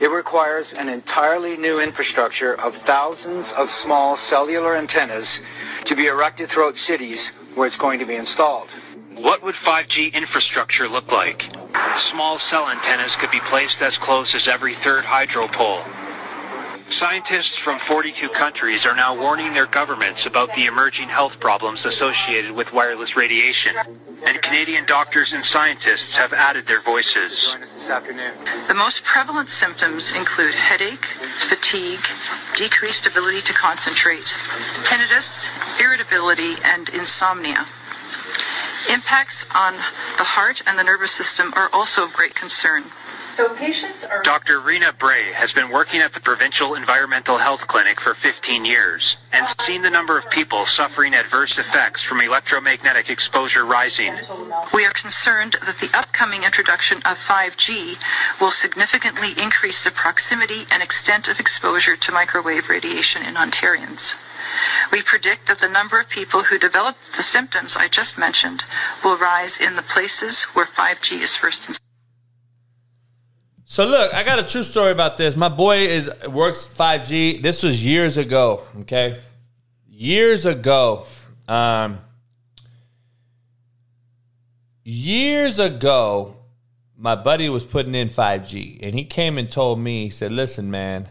[0.00, 5.40] It requires an entirely new infrastructure of thousands of small cellular antennas
[5.86, 8.68] to be erected throughout cities where it's going to be installed.
[9.16, 11.50] What would 5G infrastructure look like?
[11.96, 15.82] Small cell antennas could be placed as close as every third hydro pole.
[16.86, 22.52] Scientists from 42 countries are now warning their governments about the emerging health problems associated
[22.52, 23.74] with wireless radiation.
[24.26, 27.56] And Canadian doctors and scientists have added their voices.
[28.68, 32.04] The most prevalent symptoms include headache, fatigue,
[32.56, 34.24] decreased ability to concentrate,
[34.84, 35.50] tinnitus,
[35.80, 37.66] irritability, and insomnia.
[38.90, 39.74] Impacts on
[40.16, 42.84] the heart and the nervous system are also of great concern.
[43.38, 44.58] So patients are Dr.
[44.58, 49.46] Riina Bray has been working at the Provincial Environmental Health Clinic for 15 years and
[49.46, 54.16] seen the number of people suffering adverse effects from electromagnetic exposure rising.
[54.74, 57.98] We are concerned that the upcoming introduction of 5G
[58.40, 64.16] will significantly increase the proximity and extent of exposure to microwave radiation in Ontarians.
[64.90, 68.64] We predict that the number of people who develop the symptoms I just mentioned
[69.04, 71.87] will rise in the places where 5G is first installed.
[73.70, 75.36] So look, I got a true story about this.
[75.36, 77.42] My boy is works 5G.
[77.42, 79.20] This was years ago, okay?
[79.86, 81.04] Years ago.
[81.46, 81.98] Um
[84.84, 86.34] years ago,
[86.96, 90.70] my buddy was putting in 5G and he came and told me, he said, "Listen,
[90.70, 91.10] man,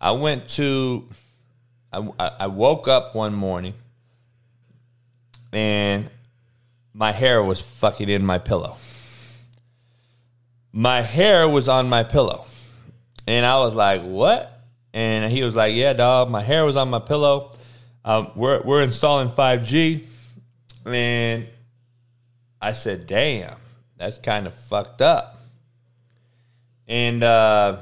[0.00, 1.08] I went to
[1.92, 2.08] I,
[2.38, 3.74] I woke up one morning
[5.52, 6.08] and
[6.94, 8.76] my hair was fucking in my pillow.
[10.72, 12.46] My hair was on my pillow.
[13.26, 14.60] And I was like, what?
[14.92, 17.52] And he was like, yeah, dog, my hair was on my pillow.
[18.04, 20.02] Um, we're, we're installing 5G.
[20.84, 21.46] And
[22.60, 23.56] I said, damn,
[23.96, 25.40] that's kind of fucked up.
[26.88, 27.78] And uh,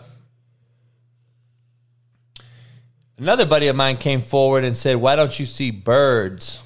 [3.16, 6.62] another buddy of mine came forward and said, why don't you see birds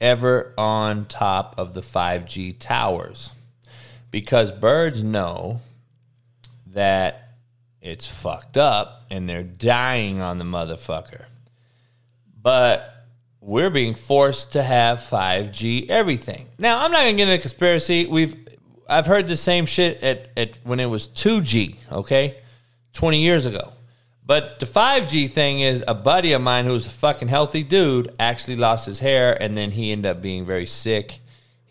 [0.00, 3.34] ever on top of the 5G towers?
[4.12, 5.60] Because birds know
[6.66, 7.34] that
[7.80, 11.24] it's fucked up and they're dying on the motherfucker.
[12.40, 13.06] But
[13.40, 16.46] we're being forced to have 5G everything.
[16.58, 18.06] Now, I'm not going to get into conspiracy.
[18.06, 18.36] We've
[18.88, 22.36] I've heard the same shit at, at when it was 2G, okay?
[22.92, 23.72] 20 years ago.
[24.24, 28.56] But the 5G thing is a buddy of mine who's a fucking healthy dude actually
[28.56, 31.18] lost his hair and then he ended up being very sick.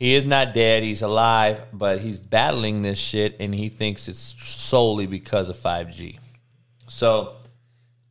[0.02, 4.18] He is not dead, he's alive, but he's battling this shit and he thinks it's
[4.18, 6.18] solely because of 5G.
[6.88, 7.36] So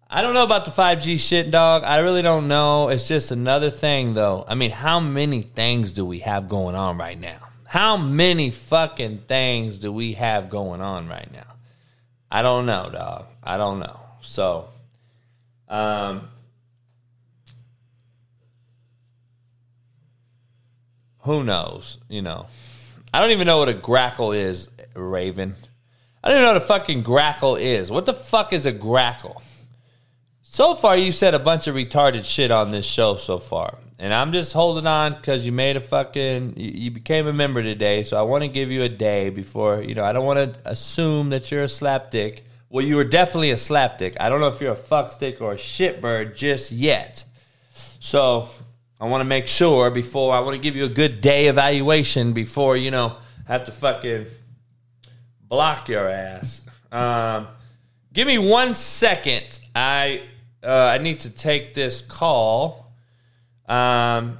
[0.08, 1.82] I don't know about the 5G shit, dog.
[1.82, 2.90] I really don't know.
[2.90, 4.44] It's just another thing, though.
[4.46, 7.48] I mean, how many things do we have going on right now?
[7.66, 11.56] How many fucking things do we have going on right now?
[12.30, 13.26] I don't know, dog.
[13.42, 13.98] I don't know.
[14.20, 14.68] So,
[15.68, 16.28] um,
[21.22, 21.98] who knows?
[22.09, 22.47] You know,
[23.12, 25.55] I don't even know what a grackle is, Raven.
[26.22, 27.90] I don't even know what a fucking grackle is.
[27.90, 29.42] What the fuck is a grackle?
[30.42, 33.78] So far, you said a bunch of retarded shit on this show so far.
[34.01, 37.62] And I'm just holding on because you made a fucking, you, you became a member
[37.62, 38.02] today.
[38.02, 40.60] So I want to give you a day before, you know, I don't want to
[40.68, 42.40] assume that you're a slapdick.
[42.70, 44.16] Well, you were definitely a slapdick.
[44.18, 47.24] I don't know if you're a fuckstick or a shitbird just yet.
[47.74, 48.48] So
[49.01, 52.35] I want to make sure before, I want to give you a good day evaluation
[52.35, 53.16] before, you know,
[53.47, 54.27] have to fucking
[55.40, 56.68] block your ass.
[56.93, 57.48] Um,
[58.12, 59.59] give me one second.
[59.74, 60.22] I
[60.62, 62.93] uh, I need to take this call.
[63.66, 64.36] Um,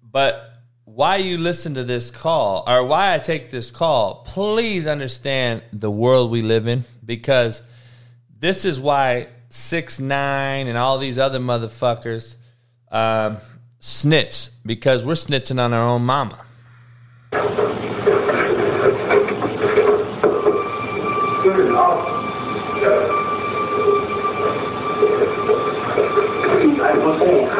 [0.00, 0.52] but
[0.84, 5.90] why you listen to this call or why I take this call, please understand the
[5.90, 7.62] world we live in because
[8.38, 12.36] this is why six nine and all these other motherfuckers
[12.92, 13.36] um, uh,
[13.78, 16.44] snitch because we're snitching on our own mama.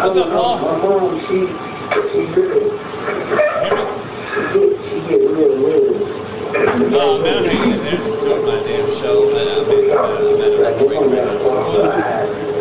[0.03, 0.59] What's up, Paul?
[0.59, 0.85] I'm
[6.95, 7.17] oh,
[7.83, 9.33] just doing my damn show.
[12.37, 12.52] I'm.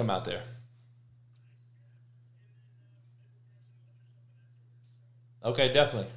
[0.00, 0.44] Come out there.
[5.44, 6.10] Okay, definitely.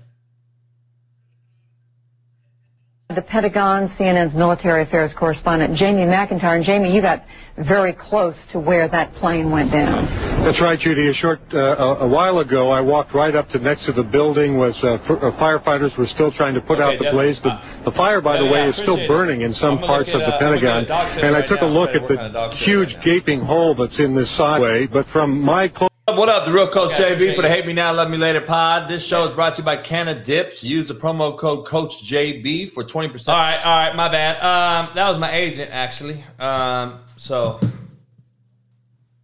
[3.13, 6.55] The Pentagon, CNN's military affairs correspondent Jamie McIntyre.
[6.55, 7.23] And Jamie, you got
[7.57, 10.05] very close to where that plane went down.
[10.43, 11.07] That's right, Judy.
[11.07, 14.03] A short, uh, a, a while ago, I walked right up to next to the
[14.03, 14.57] building.
[14.57, 17.41] Was uh, f- uh, firefighters were still trying to put Okay, out the blaze.
[17.41, 19.07] The, the fire, by the way, yeah, is still appreciate it.
[19.07, 20.83] burning in some I'm parts look of the uh, I'm looking at Pentagon.
[20.83, 22.65] a dog sitter And I took now a look at the kind of dog sitter
[22.65, 24.87] huge gaping hole that's in this sideway.
[24.87, 27.93] But from my close What up, the real Coach JB for the Hate Me Now,
[27.93, 28.89] Love Me Later pod.
[28.89, 30.61] This show is brought to you by Canna Dips.
[30.61, 33.29] Use the promo code Coach JB for 20%.
[33.29, 34.35] All right, all right, my bad.
[34.35, 36.21] Um, that was my agent, actually.
[36.39, 37.57] Um, so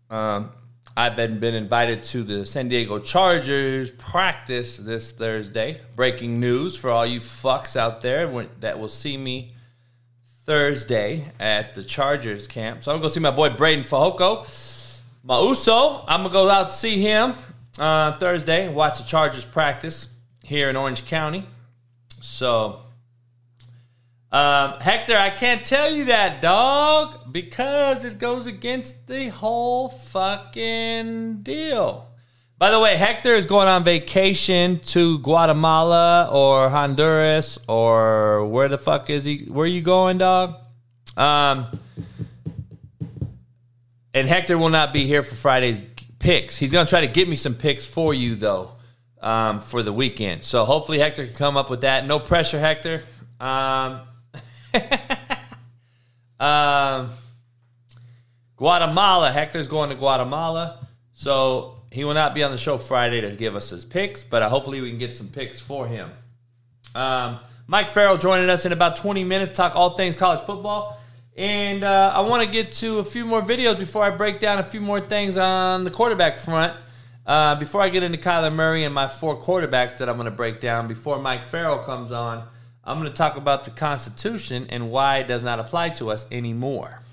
[0.09, 0.51] um,
[0.95, 5.81] I've been, been invited to the San Diego Chargers practice this Thursday.
[5.97, 8.25] Breaking news for all you fucks out there
[8.61, 9.53] that will see me
[10.45, 12.85] Thursday at the Chargers camp.
[12.85, 14.47] So I'm going to go see my boy Breiden Fehoko.
[15.21, 17.33] My Uso, I'm gonna go out to see him
[17.77, 20.07] uh, Thursday and watch the Chargers practice
[20.43, 21.43] here in Orange County.
[22.21, 22.79] So,
[24.31, 31.41] um, Hector, I can't tell you that, dog, because it goes against the whole fucking
[31.43, 32.07] deal.
[32.57, 38.77] By the way, Hector is going on vacation to Guatemala or Honduras or where the
[38.77, 39.45] fuck is he?
[39.49, 40.55] Where are you going, dog?
[41.17, 41.67] Um,
[44.19, 45.79] and Hector will not be here for Friday's
[46.19, 46.57] picks.
[46.57, 48.73] He's going to try to get me some picks for you, though,
[49.21, 50.43] um, for the weekend.
[50.43, 52.05] So hopefully Hector can come up with that.
[52.05, 53.03] No pressure, Hector.
[53.39, 54.01] Um,
[56.39, 57.11] um,
[58.57, 59.31] Guatemala.
[59.31, 60.85] Hector's going to Guatemala.
[61.13, 64.43] So he will not be on the show Friday to give us his picks, but
[64.43, 66.11] uh, hopefully we can get some picks for him.
[66.93, 70.98] Um, Mike Farrell joining us in about 20 minutes, talk all things college football.
[71.39, 74.59] And uh, I want to get to a few more videos before I break down
[74.59, 76.73] a few more things on the quarterback front.
[77.25, 80.31] Uh, before I get into Kyler Murray and my four quarterbacks that I'm going to
[80.31, 82.45] break down, before Mike Farrell comes on,
[82.83, 86.27] I'm going to talk about the Constitution and why it does not apply to us
[86.29, 87.03] anymore.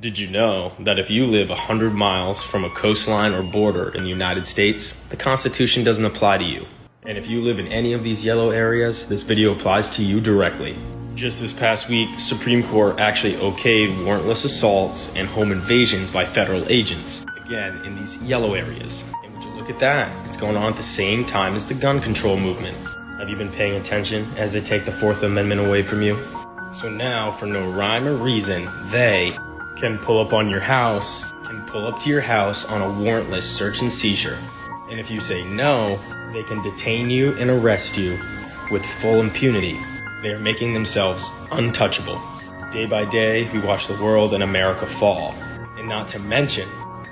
[0.00, 4.04] Did you know that if you live 100 miles from a coastline or border in
[4.04, 6.64] the United States, the Constitution doesn't apply to you?
[7.04, 10.18] And if you live in any of these yellow areas, this video applies to you
[10.18, 10.78] directly.
[11.16, 16.66] Just this past week, Supreme Court actually okayed warrantless assaults and home invasions by federal
[16.70, 19.04] agents, again in these yellow areas.
[19.24, 20.10] And would you look at that?
[20.28, 22.76] It's going on at the same time as the gun control movement.
[23.18, 26.16] Have you been paying attention as they take the Fourth Amendment away from you?
[26.80, 29.36] So now, for no rhyme or reason, they
[29.76, 33.42] can pull up on your house, can pull up to your house on a warrantless
[33.42, 34.38] search and seizure.
[34.88, 35.98] And if you say no,
[36.32, 38.18] they can detain you and arrest you
[38.70, 39.78] with full impunity.
[40.22, 42.20] They are making themselves untouchable.
[42.72, 45.32] Day by day, we watch the world and America fall.
[45.76, 46.68] And not to mention,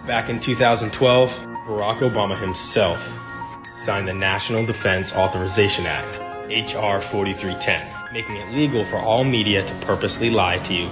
[0.06, 1.30] back in 2012,
[1.66, 2.98] Barack Obama himself
[3.76, 6.20] signed the National Defense Authorization Act,
[6.51, 7.01] H.R.
[7.01, 10.89] 4310, making it legal for all media to purposely lie to you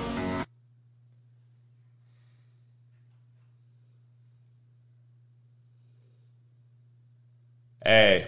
[7.86, 8.26] Hey,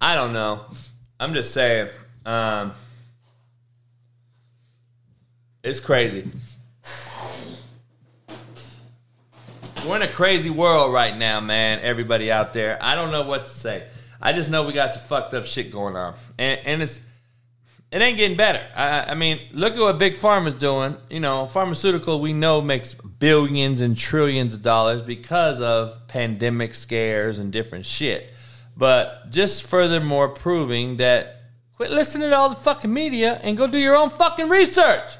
[0.00, 0.64] I don't know.
[1.20, 1.90] I'm just saying.
[2.26, 2.72] Um,
[5.62, 6.28] it's crazy.
[9.86, 11.78] We're in a crazy world right now, man.
[11.80, 12.76] Everybody out there.
[12.82, 13.86] I don't know what to say.
[14.20, 17.00] I just know we got some fucked up shit going on, and, and it's
[17.92, 18.66] it ain't getting better.
[18.74, 20.96] I, I mean, look at what Big Pharma's doing.
[21.08, 27.38] You know, pharmaceutical we know makes billions and trillions of dollars because of pandemic scares
[27.38, 28.32] and different shit.
[28.76, 31.35] But just furthermore proving that
[31.76, 35.18] quit listening to all the fucking media and go do your own fucking research.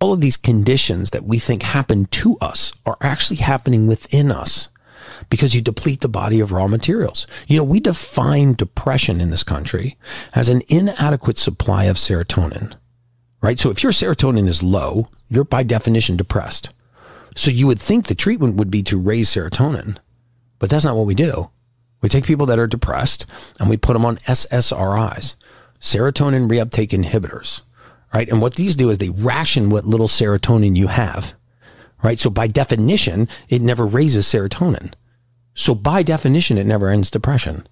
[0.00, 4.68] all of these conditions that we think happen to us are actually happening within us.
[5.30, 7.26] because you deplete the body of raw materials.
[7.46, 9.96] You know, we define depression in this country
[10.34, 12.74] as an inadequate supply of serotonin,
[13.40, 13.58] right?
[13.58, 16.74] So if your serotonin is low, you're by definition depressed.
[17.36, 19.96] So you would think the treatment would be to raise serotonin,
[20.58, 21.50] but that's not what we do.
[22.04, 23.24] We take people that are depressed
[23.58, 25.36] and we put them on SSRIs,
[25.80, 27.62] serotonin reuptake inhibitors,
[28.12, 28.28] right?
[28.28, 31.32] And what these do is they ration what little serotonin you have,
[32.02, 32.18] right?
[32.18, 34.92] So by definition, it never raises serotonin.
[35.54, 37.66] So by definition, it never ends depression.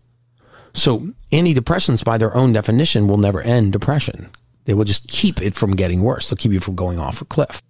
[0.72, 4.30] So antidepressants by their own definition will never end depression.
[4.64, 6.30] They will just keep it from getting worse.
[6.30, 7.62] They'll keep you from going off a cliff.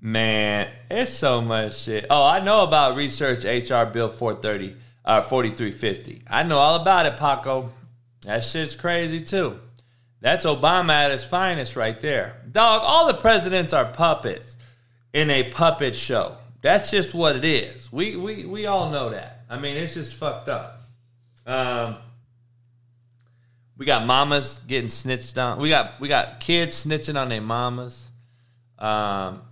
[0.00, 2.06] Man, it's so much shit.
[2.10, 6.22] Oh, I know about research HR Bill 430 uh 4350.
[6.28, 7.70] I know all about it, Paco.
[8.22, 9.58] That shit's crazy too.
[10.20, 12.40] That's Obama at his finest right there.
[12.50, 14.56] Dog, all the presidents are puppets
[15.12, 16.36] in a puppet show.
[16.60, 17.92] That's just what it is.
[17.92, 19.44] We we we all know that.
[19.50, 20.82] I mean, it's just fucked up.
[21.46, 21.96] Um
[23.76, 25.58] we got mamas getting snitched on.
[25.58, 28.10] We got we got kids snitching on their mamas.
[28.78, 29.42] Um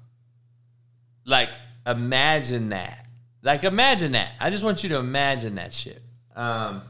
[1.25, 1.51] like
[1.87, 3.07] imagine that.
[3.43, 4.33] Like imagine that.
[4.41, 6.03] I just want you to imagine that shit.
[6.35, 6.83] Um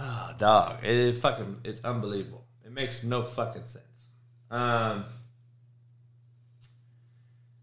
[0.00, 0.84] Oh, dog.
[0.84, 2.44] It, it fucking it's unbelievable.
[2.64, 3.84] It makes no fucking sense.
[4.50, 5.04] Um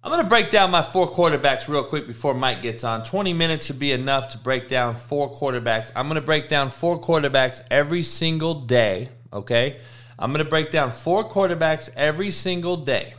[0.05, 3.03] I'm going to break down my four quarterbacks real quick before Mike gets on.
[3.03, 5.91] 20 minutes should be enough to break down four quarterbacks.
[5.95, 9.77] I'm going to break down four quarterbacks every single day, okay?
[10.19, 13.15] I'm going to break down four quarterbacks every single day,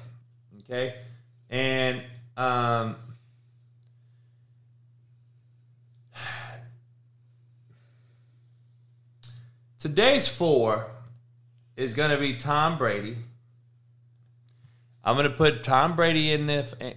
[0.60, 0.94] okay?
[1.48, 2.02] And
[2.36, 2.96] um,
[9.78, 10.90] today's four
[11.76, 13.16] is going to be Tom Brady.
[15.04, 16.94] I'm going to put Tom Brady in the.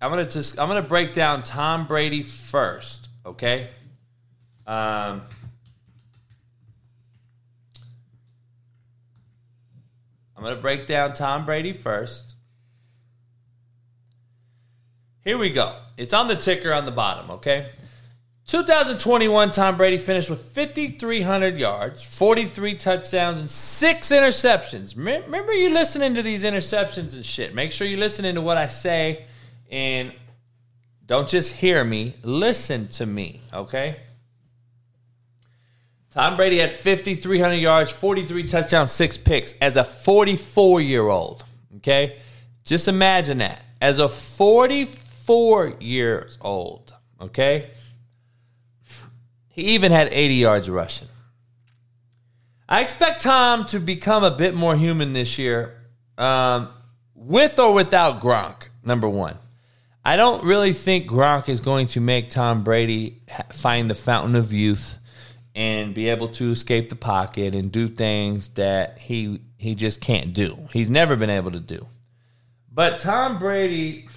[0.00, 0.58] I'm going to just.
[0.58, 3.08] I'm going to break down Tom Brady first.
[3.26, 3.68] Okay.
[4.66, 5.22] Um.
[10.36, 12.33] I'm going to break down Tom Brady first.
[15.24, 15.74] Here we go.
[15.96, 17.70] It's on the ticker on the bottom, okay?
[18.46, 24.96] 2021, Tom Brady finished with 5,300 yards, 43 touchdowns, and six interceptions.
[24.96, 27.54] Remember, you listening to these interceptions and shit.
[27.54, 29.24] Make sure you're listening to what I say
[29.70, 30.12] and
[31.06, 33.96] don't just hear me, listen to me, okay?
[36.10, 41.44] Tom Brady had 5,300 yards, 43 touchdowns, six picks as a 44 year old,
[41.76, 42.18] okay?
[42.62, 43.64] Just imagine that.
[43.80, 44.68] As a 44
[45.80, 47.70] years old, okay?
[49.48, 51.08] He even had 80 yards rushing.
[52.68, 55.80] I expect Tom to become a bit more human this year,
[56.18, 56.70] um,
[57.14, 59.36] with or without Gronk, number one.
[60.04, 63.22] I don't really think Gronk is going to make Tom Brady
[63.52, 64.98] find the fountain of youth
[65.54, 70.34] and be able to escape the pocket and do things that he he just can't
[70.34, 70.68] do.
[70.72, 71.86] He's never been able to do.
[72.70, 74.08] But Tom Brady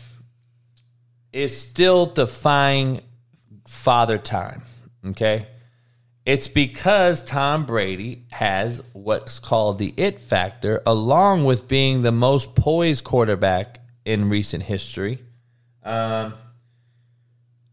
[1.34, 3.02] is still defying
[3.68, 4.64] father time.
[5.06, 5.48] Okay.
[6.26, 12.54] It's because Tom Brady has what's called the it factor, along with being the most
[12.54, 15.20] poised quarterback in recent history.
[15.84, 16.34] Um,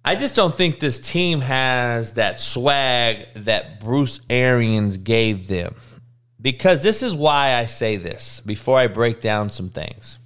[0.04, 5.74] I just don't think this team has that swag that Bruce Arians gave them.
[6.40, 10.18] Because this is why I say this before I break down some things.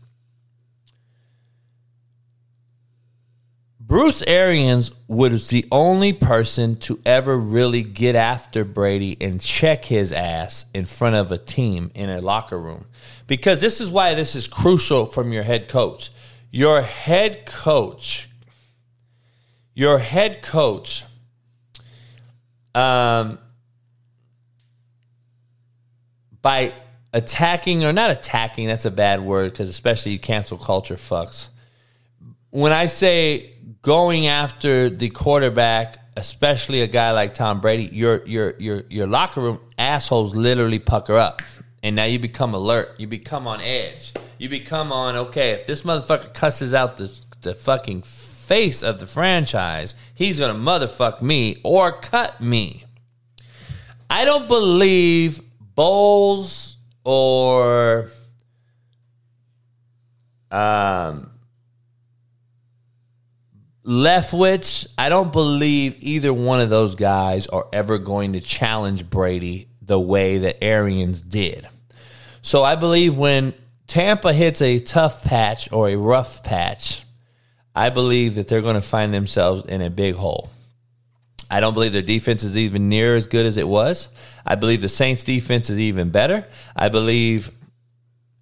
[3.88, 10.12] Bruce Arians was the only person to ever really get after Brady and check his
[10.12, 12.84] ass in front of a team in a locker room.
[13.26, 16.10] Because this is why this is crucial from your head coach.
[16.50, 18.28] Your head coach,
[19.74, 21.04] your head coach,
[22.74, 23.38] um,
[26.42, 26.74] by
[27.14, 31.48] attacking or not attacking, that's a bad word because especially you cancel culture fucks.
[32.50, 33.54] When I say
[33.88, 39.40] going after the quarterback, especially a guy like Tom Brady, your your your your locker
[39.40, 41.40] room assholes literally pucker up,
[41.82, 42.96] and now you become alert.
[42.98, 44.12] You become on edge.
[44.36, 45.52] You become on okay.
[45.52, 47.10] If this motherfucker cusses out the
[47.40, 52.84] the fucking face of the franchise, he's gonna motherfuck me or cut me.
[54.10, 55.40] I don't believe
[55.74, 58.10] Bowles or
[60.50, 61.37] um
[63.88, 69.70] Leftwich, I don't believe either one of those guys are ever going to challenge Brady
[69.80, 71.66] the way that Arians did.
[72.42, 73.54] So I believe when
[73.86, 77.02] Tampa hits a tough patch or a rough patch,
[77.74, 80.50] I believe that they're going to find themselves in a big hole.
[81.50, 84.10] I don't believe their defense is even near as good as it was.
[84.44, 86.44] I believe the Saints defense is even better.
[86.76, 87.50] I believe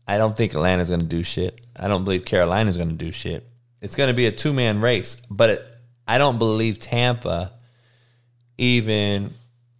[0.09, 1.65] I don't think Atlanta's going to do shit.
[1.79, 3.49] I don't believe Carolina's going to do shit.
[3.87, 5.67] It's going to be a two man race, but it,
[6.09, 7.53] I don't believe Tampa
[8.59, 9.33] even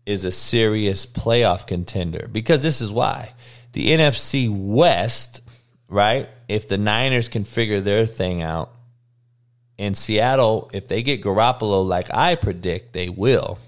[0.07, 3.33] is a serious playoff contender because this is why
[3.73, 5.43] the NFC West,
[5.89, 6.29] right?
[6.47, 8.71] If the Niners can figure their thing out,
[9.77, 13.59] in Seattle, if they get Garoppolo like I predict they will,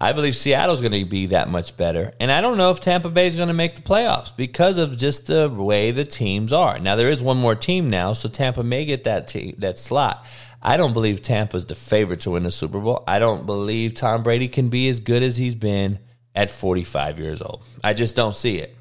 [0.00, 2.12] I believe Seattle's going to be that much better.
[2.18, 4.96] And I don't know if Tampa Bay is going to make the playoffs because of
[4.96, 6.78] just the way the teams are.
[6.78, 10.26] Now there is one more team now, so Tampa may get that te- that slot.
[10.60, 13.04] I don't believe Tampa's the favorite to win the Super Bowl.
[13.06, 15.98] I don't believe Tom Brady can be as good as he's been
[16.34, 17.62] at 45 years old.
[17.82, 18.74] I just don't see it.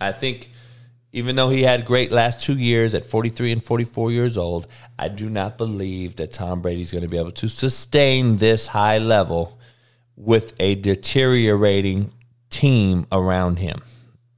[0.00, 0.50] I think
[1.12, 4.66] even though he had great last two years at 43 and 44 years old,
[4.98, 8.98] I do not believe that Tom Brady's going to be able to sustain this high
[8.98, 9.59] level
[10.20, 12.12] with a deteriorating
[12.50, 13.80] team around him.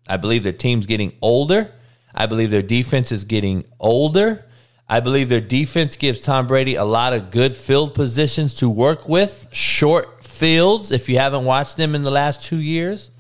[0.09, 1.73] I believe their team's getting older.
[2.15, 4.45] I believe their defense is getting older.
[4.89, 9.09] I believe their defense gives Tom Brady a lot of good field positions to work
[9.09, 13.11] with, short fields, if you haven't watched them in the last two years.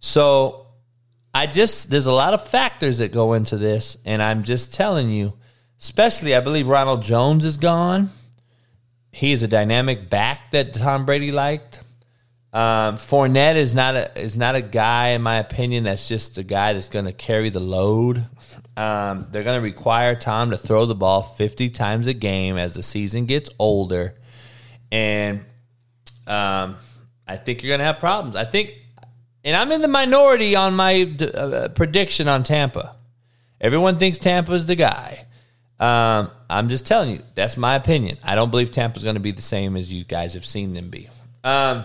[0.00, 0.66] So
[1.32, 3.96] I just, there's a lot of factors that go into this.
[4.04, 5.32] And I'm just telling you,
[5.80, 8.10] especially, I believe Ronald Jones is gone.
[9.14, 11.80] He is a dynamic back that Tom Brady liked.
[12.52, 16.42] Um, Fournette is not a is not a guy, in my opinion, that's just the
[16.42, 18.26] guy that's going to carry the load.
[18.76, 22.74] Um, they're going to require Tom to throw the ball 50 times a game as
[22.74, 24.16] the season gets older,
[24.90, 25.44] and
[26.26, 26.76] um,
[27.26, 28.34] I think you're going to have problems.
[28.34, 28.74] I think,
[29.44, 32.96] and I'm in the minority on my uh, prediction on Tampa.
[33.60, 35.24] Everyone thinks Tampa's the guy.
[35.80, 38.18] Um, I'm just telling you, that's my opinion.
[38.22, 40.88] I don't believe Tampa's going to be the same as you guys have seen them
[40.88, 41.08] be.
[41.42, 41.84] Um,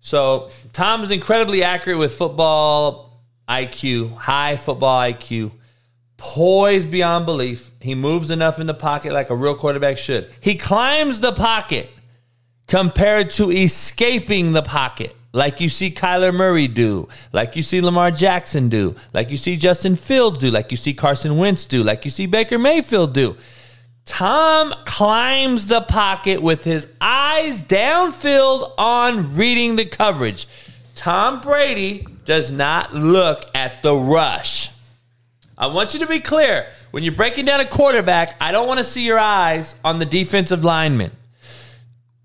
[0.00, 5.52] so Tom is incredibly accurate with football IQ, high football IQ,
[6.16, 7.70] poised beyond belief.
[7.80, 10.30] He moves enough in the pocket like a real quarterback should.
[10.40, 11.90] He climbs the pocket
[12.66, 18.12] compared to escaping the pocket, like you see Kyler Murray do, like you see Lamar
[18.12, 22.04] Jackson do, like you see Justin Fields do, like you see Carson Wentz do, like
[22.04, 23.36] you see Baker Mayfield do.
[24.06, 30.46] Tom climbs the pocket with his eyes downfield on reading the coverage.
[30.94, 34.70] Tom Brady does not look at the rush.
[35.58, 36.66] I want you to be clear.
[36.92, 40.06] When you're breaking down a quarterback, I don't want to see your eyes on the
[40.06, 41.10] defensive lineman.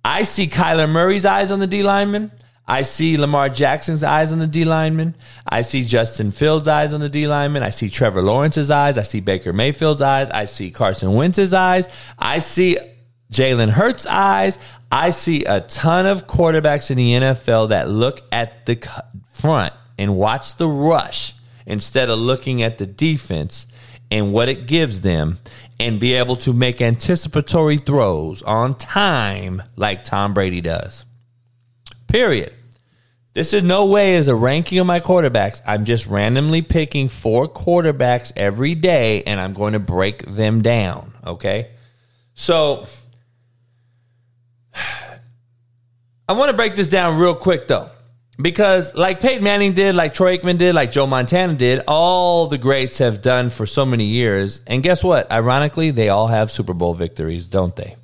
[0.06, 2.32] I see Kyler Murray's eyes on the D lineman.
[2.70, 5.16] I see Lamar Jackson's eyes on the D lineman.
[5.48, 7.64] I see Justin Fields' eyes on the D lineman.
[7.64, 9.00] I see Trevor Lawrence's eyes.
[9.00, 10.30] I see Baker Mayfield's eyes.
[10.30, 11.90] I see Carson Wentz's eyes.
[12.20, 12.78] I see
[13.34, 14.60] Jalen Hurts' eyes.
[14.92, 18.78] I see a ton of quarterbacks in the NFL that look at the
[19.32, 21.34] front and watch the rush
[21.66, 23.66] instead of looking at the defense
[24.12, 25.40] and what it gives them
[25.80, 31.06] and be able to make anticipatory throws on time like Tom Brady does.
[32.08, 32.54] Period.
[33.34, 35.62] This is no way as a ranking of my quarterbacks.
[35.66, 41.14] I'm just randomly picking four quarterbacks every day and I'm going to break them down.
[41.26, 41.70] Okay.
[42.34, 42.88] So
[46.28, 47.92] I want to break this down real quick though.
[48.42, 52.58] Because like Peyton Manning did, like Troy Aikman did, like Joe Montana did, all the
[52.58, 54.62] greats have done for so many years.
[54.66, 55.30] And guess what?
[55.30, 57.98] Ironically, they all have Super Bowl victories, don't they?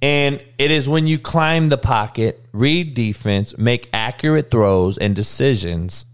[0.00, 6.06] And it is when you climb the pocket, read defense, make accurate throws and decisions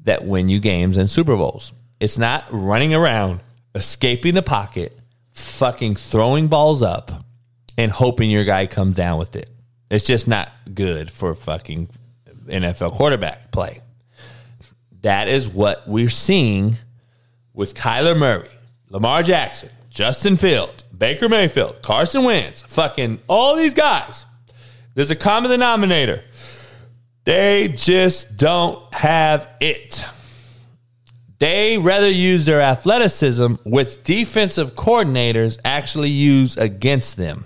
[0.00, 1.72] that win you games and Super Bowls.
[1.98, 3.40] It's not running around,
[3.74, 4.96] escaping the pocket,
[5.32, 7.24] fucking throwing balls up,
[7.76, 9.50] and hoping your guy comes down with it.
[9.90, 11.88] It's just not good for fucking
[12.46, 13.80] NFL quarterback play.
[15.00, 16.76] That is what we're seeing
[17.52, 18.50] with Kyler Murray,
[18.88, 24.26] Lamar Jackson, Justin Fields, Baker Mayfield, Carson Wentz, fucking all these guys.
[24.94, 26.22] There's a common denominator.
[27.24, 30.04] They just don't have it.
[31.38, 37.44] They rather use their athleticism, which defensive coordinators actually use against them.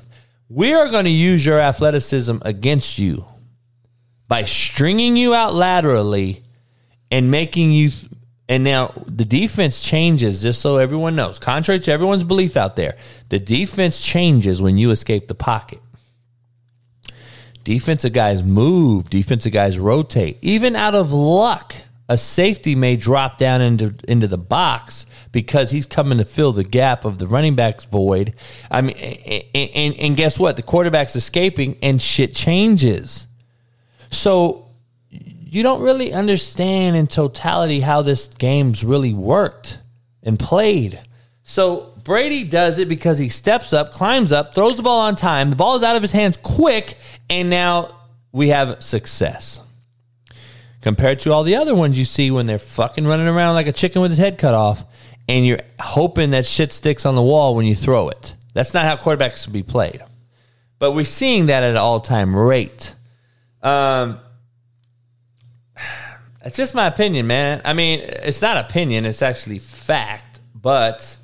[0.49, 3.25] We are going to use your athleticism against you
[4.29, 6.43] by stringing you out laterally
[7.11, 7.91] and making you
[8.49, 11.39] and now the defense changes, just so everyone knows.
[11.39, 12.97] Contrary to everyone's belief out there,
[13.29, 15.81] the defense changes when you escape the pocket.
[17.65, 20.39] Defensive guys move, defensive guys rotate.
[20.41, 21.75] Even out of luck,
[22.09, 26.65] a safety may drop down into into the box because he's coming to fill the
[26.65, 28.33] gap of the running back's void.
[28.71, 30.57] I mean, and, and, and guess what?
[30.57, 33.27] The quarterback's escaping, and shit changes.
[34.11, 34.68] So
[35.51, 39.79] you don't really understand in totality how this game's really worked
[40.23, 41.01] and played.
[41.43, 45.49] So Brady does it because he steps up, climbs up, throws the ball on time.
[45.49, 46.99] The ball is out of his hands quick,
[47.31, 47.97] and now
[48.31, 49.63] we have success
[50.83, 53.73] compared to all the other ones you see when they're fucking running around like a
[53.73, 54.85] chicken with his head cut off
[55.29, 58.35] and you're hoping that shit sticks on the wall when you throw it.
[58.55, 60.03] That's not how quarterbacks should be played.
[60.79, 62.95] But we're seeing that at an all time rate.
[63.63, 64.21] Um,
[66.49, 67.61] it's just my opinion, man.
[67.63, 70.41] I mean, it's not opinion, it's actually fact.
[70.55, 71.15] But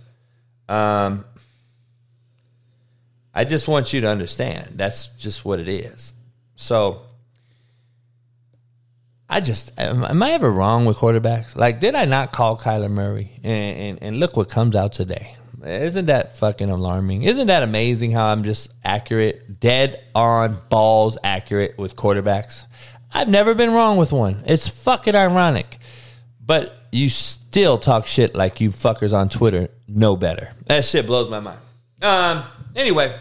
[0.69, 1.25] um,
[3.33, 6.13] I just want you to understand that's just what it is.
[6.57, 7.07] So
[9.27, 11.57] I just am, I ever wrong with quarterbacks?
[11.57, 13.41] Like, did I not call Kyler Murray?
[13.43, 15.37] And, and, and look what comes out today.
[15.65, 17.23] Isn't that fucking alarming?
[17.23, 22.67] Isn't that amazing how I'm just accurate, dead on balls accurate with quarterbacks?
[23.15, 24.43] I've never been wrong with one.
[24.47, 25.79] It's fucking ironic.
[26.45, 30.53] But you still talk shit like you fuckers on Twitter know better.
[30.67, 31.61] That shit blows my mind.
[32.03, 32.43] Um,
[32.77, 33.17] anyway,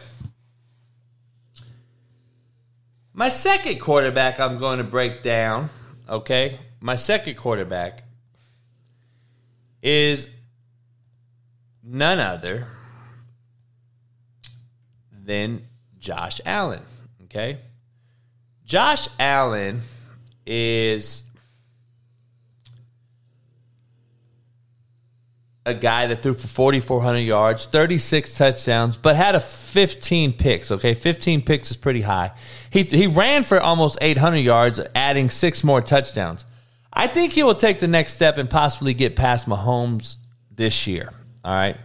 [3.13, 5.69] my second quarterback I'm going to break down
[6.09, 6.59] okay?
[6.79, 8.03] My second quarterback
[9.81, 10.29] is
[11.83, 12.67] none other
[15.11, 15.67] than
[15.99, 16.81] Josh Allen,
[17.25, 17.59] okay?
[18.73, 19.81] Josh Allen
[20.47, 21.21] is
[25.63, 30.71] a guy that threw for 4,400 yards, 36 touchdowns, but had a 15 picks.
[30.71, 32.31] Okay, 15 picks is pretty high.
[32.71, 36.43] He he ran for almost 800 yards, adding six more touchdowns.
[36.91, 40.15] I think he will take the next step and possibly get past Mahomes
[40.49, 41.13] this year.
[41.45, 41.77] All right.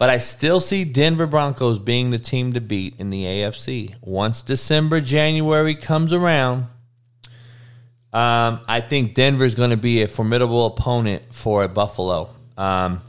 [0.00, 3.96] But I still see Denver Broncos being the team to beat in the AFC.
[4.00, 6.68] Once December, January comes around,
[8.10, 12.30] um, I think Denver is going to be a formidable opponent for a Buffalo.
[12.56, 13.02] Um,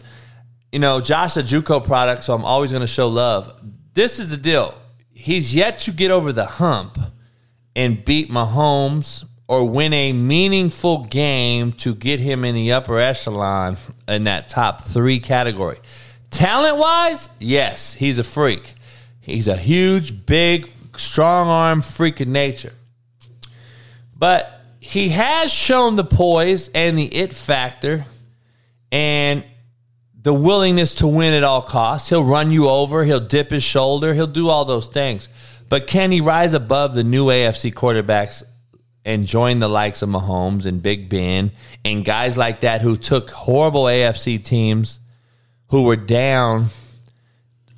[0.73, 3.57] you know, Josh a JUCO product, so I'm always going to show love.
[3.93, 4.77] This is the deal.
[5.13, 6.97] He's yet to get over the hump
[7.73, 13.77] and beat Mahomes or win a meaningful game to get him in the upper echelon
[14.09, 15.77] in that top three category.
[16.31, 18.73] Talent wise, yes, he's a freak.
[19.19, 22.73] He's a huge, big, strong arm freak of nature.
[24.17, 28.05] But he has shown the poise and the it factor
[28.91, 29.43] and
[30.23, 32.09] the willingness to win at all costs.
[32.09, 35.27] He'll run you over, he'll dip his shoulder, he'll do all those things.
[35.69, 38.43] But can he rise above the new AFC quarterbacks
[39.03, 41.51] and join the likes of Mahomes and Big Ben
[41.83, 44.99] and guys like that who took horrible AFC teams
[45.72, 46.68] who were down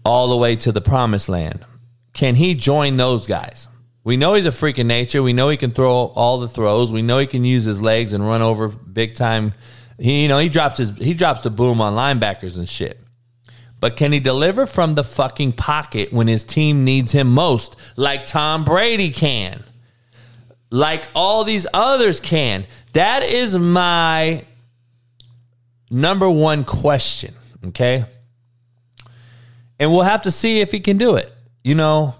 [0.04, 1.66] all the way to the promised land?
[2.14, 3.68] Can he join those guys?
[4.04, 5.24] We know he's a freak of nature.
[5.24, 6.92] We know he can throw all the throws.
[6.92, 9.54] We know he can use his legs and run over big time
[9.98, 13.00] he, you know, he drops his he drops the boom on linebackers and shit.
[13.80, 18.26] But can he deliver from the fucking pocket when his team needs him most, like
[18.26, 19.64] Tom Brady can?
[20.70, 22.66] Like all these others can.
[22.94, 24.46] That is my
[25.92, 27.36] number one question,
[27.68, 28.06] okay?
[29.80, 31.32] And we'll have to see if he can do it.
[31.64, 32.16] You know,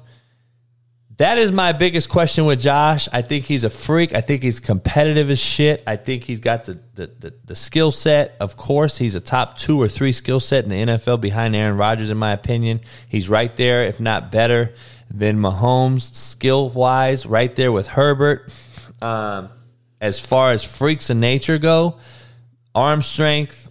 [1.18, 3.08] that is my biggest question with Josh.
[3.14, 4.16] I think he's a freak.
[4.16, 5.84] I think he's competitive as shit.
[5.86, 8.36] I think he's got the the, the, the skill set.
[8.40, 11.78] Of course, he's a top two or three skill set in the NFL behind Aaron
[11.78, 12.82] Rodgers, in my opinion.
[13.08, 14.74] He's right there, if not better,
[15.14, 18.52] than Mahomes skill wise, right there with Herbert.
[19.02, 19.50] Um,
[20.02, 21.98] as far as freaks of nature go,
[22.74, 23.70] arm strength,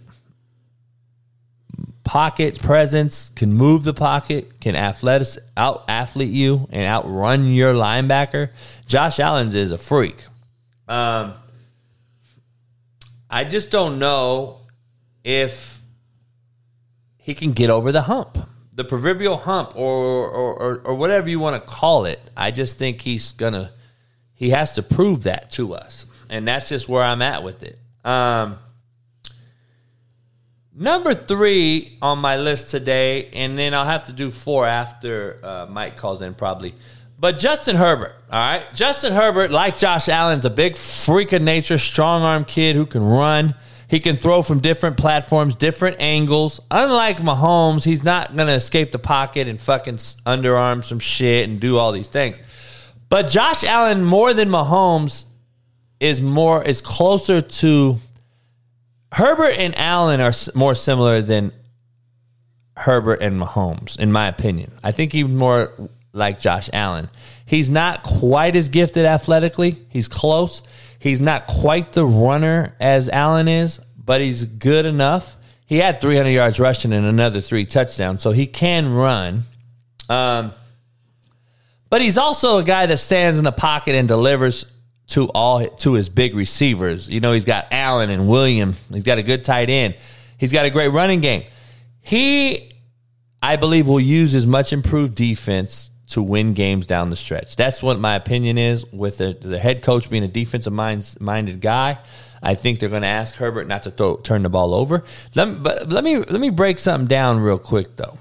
[2.03, 8.49] pocket presence, can move the pocket, can athletic out athlete you and outrun your linebacker.
[8.85, 10.25] Josh Allen's is a freak.
[10.87, 11.33] Um,
[13.29, 14.59] I just don't know
[15.23, 15.81] if
[17.17, 18.37] he can get over the hump,
[18.73, 22.19] the proverbial hump, or or, or, or whatever you want to call it.
[22.35, 23.71] I just think he's gonna
[24.33, 27.79] he has to prove that to us, and that's just where I'm at with it.
[28.03, 28.59] Um,
[30.75, 35.67] Number three on my list today, and then I'll have to do four after uh,
[35.69, 36.73] Mike calls in probably.
[37.19, 38.65] But Justin Herbert, all right?
[38.73, 43.03] Justin Herbert, like Josh Allen's a big freak of nature, strong arm kid who can
[43.03, 43.53] run.
[43.87, 46.59] He can throw from different platforms, different angles.
[46.71, 51.59] Unlike Mahomes, he's not going to escape the pocket and fucking underarm some shit and
[51.59, 52.39] do all these things.
[53.09, 55.25] But Josh Allen, more than Mahomes,
[55.99, 57.99] is more is closer to
[59.13, 61.51] Herbert and Allen are more similar than
[62.75, 64.71] Herbert and Mahomes, in my opinion.
[64.83, 65.71] I think he's more
[66.13, 67.09] like Josh Allen.
[67.45, 69.77] He's not quite as gifted athletically.
[69.89, 70.63] He's close.
[70.97, 75.35] He's not quite the runner as Allen is, but he's good enough.
[75.67, 79.43] He had 300 yards rushing and another three touchdowns, so he can run.
[80.09, 80.53] Um,
[81.89, 84.65] but he's also a guy that stands in the pocket and delivers
[85.07, 87.09] to all to his big receivers.
[87.09, 88.75] You know, he's got Allen and William.
[88.91, 89.95] He's got a good tight end.
[90.37, 91.43] He's got a great running game.
[91.99, 92.73] He,
[93.41, 97.55] I believe, will use his much improved defense to win games down the stretch.
[97.55, 98.85] That's what my opinion is.
[98.91, 101.99] With the, the head coach being a defensive mind, minded guy,
[102.41, 105.03] I think they're going to ask Herbert not to throw, turn the ball over.
[105.33, 108.17] Let me, but let me let me break something down real quick though.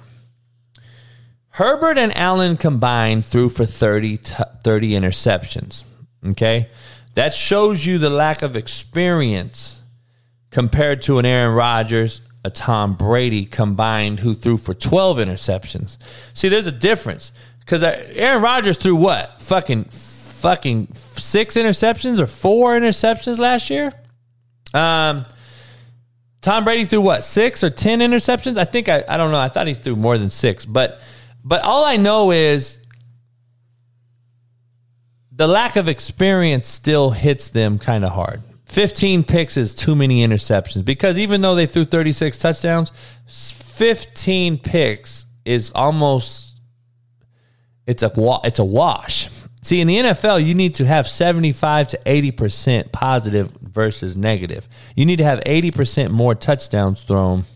[1.51, 4.35] Herbert and Allen combined threw for 30, t-
[4.65, 5.85] 30 interceptions.
[6.27, 6.69] Okay.
[7.15, 9.81] That shows you the lack of experience
[10.51, 15.99] compared to an Aaron Rodgers, a Tom Brady combined who threw for 12 interceptions.
[16.35, 19.41] See, there's a difference because Aaron Rodgers threw what?
[19.43, 23.93] Fucking, fucking six interceptions or four interceptions last year?
[24.75, 25.25] Um,
[26.41, 27.25] Tom Brady threw what?
[27.25, 28.59] Six or 10 interceptions?
[28.59, 29.39] I think, I, I don't know.
[29.39, 31.01] I thought he threw more than six, but
[31.45, 32.79] but all I know is
[35.43, 38.41] the lack of experience still hits them kind of hard.
[38.67, 42.93] 15 picks is too many interceptions because even though they threw 36 touchdowns,
[43.27, 46.61] 15 picks is almost
[47.89, 48.13] it's a
[48.45, 49.29] it's a wash.
[49.63, 54.69] See, in the NFL, you need to have 75 to 80% positive versus negative.
[54.95, 57.47] You need to have 80% more touchdowns thrown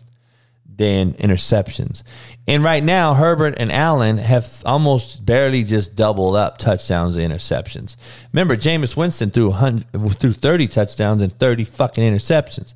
[0.65, 2.03] than interceptions.
[2.47, 7.97] And right now, Herbert and Allen have almost barely just doubled up touchdowns and interceptions.
[8.31, 12.73] Remember, Jameis Winston threw threw 30 touchdowns and 30 fucking interceptions.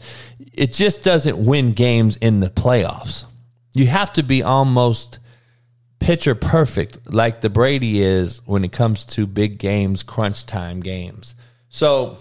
[0.53, 3.25] It just doesn't win games in the playoffs.
[3.73, 5.19] You have to be almost
[5.99, 11.33] pitcher perfect like the Brady is when it comes to big games, crunch time games.
[11.69, 12.17] So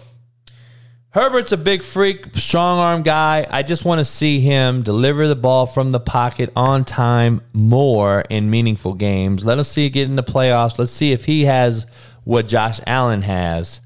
[1.13, 3.45] Herbert's a big freak, strong arm guy.
[3.49, 8.23] I just want to see him deliver the ball from the pocket on time more
[8.29, 9.45] in meaningful games.
[9.45, 10.79] Let us see it get in the playoffs.
[10.79, 11.85] Let's see if he has
[12.23, 13.81] what Josh Allen has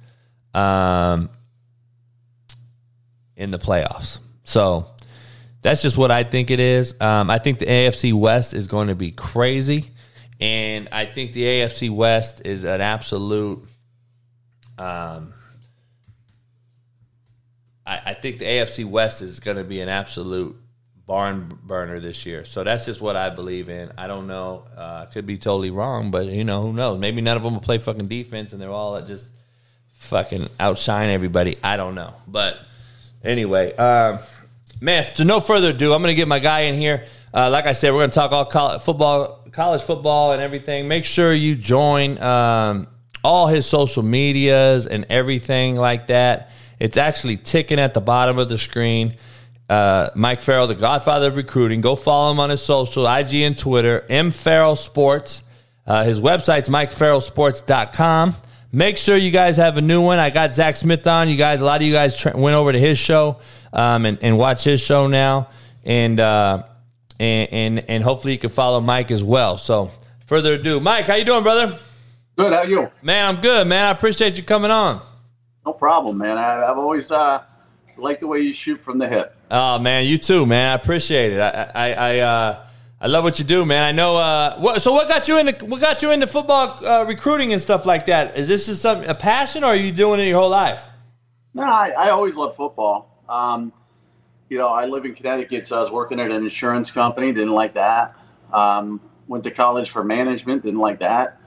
[0.54, 1.32] um,
[3.36, 4.20] in the playoffs.
[4.44, 4.92] So
[5.64, 7.00] that's just what I think it is.
[7.02, 9.90] Um, I think the AFC West is going to be crazy.
[10.40, 13.66] And I think the AFC West is an absolute.
[14.78, 15.34] Um,
[17.86, 20.56] I, I think the AFC West is going to be an absolute
[21.06, 22.46] barn burner this year.
[22.46, 23.92] So that's just what I believe in.
[23.98, 24.66] I don't know.
[24.76, 27.00] Uh, could be totally wrong, but you know who knows?
[27.00, 29.32] Maybe none of them will play fucking defense, and they're all just
[29.94, 31.58] fucking outshine everybody.
[31.64, 32.14] I don't know.
[32.28, 32.58] But
[33.24, 34.20] anyway, um,
[34.82, 37.06] man, to no further ado, I'm going to get my guy in here.
[37.34, 40.88] Uh, like I said, we're going to talk all college football, college football, and everything.
[40.88, 42.88] Make sure you join um,
[43.24, 46.52] all his social medias and everything like that.
[46.80, 49.16] It's actually ticking at the bottom of the screen.
[49.70, 51.82] Uh, Mike Farrell, the godfather of recruiting.
[51.82, 55.42] Go follow him on his social, IG and Twitter, M Farrell Sports.
[55.88, 58.36] Uh, his website's MikeFarrellSports.com.
[58.72, 60.20] Make sure you guys have a new one.
[60.20, 61.30] I got Zach Smith on.
[61.30, 63.38] You guys, a lot of you guys tra- went over to his show
[63.72, 65.48] um, and, and watch his show now,
[65.84, 66.64] and uh,
[67.20, 69.58] and and and hopefully you can follow Mike as well.
[69.58, 69.92] So,
[70.26, 71.80] further ado, Mike, how you doing, brother?
[72.36, 72.52] Good.
[72.52, 72.92] How you?
[73.02, 73.86] Man, I'm good, man.
[73.86, 75.02] I appreciate you coming on.
[75.66, 76.38] No problem, man.
[76.38, 77.44] I, I've always uh,
[77.98, 79.36] liked the way you shoot from the hip.
[79.50, 80.72] Oh man, you too, man.
[80.72, 81.40] I appreciate it.
[81.40, 82.66] I I I, uh,
[83.02, 83.84] I love what you do, man.
[83.84, 84.16] I know.
[84.16, 87.62] Uh, what, so what got you into what got you into football uh, recruiting and
[87.62, 88.38] stuff like that?
[88.38, 90.84] Is this just some a passion, or are you doing it your whole life?
[91.54, 93.24] No, I, I always loved football.
[93.30, 93.74] Um,
[94.50, 97.32] you know, I live in Connecticut, so I was working at an insurance company.
[97.32, 98.16] Didn't like that.
[98.54, 100.64] Um, went to college for management.
[100.64, 101.40] Didn't like that.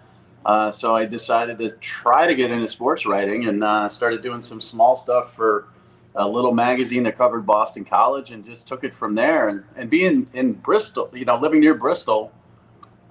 [0.44, 4.42] Uh, so I decided to try to get into sports writing and uh, started doing
[4.42, 5.68] some small stuff for
[6.14, 9.48] a little magazine that covered Boston College and just took it from there.
[9.48, 12.32] And, and being in Bristol, you know, living near Bristol,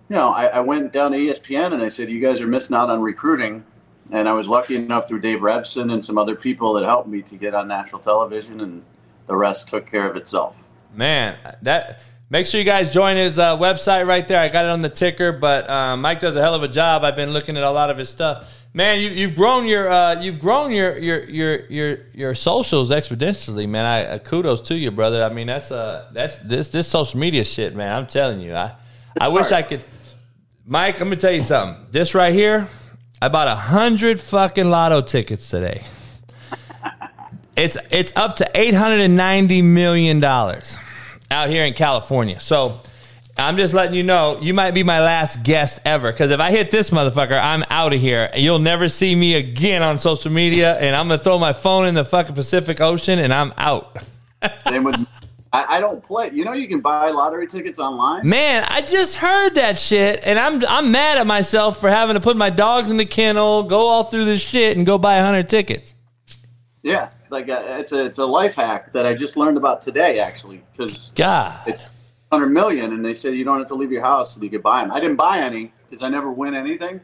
[0.09, 2.75] you know, I, I went down to ESPN and I said, you guys are missing
[2.75, 3.63] out on recruiting.
[4.11, 7.21] And I was lucky enough through Dave Revsine and some other people that helped me
[7.23, 8.81] to get on national television, and
[9.27, 10.69] the rest took care of itself.
[10.93, 11.99] Man, that
[12.29, 14.39] make sure you guys join his uh, website right there.
[14.39, 17.03] I got it on the ticker, but um, Mike does a hell of a job.
[17.03, 18.53] I've been looking at a lot of his stuff.
[18.73, 23.67] Man, you, you've grown your uh, you've grown your your your your your socials exponentially,
[23.67, 23.85] man.
[23.85, 25.23] I uh, kudos to you, brother.
[25.23, 27.95] I mean, that's uh that's this this social media shit, man.
[27.95, 28.75] I'm telling you, I
[29.19, 29.83] I wish I could.
[30.65, 31.87] Mike, let me tell you something.
[31.91, 32.67] This right here,
[33.21, 35.83] I bought a hundred fucking lotto tickets today.
[37.55, 40.77] it's it's up to eight hundred and ninety million dollars
[41.31, 42.39] out here in California.
[42.39, 42.79] So
[43.37, 46.11] I'm just letting you know, you might be my last guest ever.
[46.11, 48.29] Because if I hit this motherfucker, I'm out of here.
[48.35, 51.93] You'll never see me again on social media, and I'm gonna throw my phone in
[51.93, 53.97] the fucking Pacific Ocean, and I'm out.
[54.67, 55.07] Same with
[55.53, 56.31] I, I don't play.
[56.33, 58.27] You know, you can buy lottery tickets online.
[58.27, 62.19] Man, I just heard that shit, and I'm I'm mad at myself for having to
[62.19, 65.47] put my dogs in the kennel, go all through this shit, and go buy hundred
[65.47, 65.95] tickets.
[66.83, 70.19] Yeah, like uh, it's a it's a life hack that I just learned about today,
[70.19, 71.81] actually, because God, it's
[72.31, 74.61] hundred million, and they said you don't have to leave your house and you can
[74.61, 74.91] buy them.
[74.91, 77.01] I didn't buy any because I never win anything.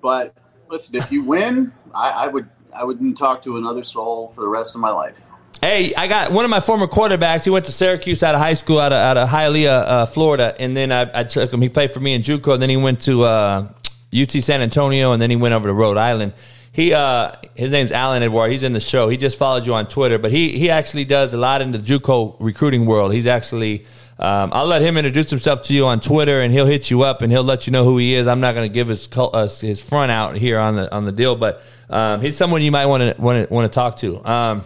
[0.00, 0.34] But
[0.68, 4.48] listen, if you win, I, I would I wouldn't talk to another soul for the
[4.48, 5.22] rest of my life.
[5.60, 7.44] Hey, I got one of my former quarterbacks.
[7.44, 10.56] He went to Syracuse out of high school, out of, out of Hialeah, uh, Florida,
[10.58, 11.62] and then I, I, took him.
[11.62, 13.68] He played for me in JUCO, and then he went to uh,
[14.12, 16.32] UT San Antonio, and then he went over to Rhode Island.
[16.72, 18.50] He, uh, his name's Alan Edward.
[18.50, 19.08] He's in the show.
[19.08, 21.78] He just followed you on Twitter, but he he actually does a lot in the
[21.78, 23.12] JUCO recruiting world.
[23.12, 23.86] He's actually.
[24.18, 27.22] Um, I'll let him introduce himself to you on Twitter, and he'll hit you up,
[27.22, 28.28] and he'll let you know who he is.
[28.28, 31.12] I'm not going to give his uh, his front out here on the on the
[31.12, 34.24] deal, but um, he's someone you might want to want to want to talk to.
[34.24, 34.62] Um,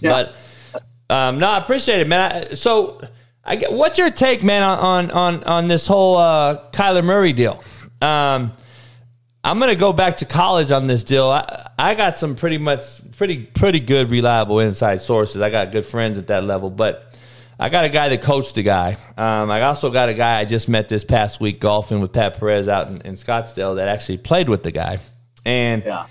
[0.00, 0.10] yeah.
[0.10, 0.34] But
[1.14, 2.32] um, no, I appreciate it, man.
[2.32, 3.00] I, so,
[3.44, 7.62] I get, what's your take, man, on on on this whole uh, Kyler Murray deal?
[9.44, 11.26] I'm gonna go back to college on this deal.
[11.26, 12.82] I, I got some pretty much
[13.16, 15.40] pretty pretty good reliable inside sources.
[15.40, 17.16] I got good friends at that level, but
[17.58, 18.96] I got a guy that coached the guy.
[19.16, 22.38] Um, I also got a guy I just met this past week golfing with Pat
[22.38, 24.98] Perez out in, in Scottsdale that actually played with the guy,
[25.44, 26.06] and yeah.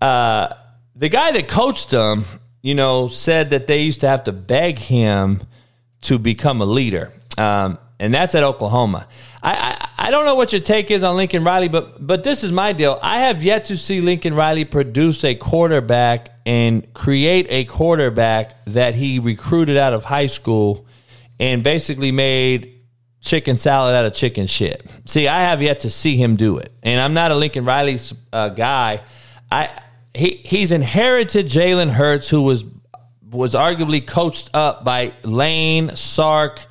[0.00, 0.54] uh,
[0.96, 2.24] the guy that coached him
[2.62, 5.42] you know, said that they used to have to beg him
[6.02, 7.12] to become a leader.
[7.36, 9.08] Um, and that's at Oklahoma.
[9.42, 12.52] I, I, don't know what your take is on Lincoln Riley, but but this is
[12.52, 12.98] my deal.
[13.02, 18.94] I have yet to see Lincoln Riley produce a quarterback and create a quarterback that
[18.94, 20.86] he recruited out of high school
[21.40, 22.84] and basically made
[23.20, 24.88] chicken salad out of chicken shit.
[25.06, 27.98] See, I have yet to see him do it, and I'm not a Lincoln Riley
[28.32, 29.02] uh, guy.
[29.50, 29.70] I
[30.14, 32.64] he he's inherited Jalen Hurts, who was
[33.28, 36.66] was arguably coached up by Lane Sark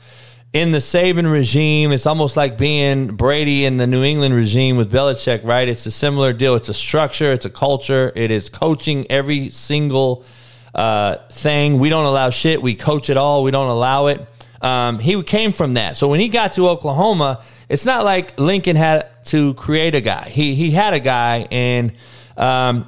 [0.54, 1.92] in the Saban regime.
[1.92, 5.68] It's almost like being Brady in the New England regime with Belichick, right?
[5.68, 6.56] It's a similar deal.
[6.56, 7.32] It's a structure.
[7.32, 8.12] It's a culture.
[8.16, 10.26] It is coaching every single
[10.76, 11.80] uh, thing.
[11.80, 12.62] We don't allow shit.
[12.62, 13.44] We coach it all.
[13.44, 14.28] We don't allow it.
[14.62, 15.98] Um, he came from that.
[15.98, 20.30] So when he got to Oklahoma, it's not like Lincoln had to create a guy.
[20.30, 21.94] He he had a guy and.
[22.38, 22.88] Um,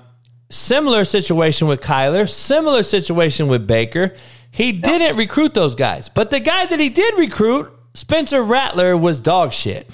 [0.50, 4.14] Similar situation with Kyler, similar situation with Baker.
[4.54, 9.20] He didn't recruit those guys, but the guy that he did recruit, Spencer Rattler, was
[9.20, 9.90] dog shit.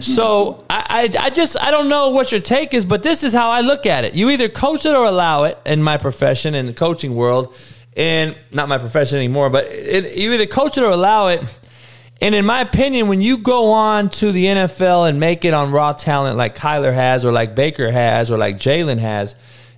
[0.00, 3.34] so I, I, I, just I don't know what your take is, but this is
[3.34, 4.14] how I look at it.
[4.14, 7.54] You either coach it or allow it in my profession in the coaching world,
[7.94, 9.50] and not my profession anymore.
[9.50, 11.42] But it, you either coach it or allow it.
[12.22, 15.72] And in my opinion, when you go on to the NFL and make it on
[15.72, 19.34] raw talent like Kyler has, or like Baker has, or like Jalen has,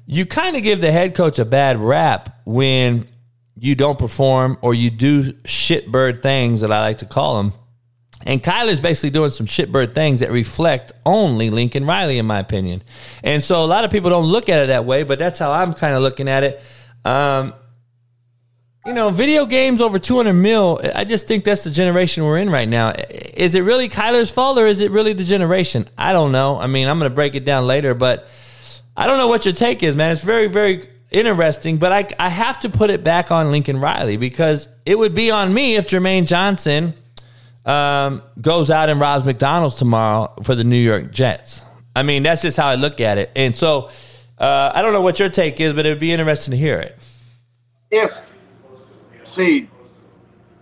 [0.07, 3.09] you kind of give the head coach a bad rap when
[3.57, 7.53] you don't perform or you do shitbird things that I like to call them.
[8.25, 12.83] And Kyler's basically doing some shitbird things that reflect only Lincoln Riley, in my opinion.
[13.25, 15.51] And so a lot of people don't look at it that way, but that's how
[15.51, 16.63] I'm kind of looking at it.
[17.05, 17.55] Um,
[18.87, 22.51] you know, video games over 200 mil, I just think that's the generation we're in
[22.51, 22.93] right now.
[23.11, 25.89] Is it really Kyler's fault or is it really the generation?
[25.97, 26.59] I don't know.
[26.59, 28.29] I mean, I'm going to break it down later, but
[28.97, 30.13] I don't know what your take is, man.
[30.13, 34.17] It's very, very interesting, but I, I have to put it back on Lincoln Riley
[34.17, 36.95] because it would be on me if Jermaine Johnson
[37.65, 41.65] um, goes out and robs McDonald's tomorrow for the New York Jets.
[41.95, 43.31] I mean, that's just how I look at it.
[43.37, 43.91] And so
[44.39, 46.79] uh, I don't know what your take is, but it would be interesting to hear
[46.79, 46.99] it.
[47.91, 48.39] If,
[49.23, 49.69] see,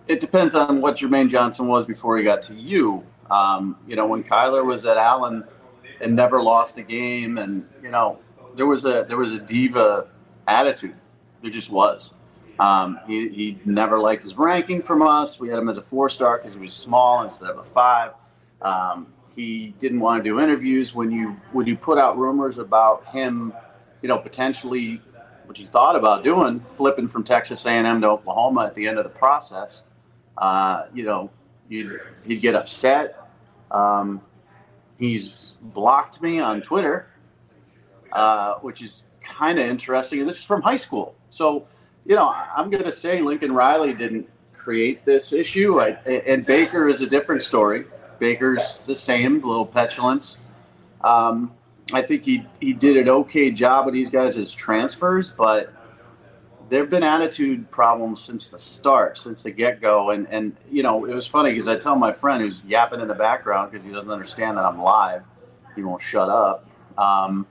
[0.07, 3.03] it depends on what Jermaine Johnson was before he got to you.
[3.29, 5.43] Um, you know, when Kyler was at Allen–
[6.01, 7.37] and never lost a game.
[7.37, 8.19] And you know,
[8.55, 10.07] there was a there was a diva
[10.47, 10.95] attitude.
[11.41, 12.11] There just was.
[12.59, 15.39] Um, he, he never liked his ranking from us.
[15.39, 18.11] We had him as a four star because he was small instead of a five.
[18.61, 23.05] Um, he didn't want to do interviews when you when you put out rumors about
[23.07, 23.53] him,
[24.01, 25.01] you know, potentially
[25.45, 29.03] what you thought about doing, flipping from Texas A&M to Oklahoma at the end of
[29.03, 29.85] the process.
[30.37, 31.29] Uh, you know,
[31.69, 31.89] he'd,
[32.25, 33.27] he'd get upset.
[33.71, 34.21] Um,
[35.01, 37.07] He's blocked me on Twitter,
[38.11, 40.19] uh, which is kind of interesting.
[40.19, 41.15] And this is from high school.
[41.29, 41.67] So,
[42.05, 45.79] you know, I'm going to say Lincoln Riley didn't create this issue.
[45.79, 45.89] I,
[46.25, 47.85] and Baker is a different story.
[48.19, 50.37] Baker's the same, a little petulance.
[51.03, 51.53] Um,
[51.93, 55.73] I think he, he did an okay job with these guys as transfers, but
[56.69, 60.11] there've been attitude problems since the start, since the get go.
[60.11, 63.07] And, and, you know, it was funny because I tell my friend who's yapping in
[63.07, 65.23] the background because he doesn't understand that I'm live,
[65.75, 66.65] he won't shut up.
[66.97, 67.47] Um,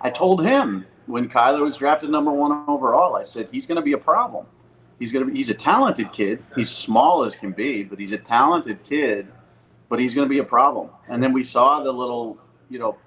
[0.00, 3.82] I told him when Kyler was drafted number one overall, I said, he's going to
[3.82, 4.46] be a problem.
[4.98, 6.42] He's going to be, he's a talented kid.
[6.54, 9.28] He's small as can be, but he's a talented kid,
[9.88, 10.90] but he's going to be a problem.
[11.08, 12.98] And then we saw the little, you know,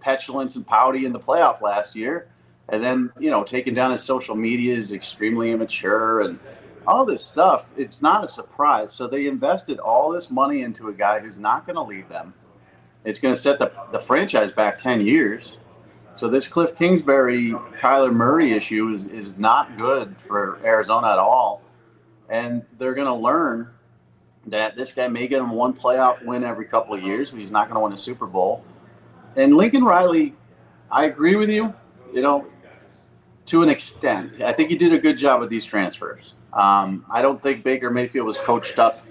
[0.00, 2.28] petulance and pouty in the playoff last year
[2.68, 6.38] and then you know taking down his social media is extremely immature and
[6.86, 10.92] all this stuff it's not a surprise so they invested all this money into a
[10.92, 12.32] guy who's not going to lead them
[13.04, 15.57] it's going to set the, the franchise back 10 years
[16.18, 21.62] so this kliff kingsbury kyler murray issue is, is not good for arizona at all
[22.28, 23.70] and they're going to learn
[24.46, 27.50] that this guy may get him one playoff win every couple of years but he's
[27.50, 28.64] not going to win a super bowl
[29.36, 30.34] and lincoln riley
[30.90, 31.72] i agree with you
[32.12, 32.46] you know
[33.48, 34.42] to an extent.
[34.42, 36.34] I think he did a good job with these transfers.
[36.52, 39.06] Um, I don't think Baker Mayfield was coached up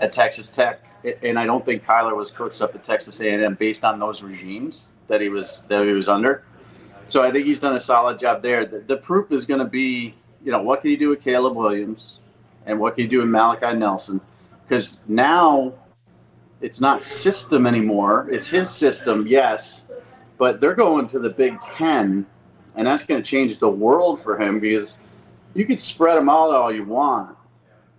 [0.00, 0.80] at Texas Tech,
[1.22, 4.88] and I don't think Kyler was coached up at Texas A&M based on those regimes
[5.08, 6.44] that he was that he was under.
[7.12, 8.64] So I think he's done a solid job there.
[8.64, 11.54] The, the proof is going to be, you know, what can you do with Caleb
[11.54, 12.20] Williams,
[12.64, 14.18] and what can you do with Malachi Nelson?
[14.64, 15.74] Because now
[16.62, 19.82] it's not system anymore; it's his system, yes,
[20.38, 22.24] but they're going to the Big Ten
[22.76, 24.98] and that's going to change the world for him because
[25.52, 27.36] you could spread them out all you want,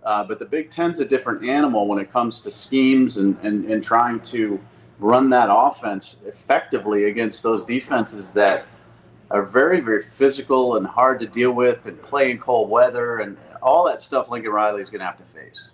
[0.02, 3.64] uh, but the Big Ten's a different animal when it comes to schemes and, and,
[3.66, 4.58] and trying to
[4.98, 8.64] run that offense effectively against those defenses that
[9.34, 13.36] are very, very physical and hard to deal with and play in cold weather and
[13.60, 15.72] all that stuff Lincoln Riley is going to have to face.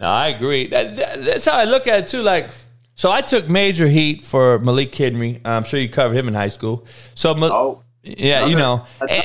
[0.00, 0.66] No, I agree.
[0.66, 2.22] That, that, that's how I look at it too.
[2.22, 2.50] Like,
[2.96, 5.40] so I took major heat for Malik Henry.
[5.44, 6.86] I'm sure you covered him in high school.
[7.14, 7.84] So, oh.
[8.02, 9.22] Yeah, you know, eh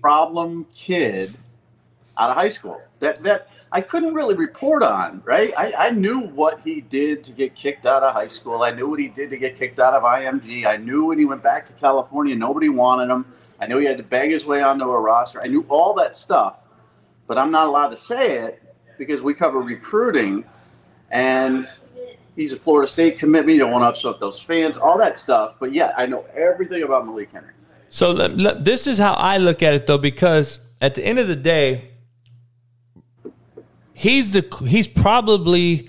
[0.00, 1.32] problem kid
[2.18, 5.22] out of high school that that I couldn't really report on.
[5.24, 8.62] Right, I, I knew what he did to get kicked out of high school.
[8.62, 10.66] I knew what he did to get kicked out of IMG.
[10.66, 13.26] I knew when he went back to California, nobody wanted him.
[13.60, 15.42] I knew he had to beg his way onto a roster.
[15.42, 16.56] I knew all that stuff,
[17.26, 18.62] but I'm not allowed to say it
[18.98, 20.44] because we cover recruiting,
[21.10, 21.66] and
[22.36, 23.54] he's a Florida State commitment.
[23.54, 25.56] You don't want to upset those fans, all that stuff.
[25.58, 27.52] But yeah, I know everything about Malik Henry.
[27.88, 31.36] So this is how I look at it, though, because at the end of the
[31.36, 31.91] day,
[33.94, 35.88] he's the he's probably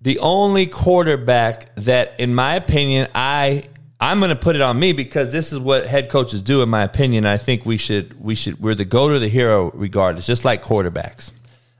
[0.00, 3.64] the only quarterback that, in my opinion, I
[4.00, 6.68] I'm going to put it on me because this is what head coaches do, in
[6.68, 7.26] my opinion.
[7.26, 10.62] I think we should we should we're the go to the hero regardless, just like
[10.62, 11.32] quarterbacks.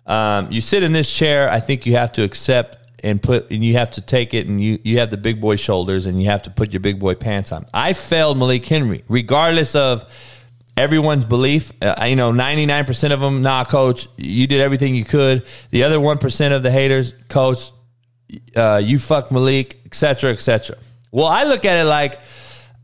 [0.07, 3.65] Um, you sit in this chair, I think you have to accept and put and
[3.65, 6.29] you have to take it and you you have the big boy shoulders and you
[6.29, 7.67] have to put your big boy pants on.
[7.73, 10.05] I failed Malik Henry regardless of
[10.79, 11.73] everyone's belief.
[11.83, 15.45] Uh, you know, 99% of them, nah, coach, you did everything you could.
[15.71, 17.71] The other 1% of the haters, coach,
[18.57, 20.77] uh, you fuck Malik, etc., etc.
[21.11, 22.19] Well, I look at it like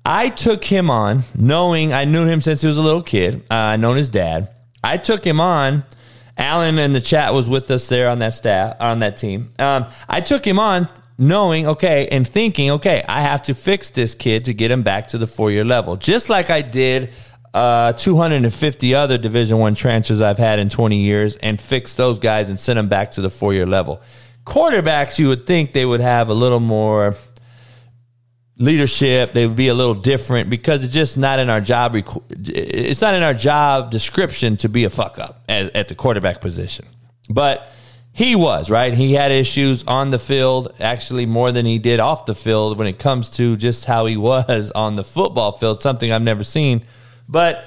[0.05, 3.45] I took him on knowing I knew him since he was a little kid.
[3.51, 4.51] Uh, I known his dad.
[4.83, 5.85] I took him on
[6.37, 9.51] Alan in the chat was with us there on that staff on that team.
[9.59, 14.17] Um, I took him on knowing okay and thinking okay I have to fix this
[14.17, 17.11] kid to get him back to the four year level, just like I did.
[17.55, 22.51] Uh, 250 other Division One transfers I've had in 20 years, and fix those guys
[22.51, 24.03] and send them back to the four year level.
[24.45, 27.15] Quarterbacks, you would think they would have a little more
[28.59, 29.33] leadership.
[29.33, 33.15] They would be a little different because it's just not in our job it's not
[33.15, 36.87] in our job description to be a fuck up at, at, the quarterback position.
[37.31, 37.69] But
[38.13, 38.93] he was right?
[38.93, 42.89] He had issues on the field actually more than he did off the field when
[42.89, 46.83] it comes to just how he was on the football field something i've never seen
[47.29, 47.67] but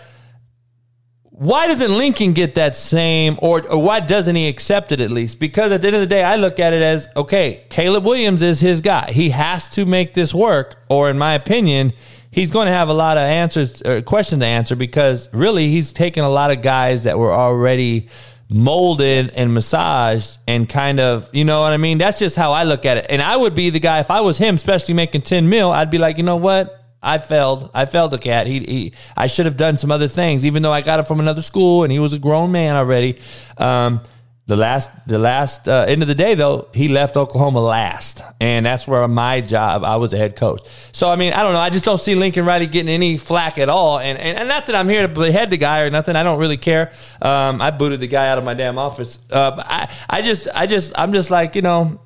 [1.38, 5.40] why doesn't Lincoln get that same, or, or, why doesn't he accept it at least?
[5.40, 8.42] Because at the end of the day, I look at it as okay, Caleb Williams
[8.42, 9.12] is his guy.
[9.12, 11.94] He has to make this work, or in my opinion,
[12.32, 15.94] he's going to have a lot of answers, or questions to answer because really he's
[15.94, 18.10] taken a lot of guys that were already
[18.50, 22.00] molded and massaged and kind of, you know what I mean?
[22.00, 23.06] That's just how I look at it.
[23.10, 25.92] And I would be the guy, if I was him, especially making 10 mil, I'd
[25.92, 26.77] be like, you know what?
[27.02, 27.70] I failed.
[27.74, 28.48] I failed the cat.
[28.48, 31.20] He, he, I should have done some other things, even though I got it from
[31.20, 33.20] another school and he was a grown man already.
[33.58, 34.02] Um,
[34.48, 38.66] the last, the last uh, end of the day, though, he left Oklahoma last, and
[38.66, 39.84] that's where my job.
[39.84, 40.66] I was a head coach.
[40.94, 41.60] So I mean, I don't know.
[41.60, 44.00] I just don't see Lincoln Riley getting any flack at all.
[44.00, 46.16] And and, and not that I'm here to behead the guy or nothing.
[46.16, 46.94] I don't really care.
[47.22, 49.22] Um, I booted the guy out of my damn office.
[49.30, 52.00] Uh, I I just I just I'm just like you know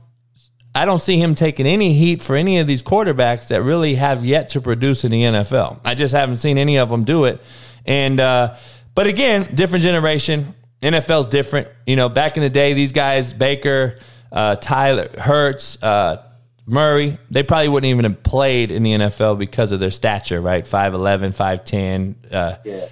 [0.73, 4.23] I don't see him taking any heat for any of these quarterbacks that really have
[4.23, 5.79] yet to produce in the NFL.
[5.83, 7.41] I just haven't seen any of them do it.
[7.85, 8.55] And uh,
[8.95, 10.55] But again, different generation.
[10.81, 11.67] NFL's different.
[11.85, 13.99] You know, back in the day, these guys, Baker,
[14.31, 16.23] uh, Tyler, Hurts, uh,
[16.65, 20.63] Murray, they probably wouldn't even have played in the NFL because of their stature, right?
[20.63, 22.33] 5'11, 5'10.
[22.33, 22.85] Uh, Yeah.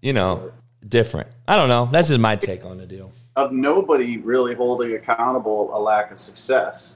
[0.00, 0.52] You know,
[0.88, 1.28] different.
[1.48, 1.88] I don't know.
[1.90, 3.12] That's just my take on the deal.
[3.36, 6.95] of nobody really holding accountable a lack of success.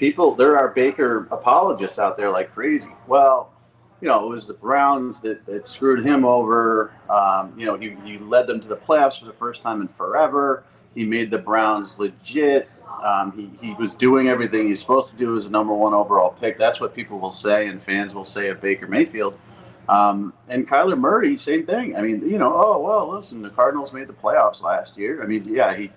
[0.00, 2.88] People, there are Baker apologists out there like crazy.
[3.06, 3.52] Well,
[4.00, 6.94] you know, it was the Browns that, that screwed him over.
[7.10, 9.88] Um, you know, he, he led them to the playoffs for the first time in
[9.88, 10.64] forever.
[10.94, 12.70] He made the Browns legit.
[13.04, 16.30] Um, he, he was doing everything he's supposed to do as a number one overall
[16.30, 16.56] pick.
[16.56, 19.38] That's what people will say and fans will say of Baker Mayfield.
[19.86, 21.94] Um, and Kyler Murray, same thing.
[21.94, 25.22] I mean, you know, oh well, listen, the Cardinals made the playoffs last year.
[25.22, 25.90] I mean, yeah, he,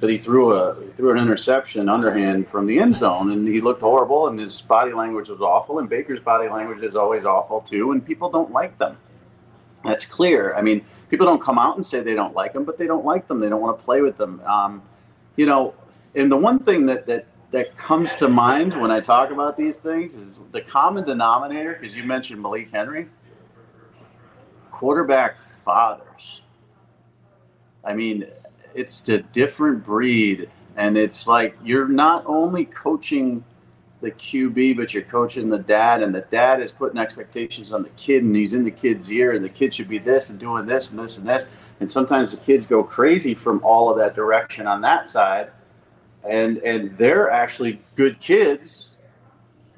[0.00, 3.60] but he threw a he threw an interception underhand from the end zone, and he
[3.60, 7.60] looked horrible, and his body language was awful, and Baker's body language is always awful
[7.60, 8.96] too, and people don't like them.
[9.84, 10.54] That's clear.
[10.56, 13.04] I mean, people don't come out and say they don't like them, but they don't
[13.04, 13.38] like them.
[13.38, 14.40] They don't want to play with them.
[14.44, 14.82] Um,
[15.36, 15.74] you know,
[16.14, 19.78] and the one thing that that that comes to mind when I talk about these
[19.78, 23.08] things is the common denominator, because you mentioned Malik Henry,
[24.70, 26.42] quarterback fathers.
[27.84, 28.26] I mean,
[28.76, 33.42] it's a different breed, and it's like you're not only coaching
[34.02, 37.88] the QB, but you're coaching the dad, and the dad is putting expectations on the
[37.90, 40.66] kid, and he's in the kid's ear, and the kid should be this and doing
[40.66, 41.48] this and this and this.
[41.80, 45.50] And sometimes the kids go crazy from all of that direction on that side,
[46.28, 48.98] and and they're actually good kids,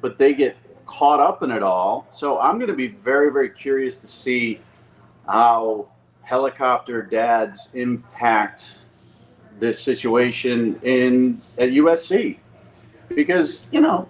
[0.00, 0.56] but they get
[0.86, 2.06] caught up in it all.
[2.08, 4.60] So I'm going to be very very curious to see
[5.26, 5.88] how
[6.22, 8.77] helicopter dads impact
[9.58, 12.38] this situation in at USC
[13.08, 14.08] because you know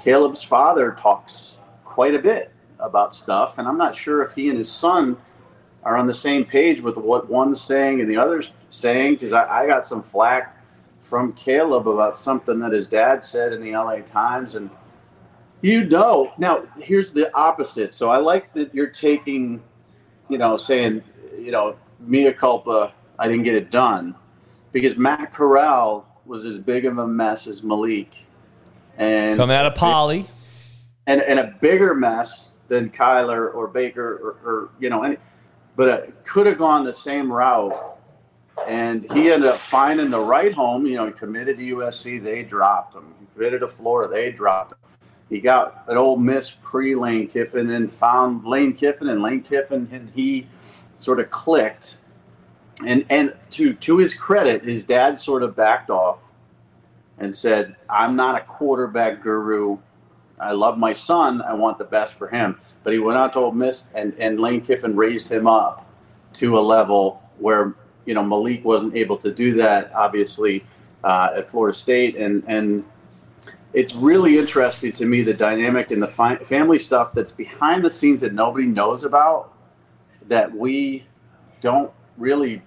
[0.00, 4.58] Caleb's father talks quite a bit about stuff, and I'm not sure if he and
[4.58, 5.16] his son
[5.82, 9.14] are on the same page with what one's saying and the other's saying.
[9.14, 10.56] Because I, I got some flack
[11.02, 14.70] from Caleb about something that his dad said in the LA Times, and
[15.60, 17.92] you know, now here's the opposite.
[17.92, 19.62] So I like that you're taking,
[20.28, 21.02] you know, saying,
[21.36, 24.14] you know, mea culpa, I didn't get it done,
[24.72, 28.26] because Matt Corral was as big of a mess as Malik,
[28.96, 30.26] and Coming out of Poly.
[31.06, 35.16] and and a bigger mess than Kyler or Baker or, or you know, any,
[35.76, 37.96] but it could have gone the same route.
[38.66, 40.84] And he ended up finding the right home.
[40.84, 43.14] You know, he committed to USC, they dropped him.
[43.20, 44.78] He committed to Florida, they dropped him.
[45.30, 49.88] He got an Ole Miss pre Lane Kiffin and found Lane Kiffin, and Lane Kiffin
[49.92, 50.48] and he
[50.98, 51.97] sort of clicked.
[52.86, 56.18] And and to to his credit, his dad sort of backed off
[57.18, 59.78] and said, "I'm not a quarterback guru.
[60.40, 61.42] I love my son.
[61.42, 64.38] I want the best for him." But he went out to Ole Miss, and and
[64.38, 65.90] Lane Kiffin raised him up
[66.34, 67.74] to a level where
[68.04, 69.92] you know Malik wasn't able to do that.
[69.94, 70.64] Obviously,
[71.02, 72.84] uh, at Florida State, and and
[73.72, 77.90] it's really interesting to me the dynamic and the fi- family stuff that's behind the
[77.90, 79.52] scenes that nobody knows about
[80.26, 81.04] that we
[81.60, 82.62] don't really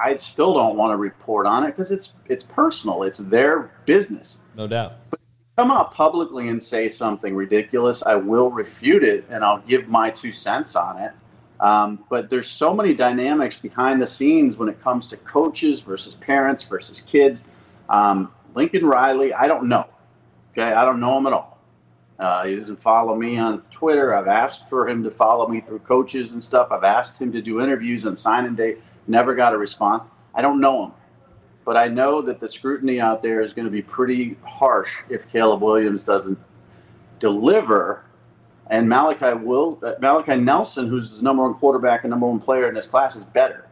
[0.00, 3.02] I still don't want to report on it because it's it's personal.
[3.02, 4.38] It's their business.
[4.56, 4.94] No doubt.
[5.10, 5.20] But
[5.56, 8.02] come out publicly and say something ridiculous.
[8.02, 11.12] I will refute it and I'll give my two cents on it.
[11.60, 16.14] Um, but there's so many dynamics behind the scenes when it comes to coaches versus
[16.14, 17.44] parents versus kids.
[17.88, 19.88] Um, Lincoln Riley, I don't know.
[20.52, 21.58] Okay, I don't know him at all.
[22.18, 24.14] Uh, he doesn't follow me on Twitter.
[24.14, 26.72] I've asked for him to follow me through coaches and stuff.
[26.72, 28.76] I've asked him to do interviews on signing day.
[29.08, 30.04] Never got a response.
[30.34, 30.92] I don't know him,
[31.64, 35.26] but I know that the scrutiny out there is going to be pretty harsh if
[35.28, 36.38] Caleb Williams doesn't
[37.18, 38.04] deliver.
[38.70, 42.68] And Malachi will uh, Malachi Nelson, who's the number one quarterback and number one player
[42.68, 43.66] in this class, is better.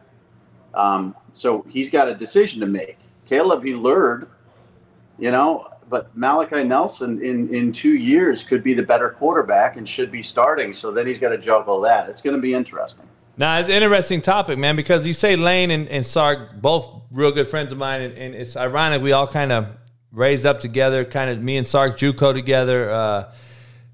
[0.73, 2.97] Um, so he's got a decision to make.
[3.25, 4.27] Caleb, he lured,
[5.19, 9.87] you know, but Malachi Nelson in in two years could be the better quarterback and
[9.87, 10.73] should be starting.
[10.73, 12.09] So then he's got to juggle that.
[12.09, 13.07] It's going to be interesting.
[13.37, 17.31] Now it's an interesting topic, man, because you say Lane and, and Sark, both real
[17.31, 19.77] good friends of mine, and, and it's ironic we all kind of
[20.11, 22.89] raised up together, kind of me and Sark JUCO together.
[22.89, 23.31] Uh,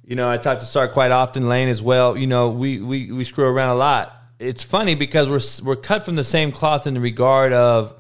[0.05, 2.17] you know, I talk to Sark quite often, Lane as well.
[2.17, 4.17] You know, we we we screw around a lot.
[4.39, 7.93] It's funny because we're we're cut from the same cloth in the regard of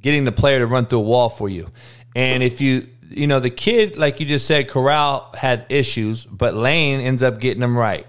[0.00, 1.68] getting the player to run through a wall for you.
[2.14, 6.54] And if you, you know, the kid, like you just said, Corral had issues, but
[6.54, 8.06] Lane ends up getting them right.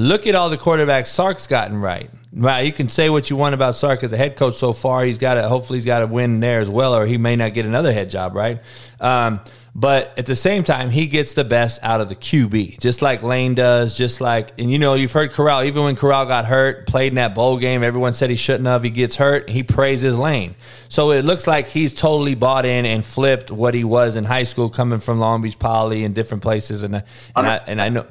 [0.00, 2.08] Look at all the quarterbacks Sark's gotten right.
[2.32, 5.04] Right, you can say what you want about Sark as a head coach so far.
[5.04, 7.52] He's got to, hopefully, he's got to win there as well, or he may not
[7.52, 8.34] get another head job.
[8.34, 8.62] Right,
[8.98, 9.40] um,
[9.74, 13.22] But at the same time, he gets the best out of the QB, just like
[13.22, 13.94] Lane does.
[13.94, 15.64] Just like, and you know, you've heard Corral.
[15.64, 18.82] Even when Corral got hurt, played in that bowl game, everyone said he shouldn't have.
[18.82, 20.54] He gets hurt, he praises Lane.
[20.88, 24.44] So it looks like he's totally bought in and flipped what he was in high
[24.44, 26.84] school, coming from Long Beach Poly and different places.
[26.84, 27.04] And and
[27.36, 28.06] I, and I know,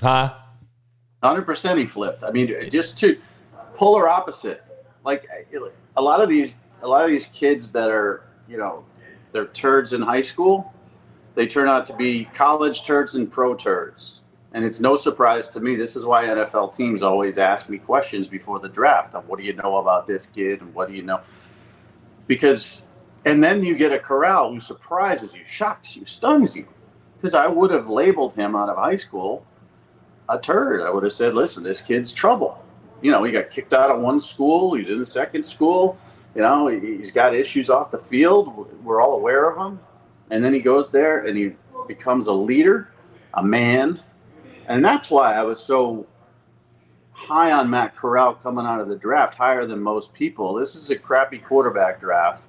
[0.00, 0.34] huh?
[1.24, 2.22] Hundred percent, he flipped.
[2.22, 3.18] I mean, just to
[3.74, 4.62] polar opposite.
[5.04, 5.26] Like
[5.96, 6.52] a lot of these,
[6.82, 8.84] a lot of these kids that are, you know,
[9.32, 10.74] they're turds in high school.
[11.34, 14.20] They turn out to be college turds and pro turds.
[14.52, 15.76] And it's no surprise to me.
[15.76, 19.46] This is why NFL teams always ask me questions before the draft of what do
[19.46, 21.22] you know about this kid and what do you know?
[22.26, 22.82] Because,
[23.24, 26.66] and then you get a Corral who surprises you, shocks you, stuns you.
[27.16, 29.46] Because I would have labeled him out of high school
[30.28, 30.82] a turd.
[30.82, 32.64] I would have said, listen, this kid's trouble.
[33.02, 35.98] You know, he got kicked out of one school, he's in the second school
[36.34, 38.68] you know, he's got issues off the field.
[38.82, 39.78] We're all aware of him.
[40.30, 41.52] And then he goes there and he
[41.86, 42.92] becomes a leader,
[43.34, 44.00] a man.
[44.66, 46.06] And that's why I was so
[47.12, 50.54] high on Matt Corral coming out of the draft, higher than most people.
[50.54, 52.46] This is a crappy quarterback draft,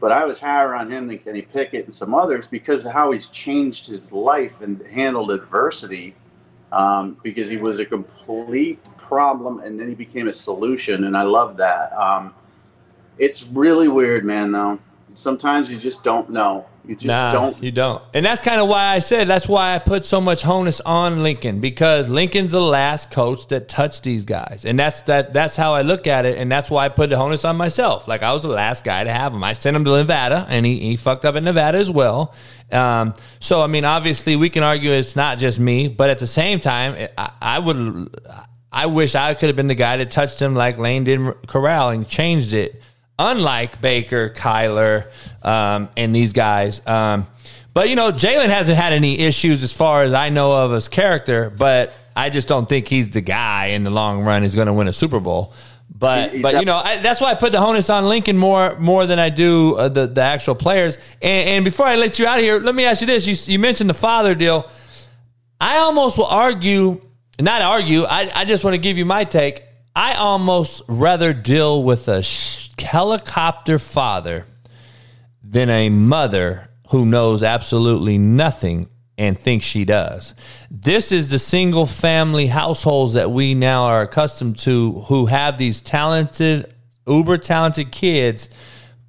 [0.00, 3.12] but I was higher on him than Kenny Pickett and some others because of how
[3.12, 6.16] he's changed his life and handled adversity.
[6.72, 11.22] Um, because he was a complete problem and then he became a solution, and I
[11.22, 11.92] love that.
[11.92, 12.34] Um,
[13.18, 14.52] it's really weird, man.
[14.52, 14.80] Though
[15.14, 16.66] sometimes you just don't know.
[16.84, 17.62] You just nah, don't.
[17.62, 18.02] You don't.
[18.12, 21.22] And that's kind of why I said that's why I put so much onus on
[21.22, 25.32] Lincoln because Lincoln's the last coach that touched these guys, and that's that.
[25.32, 28.08] That's how I look at it, and that's why I put the onus on myself.
[28.08, 29.44] Like I was the last guy to have him.
[29.44, 32.34] I sent him to Nevada, and he, he fucked up in Nevada as well.
[32.72, 36.26] Um, so I mean, obviously, we can argue it's not just me, but at the
[36.26, 38.16] same time, I, I would.
[38.74, 41.90] I wish I could have been the guy that touched him like Lane did Corral
[41.90, 42.82] and changed it
[43.30, 45.06] unlike Baker, Kyler,
[45.42, 46.84] um, and these guys.
[46.86, 47.26] Um,
[47.74, 50.88] but you know, Jalen hasn't had any issues as far as I know of his
[50.88, 51.50] character.
[51.50, 54.72] But I just don't think he's the guy in the long run who's going to
[54.72, 55.54] win a Super Bowl.
[55.94, 58.76] But he's but you know I, that's why I put the onus on Lincoln more
[58.78, 60.98] more than I do uh, the the actual players.
[61.20, 63.52] And, and, before I let you out of here, let me ask you this: you,
[63.52, 64.68] you mentioned the father deal.
[65.60, 67.00] I almost will argue,
[67.40, 68.04] not argue.
[68.04, 69.62] I I just want to give you my take.
[69.94, 72.22] I almost rather deal with a
[72.82, 74.46] helicopter father
[75.42, 78.88] than a mother who knows absolutely nothing
[79.18, 80.34] and thinks she does.
[80.70, 85.80] This is the single family households that we now are accustomed to who have these
[85.80, 86.74] talented,
[87.06, 88.48] uber talented kids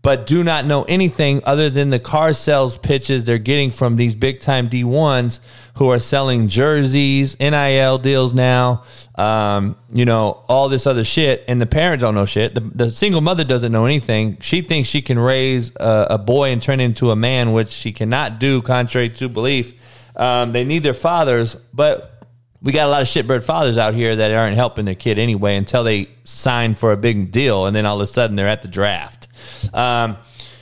[0.04, 4.14] but do not know anything other than the car sales pitches they're getting from these
[4.14, 5.40] big time D1s
[5.76, 8.84] who are selling jerseys, NIL deals now,
[9.16, 11.46] um, you know, all this other shit.
[11.48, 12.54] And the parents don't know shit.
[12.54, 14.38] The, the single mother doesn't know anything.
[14.42, 17.94] She thinks she can raise a, a boy and turn into a man, which she
[17.94, 19.72] cannot do, contrary to belief.
[20.18, 22.28] Um, they need their fathers, but
[22.62, 25.56] we got a lot of shitbird fathers out here that aren't helping their kid anyway
[25.56, 28.62] until they sign for a big deal, and then all of a sudden they're at
[28.62, 29.28] the draft.
[29.74, 30.18] Um,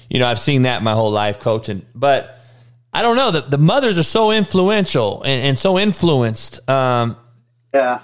[0.10, 2.40] you know, I've seen that my whole life coaching, but
[2.94, 3.32] I don't know.
[3.32, 6.70] The, the mothers are so influential and, and so influenced.
[6.70, 7.16] Um,
[7.74, 8.02] yeah,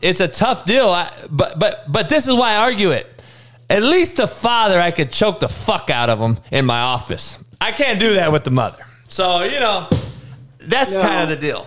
[0.00, 0.88] it's a tough deal.
[0.88, 3.06] I, but but but this is why I argue it.
[3.68, 7.42] At least the father, I could choke the fuck out of him in my office.
[7.60, 8.84] I can't do that with the mother.
[9.08, 9.88] So you know,
[10.60, 11.66] that's kind of the deal.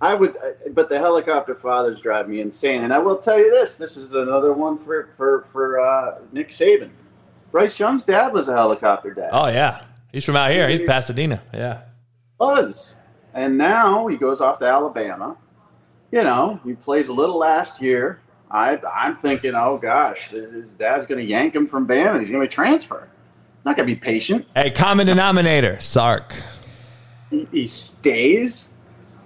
[0.00, 0.36] I would,
[0.72, 2.84] but the helicopter fathers drive me insane.
[2.84, 6.48] And I will tell you this: this is another one for for for uh, Nick
[6.48, 6.90] Saban.
[7.50, 9.30] Bryce Young's dad was a helicopter dad.
[9.32, 10.68] Oh yeah, he's from out here.
[10.68, 11.42] He's Pasadena.
[11.52, 11.82] Yeah,
[12.38, 12.94] was,
[13.34, 15.36] and now he goes off to Alabama.
[16.10, 18.20] You know, he plays a little last year.
[18.50, 22.20] I I'm thinking, oh gosh, his dad's going to yank him from Bama.
[22.20, 23.08] He's going to be transfer.
[23.64, 24.46] Not going to be patient.
[24.54, 26.34] Hey, common denominator, Sark.
[27.28, 28.68] He, he stays,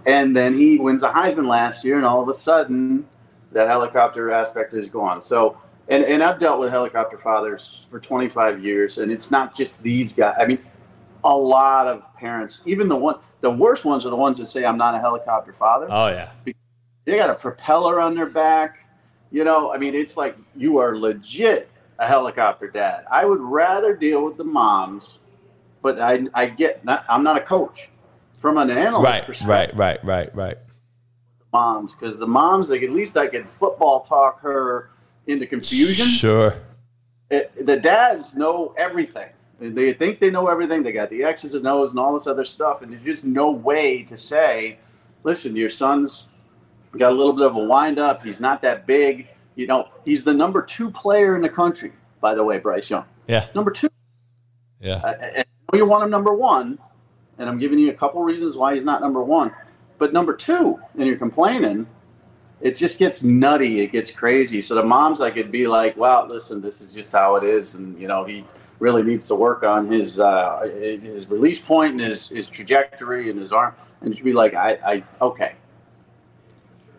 [0.06, 3.06] and then he wins a Heisman last year, and all of a sudden,
[3.52, 5.22] that helicopter aspect is gone.
[5.22, 5.58] So
[5.92, 10.10] and and I've dealt with helicopter fathers for 25 years, and it's not just these
[10.12, 10.34] guys.
[10.38, 10.58] I mean,
[11.22, 14.64] a lot of parents, even the one, the worst ones are the ones that say
[14.64, 15.86] I'm not a helicopter father.
[15.90, 16.30] Oh yeah,
[17.04, 18.78] they got a propeller on their back.
[19.30, 23.04] You know, I mean, it's like you are legit a helicopter dad.
[23.10, 25.18] I would rather deal with the moms,
[25.82, 27.90] but I I get not, I'm not a coach
[28.38, 29.78] from an analyst right, perspective.
[29.78, 30.46] Right, right, right, right.
[30.48, 30.58] right.
[31.52, 34.91] Moms, because the moms, like at least I could football talk her
[35.26, 36.06] into confusion.
[36.06, 36.54] Sure.
[37.30, 39.28] It, the dads know everything.
[39.58, 40.82] They think they know everything.
[40.82, 43.52] They got the X's and O's and all this other stuff, and there's just no
[43.52, 44.78] way to say,
[45.22, 46.26] "Listen, your son's
[46.98, 48.24] got a little bit of a wind up.
[48.24, 49.28] He's not that big.
[49.54, 53.04] You know, he's the number two player in the country, by the way, Bryce Young.
[53.28, 53.88] Yeah, number two.
[54.80, 56.78] Yeah, uh, eh, eh, and you want him number one,
[57.38, 59.52] and I'm giving you a couple reasons why he's not number one.
[59.98, 61.86] But number two, and you're complaining,
[62.62, 63.80] it just gets nutty.
[63.80, 64.60] It gets crazy.
[64.60, 67.74] So the moms, I could be like, "Wow, listen, this is just how it is,"
[67.74, 68.44] and you know, he
[68.78, 73.38] really needs to work on his uh, his release point and his his trajectory and
[73.38, 75.54] his arm, and she'd be like, "I, I okay."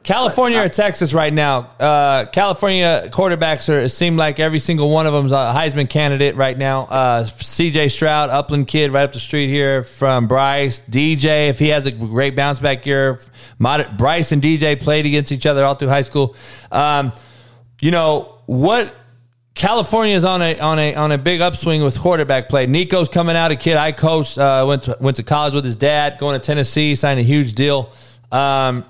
[0.03, 1.59] California or Texas right now?
[1.79, 3.79] Uh, California quarterbacks are.
[3.79, 6.83] It seem like every single one of them's a Heisman candidate right now.
[6.83, 7.87] Uh, C.J.
[7.87, 10.81] Stroud, Upland kid, right up the street here from Bryce.
[10.81, 13.19] DJ, if he has a great bounce back year,
[13.59, 16.35] Mod- Bryce and DJ played against each other all through high school.
[16.69, 17.13] Um,
[17.79, 18.93] you know what?
[19.55, 22.65] California is on a on a on a big upswing with quarterback play.
[22.65, 25.75] Nico's coming out, a kid I coached, uh, went to, went to college with his
[25.77, 27.93] dad, going to Tennessee, signed a huge deal.
[28.31, 28.83] Um,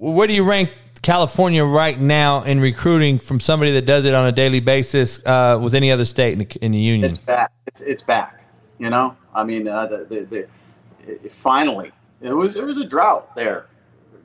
[0.00, 0.70] where do you rank
[1.02, 5.58] California right now in recruiting from somebody that does it on a daily basis uh,
[5.62, 7.08] with any other state in the, in the union?
[7.08, 7.52] It's back.
[7.66, 8.42] It's, it's back.
[8.78, 10.48] You know, I mean, uh, the, the,
[11.04, 13.66] the, finally, it was it was a drought there.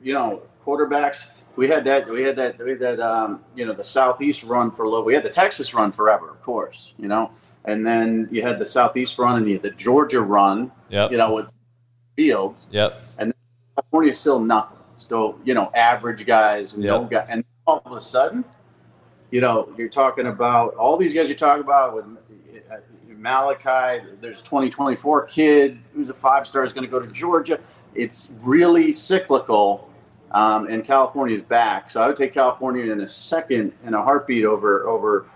[0.02, 1.28] You know, quarterbacks.
[1.56, 2.08] We had that.
[2.08, 2.58] We had that.
[2.58, 3.00] We had that.
[3.00, 5.04] Um, you know, the southeast run for a little.
[5.04, 6.94] We had the Texas run forever, of course.
[6.98, 7.30] You know,
[7.66, 10.72] and then you had the southeast run, and you had the Georgia run.
[10.88, 11.10] Yep.
[11.10, 11.48] You know, with
[12.16, 12.66] Fields.
[12.70, 12.98] Yep.
[13.18, 13.34] And
[13.74, 14.75] California is still nothing.
[14.98, 17.10] Still, you know, average guys and Yep.
[17.10, 17.26] guy.
[17.28, 18.44] And all of a sudden,
[19.30, 22.04] you know, you're talking about all these guys you talk about with
[22.70, 22.76] uh,
[23.08, 24.04] Malachi.
[24.20, 27.58] There's a 2024 kid who's a five star is going to go to Georgia.
[27.94, 29.90] It's really cyclical,
[30.32, 31.90] um, and California is back.
[31.90, 35.26] So I would take California in a second in a heartbeat over over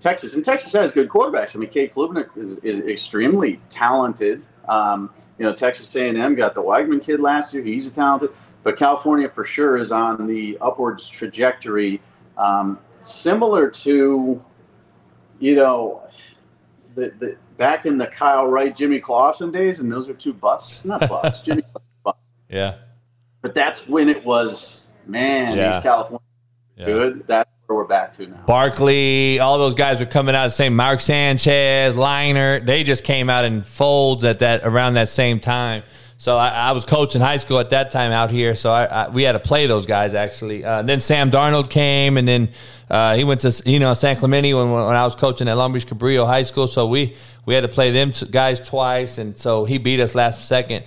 [0.00, 0.34] Texas.
[0.34, 1.54] And Texas has good quarterbacks.
[1.54, 4.42] I mean, Cade Klubnik is, is extremely talented.
[4.68, 7.62] Um, you know, Texas A&M got the Weigman kid last year.
[7.62, 8.30] He's a talented.
[8.62, 12.00] But California for sure is on the upwards trajectory,
[12.36, 14.42] um, similar to,
[15.40, 16.08] you know,
[16.94, 20.84] the, the back in the Kyle Wright, Jimmy Clausen days, and those are two busts,
[20.84, 22.18] not busts, Jimmy Clausen bust.
[22.48, 22.76] Yeah.
[23.40, 25.72] But that's when it was, man, Yeah.
[25.72, 26.20] these California
[26.84, 27.24] good.
[27.28, 28.42] That's where we're back to now.
[28.46, 30.74] Barkley, all those guys are coming out the same.
[30.74, 35.82] Mark Sanchez, Leinart, they just came out in folds at that around that same time.
[36.22, 39.08] So I, I was coaching high school at that time out here, so I, I,
[39.08, 40.64] we had to play those guys actually.
[40.64, 42.50] Uh, then Sam Darnold came, and then
[42.88, 45.72] uh, he went to you know San Clemente when, when I was coaching at Long
[45.72, 46.68] Beach Cabrillo High School.
[46.68, 50.14] So we we had to play them t- guys twice, and so he beat us
[50.14, 50.84] last second.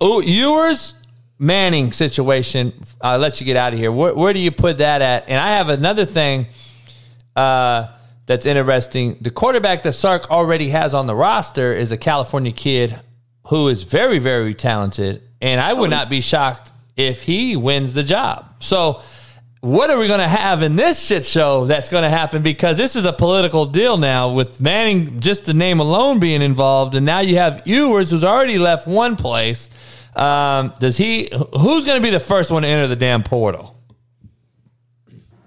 [0.00, 0.94] Oh, Ewers
[1.38, 2.72] Manning situation.
[3.00, 3.92] I'll let you get out of here.
[3.92, 5.28] Where, where do you put that at?
[5.28, 6.46] And I have another thing
[7.36, 7.86] uh,
[8.26, 9.18] that's interesting.
[9.20, 12.98] The quarterback that Sark already has on the roster is a California kid
[13.46, 15.22] who is very, very talented.
[15.40, 18.46] And I would not be shocked if he wins the job.
[18.60, 19.02] So,
[19.60, 22.42] what are we going to have in this shit show that's going to happen?
[22.42, 26.94] Because this is a political deal now with Manning, just the name alone being involved.
[26.94, 29.68] And now you have Ewers, who's already left one place.
[30.14, 33.75] Um, does he, who's going to be the first one to enter the damn portal?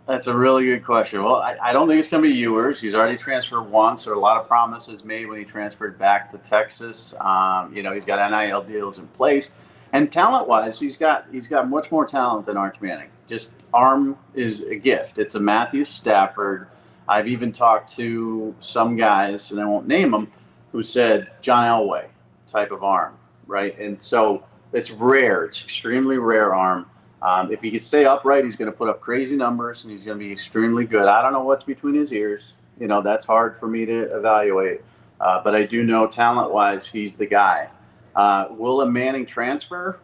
[0.10, 1.24] That's a really good question.
[1.24, 2.82] Well, I, I don't think it's going to be Ewers.
[2.82, 4.06] He's already transferred once.
[4.06, 7.14] There are a lot of promises made when he transferred back to Texas.
[7.20, 9.52] Um, you know, he's got NIL deals in place,
[9.94, 13.10] and talent-wise, he's got he's got much more talent than Arch Manning.
[13.28, 15.20] Just arm is a gift.
[15.20, 16.70] It's a Matthew Stafford.
[17.08, 20.32] I've even talked to some guys, and I won't name them,
[20.72, 22.08] who said John Elway
[22.48, 23.16] type of arm,
[23.46, 23.78] right?
[23.78, 25.46] And so it's rare.
[25.46, 26.88] It's extremely rare arm.
[27.22, 30.06] Um, if he can stay upright, he's going to put up crazy numbers and he's
[30.06, 31.08] going to be extremely good.
[31.08, 32.54] I don't know what's between his ears.
[32.80, 34.82] You know, that's hard for me to evaluate.
[35.20, 37.70] Uh, but I do know talent wise, he's the guy.
[38.16, 40.00] Uh, will a Manning transfer?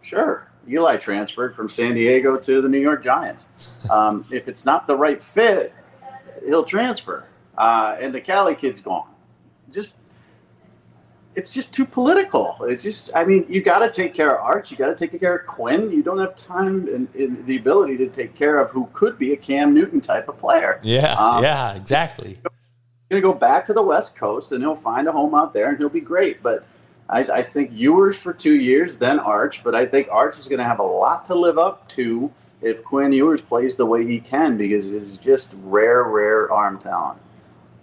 [0.00, 0.48] Sure.
[0.68, 3.46] Eli transferred from San Diego to the New York Giants.
[3.90, 5.74] Um, if it's not the right fit,
[6.44, 7.26] he'll transfer.
[7.58, 9.08] Uh, and the Cali kid's gone.
[9.70, 9.98] Just
[11.34, 12.56] it's just too political.
[12.62, 14.70] It's just, I mean, you got to take care of Arch.
[14.70, 15.90] You got to take care of Quinn.
[15.92, 19.32] You don't have time and, and the ability to take care of who could be
[19.32, 20.80] a Cam Newton type of player.
[20.82, 22.38] Yeah, Um, yeah, exactly.
[23.10, 25.68] Going to go back to the West Coast and he'll find a home out there
[25.68, 26.42] and he'll be great.
[26.42, 26.64] But
[27.08, 29.62] I, I think Ewers for two years, then Arch.
[29.62, 32.84] But I think Arch is going to have a lot to live up to if
[32.84, 37.20] Quinn Ewers plays the way he can because he's just rare, rare arm talent.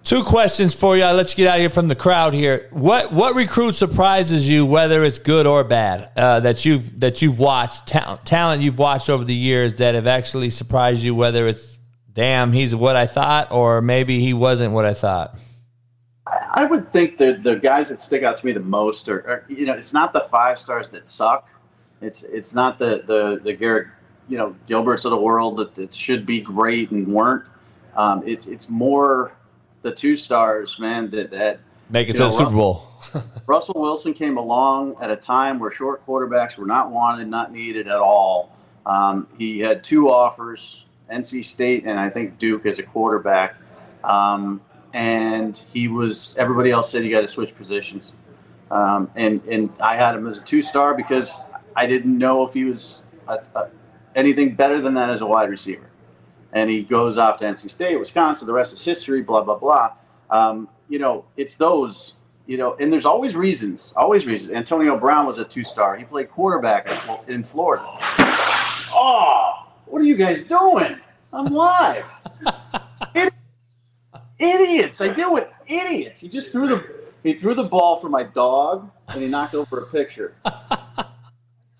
[0.07, 1.03] Two questions for you.
[1.03, 2.69] I'll let you get out of here from the crowd here.
[2.71, 7.39] What what recruit surprises you, whether it's good or bad, uh, that you've that you've
[7.39, 11.77] watched talent talent you've watched over the years that have actually surprised you, whether it's
[12.13, 15.35] damn he's what I thought or maybe he wasn't what I thought.
[16.53, 19.45] I would think that the guys that stick out to me the most are, are
[19.49, 21.49] you know, it's not the five stars that suck.
[21.99, 23.89] It's it's not the the the Garrett,
[24.29, 27.49] you know, Gilberts of the world that, that should be great and weren't.
[27.97, 29.36] Um, it's it's more
[29.87, 31.09] the two stars, man.
[31.11, 31.59] That that
[31.89, 33.23] Make it to know, the Super Russell- Bowl.
[33.47, 37.87] Russell Wilson came along at a time where short quarterbacks were not wanted, not needed
[37.87, 38.51] at all.
[38.85, 43.55] Um, he had two offers, NC State and I think Duke as a quarterback.
[44.03, 44.61] Um,
[44.93, 48.11] and he was, everybody else said you got to switch positions.
[48.71, 52.53] Um, and, and I had him as a two star because I didn't know if
[52.53, 53.69] he was a, a,
[54.15, 55.89] anything better than that as a wide receiver.
[56.53, 59.93] And he goes off to NC State, Wisconsin, the rest is history, blah, blah, blah.
[60.29, 64.55] Um, you know, it's those, you know, and there's always reasons, always reasons.
[64.55, 65.97] Antonio Brown was a two star.
[65.97, 66.89] He played quarterback
[67.27, 67.85] in Florida.
[68.93, 70.97] Oh, what are you guys doing?
[71.33, 72.05] I'm live.
[74.39, 75.01] idiots.
[75.01, 76.19] I deal with idiots.
[76.21, 79.79] He just threw the he threw the ball for my dog and he knocked over
[79.79, 80.35] a picture.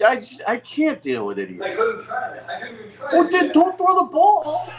[0.08, 1.64] I, just, I can't deal with idiots.
[1.64, 2.44] I couldn't try it.
[2.48, 3.54] I couldn't even try Well, it.
[3.54, 4.70] don't throw the ball.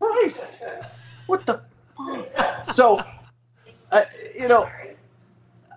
[0.00, 0.64] Christ.
[1.26, 1.62] What the
[1.96, 2.72] fuck?
[2.72, 3.00] So,
[3.90, 4.02] uh,
[4.38, 4.68] you know,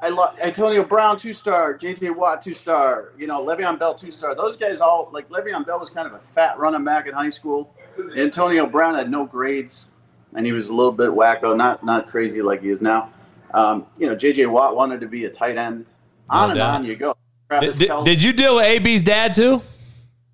[0.02, 4.12] I love Antonio Brown, two star, JJ Watt, two star, you know, Le'Veon Bell, two
[4.12, 4.36] star.
[4.36, 7.30] Those guys all, like, Le'Veon Bell was kind of a fat running back in high
[7.30, 7.74] school.
[8.16, 9.88] Antonio Brown had no grades,
[10.36, 13.12] and he was a little bit wacko, not not crazy like he is now.
[13.54, 15.86] Um, you know, JJ Watt wanted to be a tight end.
[16.30, 16.76] On and doubt.
[16.76, 17.16] on you go.
[17.62, 19.62] Did, did, did you deal with AB's dad too?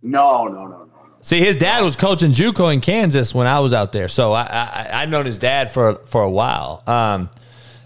[0.02, 0.90] No, no, no, no.
[1.22, 4.44] See, his dad was coaching JUCO in Kansas when I was out there, so I
[4.44, 6.84] I I've known his dad for for a while.
[6.86, 7.30] Um,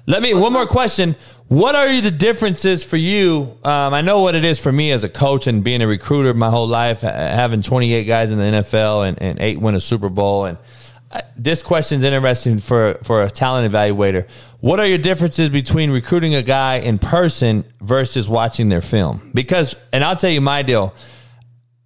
[0.07, 1.15] let me one more question.
[1.47, 3.57] What are the differences for you?
[3.63, 6.33] Um, I know what it is for me as a coach and being a recruiter
[6.33, 10.09] my whole life, having 28 guys in the NFL and, and eight win a Super
[10.09, 10.45] Bowl.
[10.45, 10.57] And
[11.37, 14.27] this question is interesting for for a talent evaluator.
[14.59, 19.31] What are your differences between recruiting a guy in person versus watching their film?
[19.33, 20.93] Because, and I'll tell you my deal.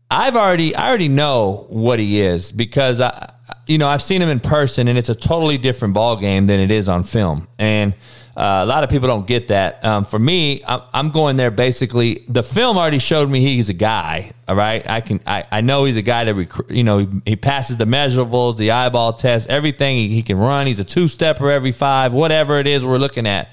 [0.10, 3.34] I've already I already know what he is because I
[3.68, 6.60] you know I've seen him in person and it's a totally different ball game than
[6.60, 7.94] it is on film and
[8.36, 9.84] uh, a lot of people don't get that.
[9.84, 12.24] Um, for me, I'm, going there basically.
[12.30, 14.32] The film already showed me he's a guy.
[14.48, 17.08] All right, I can I, I know he's a guy that recru- you know he,
[17.26, 19.98] he passes the measurables, the eyeball test, everything.
[19.98, 20.66] He, he can run.
[20.66, 23.52] He's a two stepper every five, whatever it is we're looking at.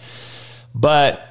[0.74, 1.28] But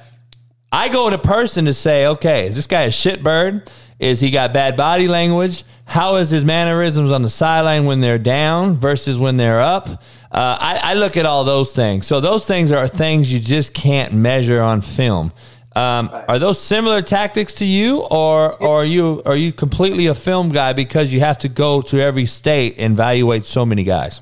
[0.70, 3.70] I go to person to say, okay, is this guy a shitbird?
[3.98, 5.64] Is he got bad body language?
[5.86, 10.02] How is his mannerisms on the sideline when they're down versus when they're up?
[10.30, 12.06] Uh, I, I look at all those things.
[12.06, 15.32] So those things are things you just can't measure on film.
[15.76, 20.14] Um, Are those similar tactics to you, or, or are you are you completely a
[20.14, 24.20] film guy because you have to go to every state and evaluate so many guys?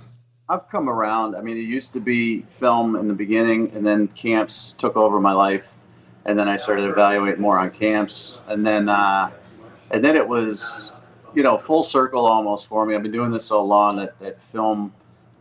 [0.51, 1.35] I've come around.
[1.35, 5.19] I mean, it used to be film in the beginning, and then camps took over
[5.19, 5.77] my life,
[6.27, 9.31] and then I started evaluate more on camps, and then uh,
[9.91, 10.93] and then it was,
[11.35, 12.95] you know, full circle almost for me.
[12.95, 14.93] I've been doing this so long that, that film,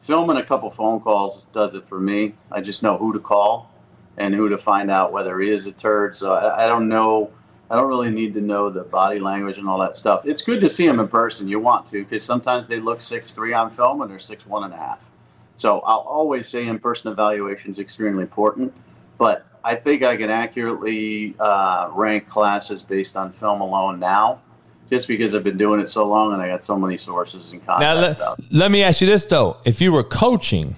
[0.06, 2.35] film and a couple phone calls does it for me.
[2.51, 3.72] I just know who to call
[4.17, 6.16] and who to find out whether he is a turd.
[6.16, 7.32] So I, I don't know.
[7.72, 10.27] I don't really need to know the body language and all that stuff.
[10.27, 11.48] It's good to see him in person.
[11.48, 14.64] You want to because sometimes they look six three on film and they're six one
[14.64, 15.09] and a half.
[15.56, 18.72] So I'll always say in person evaluation is extremely important.
[19.17, 24.42] But I think I can accurately uh, rank classes based on film alone now,
[24.90, 27.62] just because I've been doing it so long and I got so many sources and
[27.68, 28.40] Now contacts let, out.
[28.52, 30.76] let me ask you this though: If you were coaching,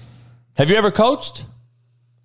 [0.56, 1.46] have you ever coached?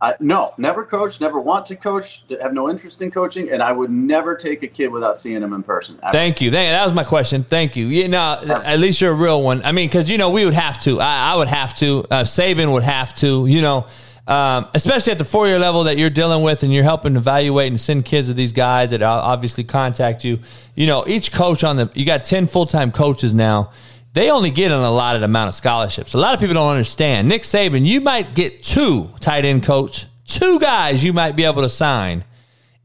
[0.01, 3.70] I, no, never coached, never want to coach, have no interest in coaching, and I
[3.70, 5.97] would never take a kid without seeing him in person.
[6.02, 6.11] ever.
[6.11, 6.51] Thank you.
[6.51, 7.44] Thank, that was my question.
[7.44, 7.86] Thank you.
[7.86, 9.62] You know, at least you're a real one.
[9.65, 11.01] I mean, because you know we would have to.
[11.01, 12.05] I, I would have to.
[12.11, 13.47] Uh, Saban would have to.
[13.47, 13.86] You know,
[14.26, 17.70] um, especially at the four year level that you're dealing with, and you're helping evaluate
[17.70, 20.39] and send kids to these guys that obviously contact you.
[20.75, 23.73] You know, each coach on the you got ten full time coaches now.
[24.15, 26.12] They only get an allotted amount of scholarships.
[26.12, 27.28] A lot of people don't understand.
[27.28, 31.62] Nick Saban, you might get two tight end coach, two guys you might be able
[31.62, 32.25] to sign,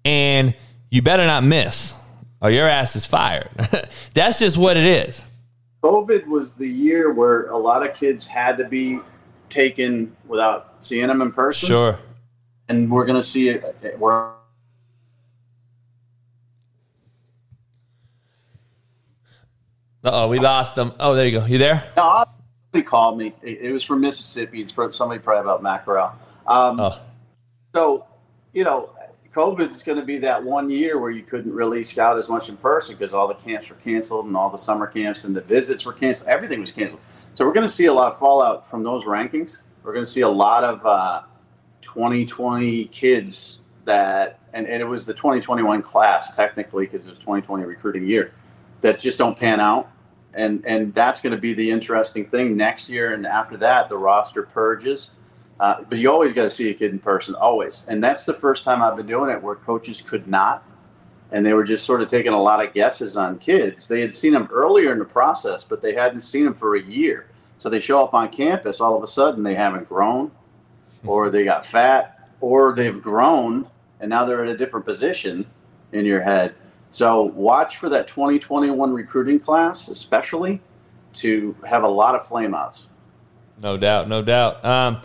[0.06, 0.56] and
[0.90, 1.94] you better not miss
[2.42, 3.50] or your ass is fired.
[4.14, 5.22] That's just what it is.
[5.84, 9.00] COVID was the year where a lot of kids had to be
[9.50, 11.68] taken without seeing them in person.
[11.68, 12.00] Sure.
[12.70, 13.98] And we're going to see it.
[13.98, 14.34] We're
[20.04, 20.94] Uh oh, we lost them.
[21.00, 21.46] Oh, there you go.
[21.46, 21.92] You there?
[21.98, 22.24] No,
[22.72, 23.34] somebody called me.
[23.42, 24.62] It, it was from Mississippi.
[24.62, 26.18] It's from somebody probably about Matt Corral.
[26.46, 27.00] Um, Oh.
[27.76, 28.06] So,
[28.54, 28.96] you know,
[29.34, 32.48] COVID is going to be that one year where you couldn't really scout as much
[32.50, 35.42] in person because all the camps were canceled and all the summer camps and the
[35.42, 36.30] visits were canceled.
[36.30, 37.02] Everything was canceled.
[37.34, 39.60] So we're going to see a lot of fallout from those rankings.
[39.88, 41.22] We're going to see a lot of uh,
[41.80, 47.64] 2020 kids that, and, and it was the 2021 class technically because it was 2020
[47.64, 48.34] recruiting year
[48.82, 49.90] that just don't pan out.
[50.34, 53.14] And, and that's going to be the interesting thing next year.
[53.14, 55.12] And after that, the roster purges
[55.62, 57.86] Uh, but you always got to see a kid in person, always.
[57.88, 60.66] And that's the first time I've been doing it where coaches could not.
[61.32, 63.88] And they were just sort of taking a lot of guesses on kids.
[63.88, 66.82] They had seen them earlier in the process, but they hadn't seen them for a
[66.82, 67.28] year.
[67.60, 70.32] So they show up on campus, all of a sudden they haven't grown,
[71.06, 73.70] or they got fat, or they've grown,
[74.00, 75.46] and now they're at a different position
[75.92, 76.56] in your head.
[76.92, 80.62] So watch for that 2021 recruiting class, especially
[81.14, 82.86] to have a lot of flameouts.
[83.62, 84.64] No doubt, no doubt.
[84.64, 85.00] Um,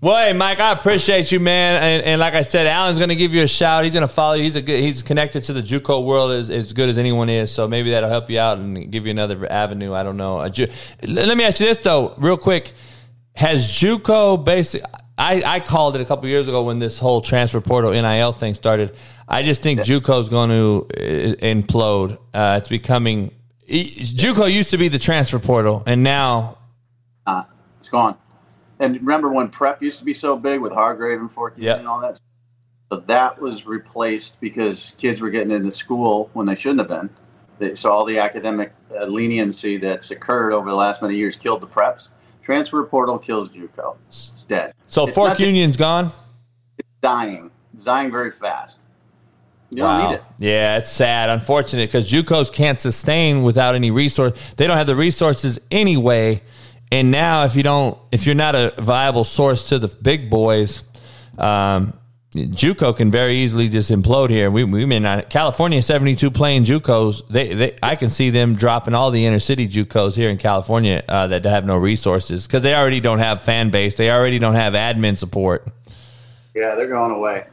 [0.00, 1.82] well, hey, Mike, I appreciate you, man.
[1.82, 3.82] And, and like I said, Alan's going to give you a shout.
[3.84, 4.44] He's going to follow you.
[4.44, 4.80] He's a good.
[4.80, 7.50] He's connected to the JUCO world as, as good as anyone is.
[7.50, 9.94] So maybe that'll help you out and give you another avenue.
[9.94, 10.48] I don't know.
[10.48, 10.68] Ju-
[11.06, 12.72] Let me ask you this though, real quick.
[13.34, 14.82] Has JUCO basic?
[15.16, 18.54] I, I called it a couple years ago when this whole transfer portal NIL thing
[18.54, 18.94] started.
[19.26, 22.18] I just think JUCO is going to uh, implode.
[22.32, 23.32] Uh, it's becoming.
[23.68, 26.58] JUCO used to be the transfer portal, and now
[27.26, 27.42] Uh,
[27.76, 28.16] it's gone.
[28.80, 31.78] And remember when prep used to be so big with Hargrave and Fork Yep.
[31.78, 32.20] and all that?
[32.90, 37.10] So that was replaced because kids were getting into school when they shouldn't have been.
[37.58, 41.60] They, so all the academic uh, leniency that's occurred over the last many years killed
[41.60, 42.10] the preps.
[42.40, 43.96] Transfer portal kills JUCO.
[44.08, 44.72] It's dead.
[44.86, 46.12] so It's Fork Union's gone.
[46.78, 47.50] It's dying.
[47.74, 48.80] It's dying very fast.
[49.70, 49.98] You wow.
[49.98, 50.22] don't need it.
[50.38, 54.32] Yeah, it's sad, unfortunate, because JUCOs can't sustain without any resource.
[54.56, 56.42] They don't have the resources anyway.
[56.90, 60.82] And now, if you don't, if you're not a viable source to the big boys,
[61.36, 61.98] um,
[62.34, 64.50] JUCO can very easily just implode here.
[64.50, 65.30] We, we may not.
[65.30, 67.28] California, 72 playing JUCOs.
[67.28, 71.02] They, they, I can see them dropping all the inner city JUCOs here in California
[71.08, 73.96] uh, that have no resources because they already don't have fan base.
[73.96, 75.66] They already don't have admin support.
[76.54, 77.46] Yeah, they're going away.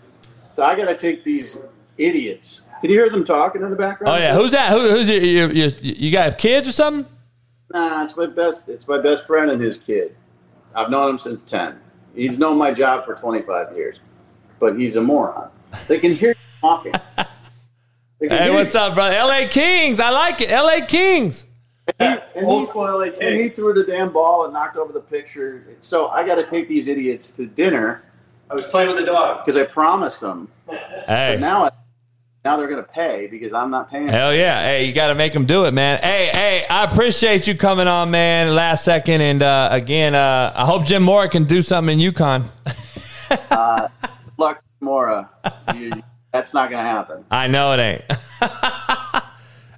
[0.50, 1.60] So I got to take these
[1.98, 2.62] idiots.
[2.82, 4.16] Can you hear them talking in the background?
[4.16, 4.72] Oh yeah, who's that?
[4.72, 7.12] Who, who's your, your, your, you got kids or something?
[7.74, 8.70] Nah, it's my best.
[8.70, 10.16] It's my best friend and his kid.
[10.74, 11.80] I've known him since ten.
[12.14, 14.00] He's known my job for twenty five years,
[14.60, 15.50] but he's a moron.
[15.88, 16.94] They can hear you talking.
[18.20, 19.16] Hey, hear what's up, brother?
[19.16, 19.48] L.A.
[19.48, 20.00] Kings.
[20.00, 20.50] I like it.
[20.50, 20.86] L.A.
[20.86, 21.46] Kings.
[22.00, 25.66] And Old school LA And he threw the damn ball and knocked over the picture.
[25.80, 28.04] So I got to take these idiots to dinner.
[28.50, 30.50] I was playing with the dog because I promised them.
[30.68, 31.36] Hey.
[31.36, 31.70] But now,
[32.46, 34.08] now they're going to pay because I'm not paying.
[34.08, 34.64] Hell yeah.
[34.64, 36.00] Hey, you got to make them do it, man.
[36.02, 39.22] Hey, hey, I appreciate you coming on, man, last second.
[39.22, 42.48] And uh, again, uh, I hope Jim Mora can do something in UConn.
[43.50, 43.88] uh,
[44.38, 45.28] luck, Mora.
[45.74, 45.92] You,
[46.32, 47.26] that's not going to happen.
[47.32, 48.04] I know it ain't.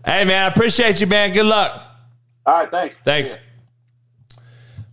[0.06, 1.32] hey, man, I appreciate you, man.
[1.32, 1.82] Good luck.
[2.46, 2.98] All right, thanks.
[2.98, 3.38] Thanks.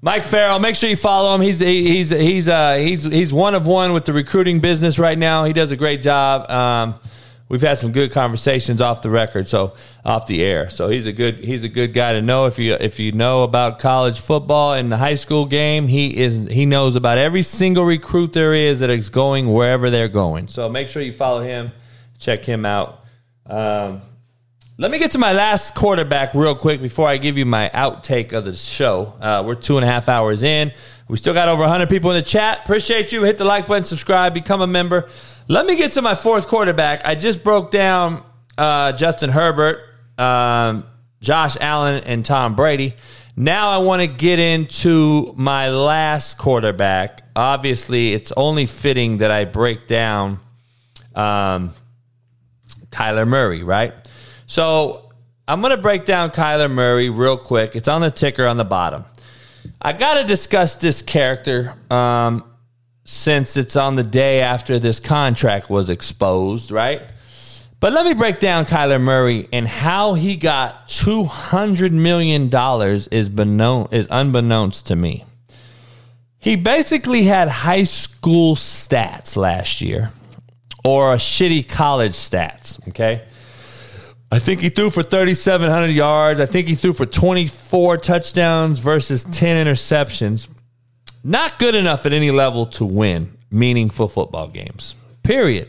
[0.01, 1.41] Mike Farrell, make sure you follow him.
[1.41, 5.44] He's he's he's uh, he's he's one of one with the recruiting business right now.
[5.44, 6.51] He does a great job.
[6.51, 7.01] Um,
[7.48, 9.74] we've had some good conversations off the record, so
[10.05, 10.70] off the air.
[10.70, 13.42] So he's a good he's a good guy to know if you if you know
[13.42, 15.89] about college football and the high school game.
[15.89, 20.08] He is he knows about every single recruit there is that is going wherever they're
[20.08, 20.48] going.
[20.48, 21.73] So make sure you follow him,
[22.18, 23.05] check him out.
[23.47, 24.00] Um,
[24.76, 28.32] let me get to my last quarterback real quick before I give you my outtake
[28.32, 29.14] of the show.
[29.20, 30.73] Uh, we're two and a half hours in.
[31.08, 32.60] We still got over 100 people in the chat.
[32.60, 33.23] Appreciate you.
[33.24, 35.08] Hit the like button, subscribe, become a member.
[35.49, 37.05] Let me get to my fourth quarterback.
[37.05, 38.24] I just broke down
[38.57, 39.81] uh, Justin Herbert,
[40.18, 40.84] um,
[41.20, 42.94] Josh Allen, and Tom Brady.
[43.36, 47.23] Now I want to get into my last quarterback.
[47.36, 50.39] Obviously, it's only fitting that I break down
[51.15, 51.74] um,
[52.91, 53.92] Kyler Murray, right?
[54.47, 55.12] So
[55.47, 57.76] I'm going to break down Kyler Murray real quick.
[57.76, 59.05] It's on the ticker on the bottom.
[59.81, 62.44] I got to discuss this character um,
[63.05, 67.02] since it's on the day after this contract was exposed, right?
[67.81, 73.93] But let me break down Kyler Murray and how he got $200 million is, beknown,
[73.93, 75.26] is unbeknownst to me.
[76.39, 80.12] He basically had high school stats last year
[80.83, 83.25] or a shitty college stats, okay?
[84.34, 86.40] I think he threw for 3,700 yards.
[86.40, 90.48] I think he threw for 24 touchdowns versus 10 interceptions.
[91.22, 95.68] Not good enough at any level to win meaningful football games, period.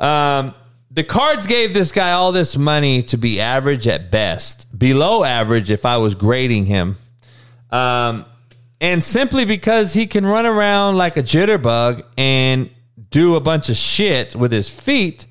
[0.00, 0.52] Um,
[0.90, 5.70] the Cards gave this guy all this money to be average at best, below average
[5.70, 6.98] if I was grading him.
[7.70, 8.24] Um,
[8.80, 12.68] and simply because he can run around like a jitterbug and
[13.10, 15.26] do a bunch of shit with his feet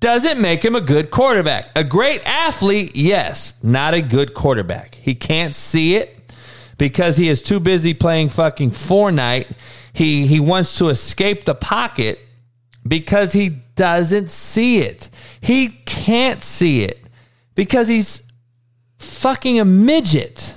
[0.00, 1.70] doesn't make him a good quarterback.
[1.76, 4.94] A great athlete, yes, not a good quarterback.
[4.94, 6.34] He can't see it
[6.78, 9.54] because he is too busy playing fucking Fortnite.
[9.92, 12.18] He he wants to escape the pocket
[12.86, 15.10] because he doesn't see it.
[15.40, 17.04] He can't see it
[17.54, 18.26] because he's
[18.98, 20.54] fucking a midget.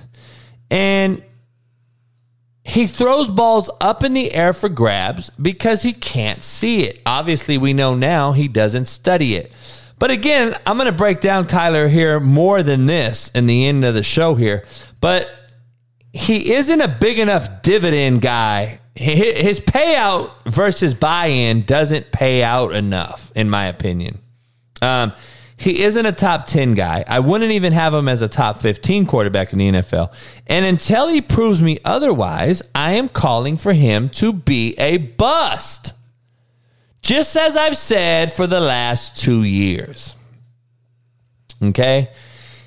[0.70, 1.22] And
[2.64, 7.02] he throws balls up in the air for grabs because he can't see it.
[7.06, 9.52] Obviously, we know now he doesn't study it.
[10.00, 13.86] But again, I'm going to break down Kyler here more than this in the end
[13.86, 14.66] of the show here.
[15.02, 15.30] But
[16.14, 18.80] he isn't a big enough dividend guy.
[18.96, 24.20] His payout versus buy in doesn't pay out enough, in my opinion.
[24.82, 25.14] Um,
[25.58, 27.04] he isn't a top 10 guy.
[27.08, 30.14] I wouldn't even have him as a top 15 quarterback in the NFL.
[30.48, 35.94] And until he proves me otherwise, I am calling for him to be a bust.
[37.02, 40.16] Just as I've said for the last two years.
[41.62, 42.10] Okay?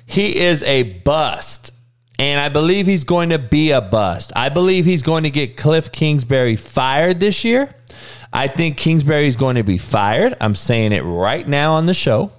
[0.05, 1.71] He is a bust.
[2.19, 4.31] And I believe he's going to be a bust.
[4.35, 7.75] I believe he's going to get Kliff Kingsbury fired this year.
[8.33, 10.35] I think Kingsbury is going to be fired.
[10.41, 12.31] I'm saying it right now on the show.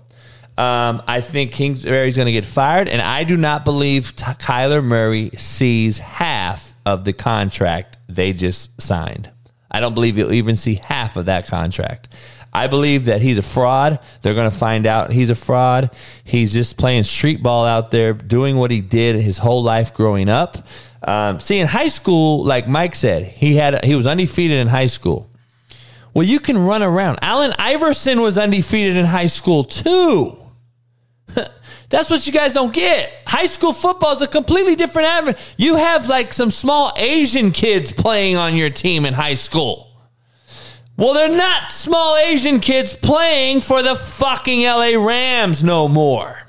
[0.58, 4.24] Um, I think Kingsbury is going to get fired, and I do not believe T-
[4.24, 9.30] Kyler Murray sees half of the contract they just signed.
[9.70, 12.08] I don't believe he'll even see half of that contract.
[12.52, 14.00] I believe that he's a fraud.
[14.22, 15.90] They're going to find out he's a fraud.
[16.24, 20.28] He's just playing street ball out there, doing what he did his whole life growing
[20.28, 20.56] up.
[21.04, 24.86] Um, see, in high school, like Mike said, he had he was undefeated in high
[24.86, 25.30] school.
[26.14, 27.20] Well, you can run around.
[27.22, 30.37] Allen Iverson was undefeated in high school too.
[31.88, 33.12] That's what you guys don't get.
[33.26, 35.38] High school football is a completely different avenue.
[35.56, 39.86] You have like some small Asian kids playing on your team in high school.
[40.96, 46.42] Well, they're not small Asian kids playing for the fucking LA Rams no more.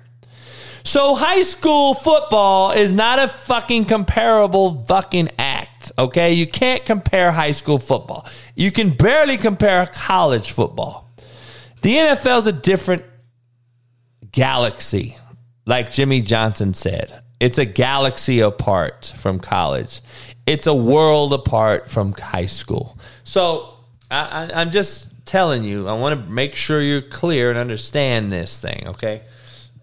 [0.83, 5.91] So high school football is not a fucking comparable fucking act.
[5.99, 8.25] Okay, you can't compare high school football.
[8.55, 11.13] You can barely compare college football.
[11.83, 13.03] The NFL is a different
[14.31, 15.17] galaxy,
[15.65, 17.23] like Jimmy Johnson said.
[17.39, 20.01] It's a galaxy apart from college.
[20.45, 22.97] It's a world apart from high school.
[23.23, 23.75] So
[24.11, 25.87] I, I, I'm just telling you.
[25.87, 28.87] I want to make sure you're clear and understand this thing.
[28.87, 29.21] Okay.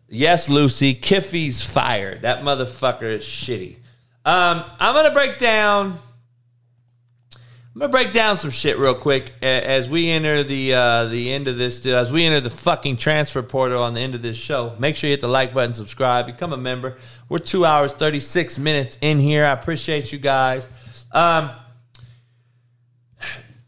[0.08, 2.22] Yes, Lucy, Kiffy's fired.
[2.22, 3.76] That motherfucker is shitty.
[4.24, 5.98] Um, I'm gonna break down.
[7.76, 11.46] I'm gonna break down some shit real quick as we enter the uh, the end
[11.46, 11.84] of this.
[11.84, 15.08] As we enter the fucking transfer portal on the end of this show, make sure
[15.08, 16.96] you hit the like button, subscribe, become a member.
[17.28, 19.44] We're two hours thirty six minutes in here.
[19.44, 20.70] I appreciate you guys.
[21.12, 21.50] Um,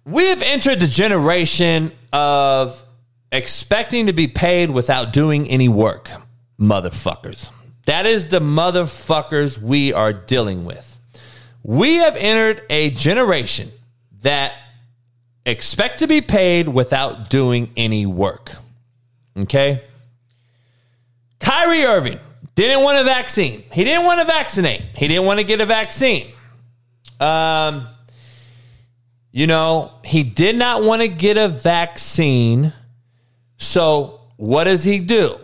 [0.06, 2.82] we have entered the generation of
[3.30, 6.10] expecting to be paid without doing any work,
[6.58, 7.50] motherfuckers.
[7.84, 10.98] That is the motherfuckers we are dealing with.
[11.62, 13.70] We have entered a generation
[14.22, 14.54] that
[15.46, 18.52] expect to be paid without doing any work.
[19.36, 19.82] Okay?
[21.40, 22.18] Kyrie Irving
[22.54, 23.62] didn't want a vaccine.
[23.72, 24.82] He didn't want to vaccinate.
[24.96, 26.32] He didn't want to get a vaccine.
[27.20, 27.86] Um,
[29.30, 32.72] you know, he did not want to get a vaccine.
[33.56, 35.36] So, what does he do?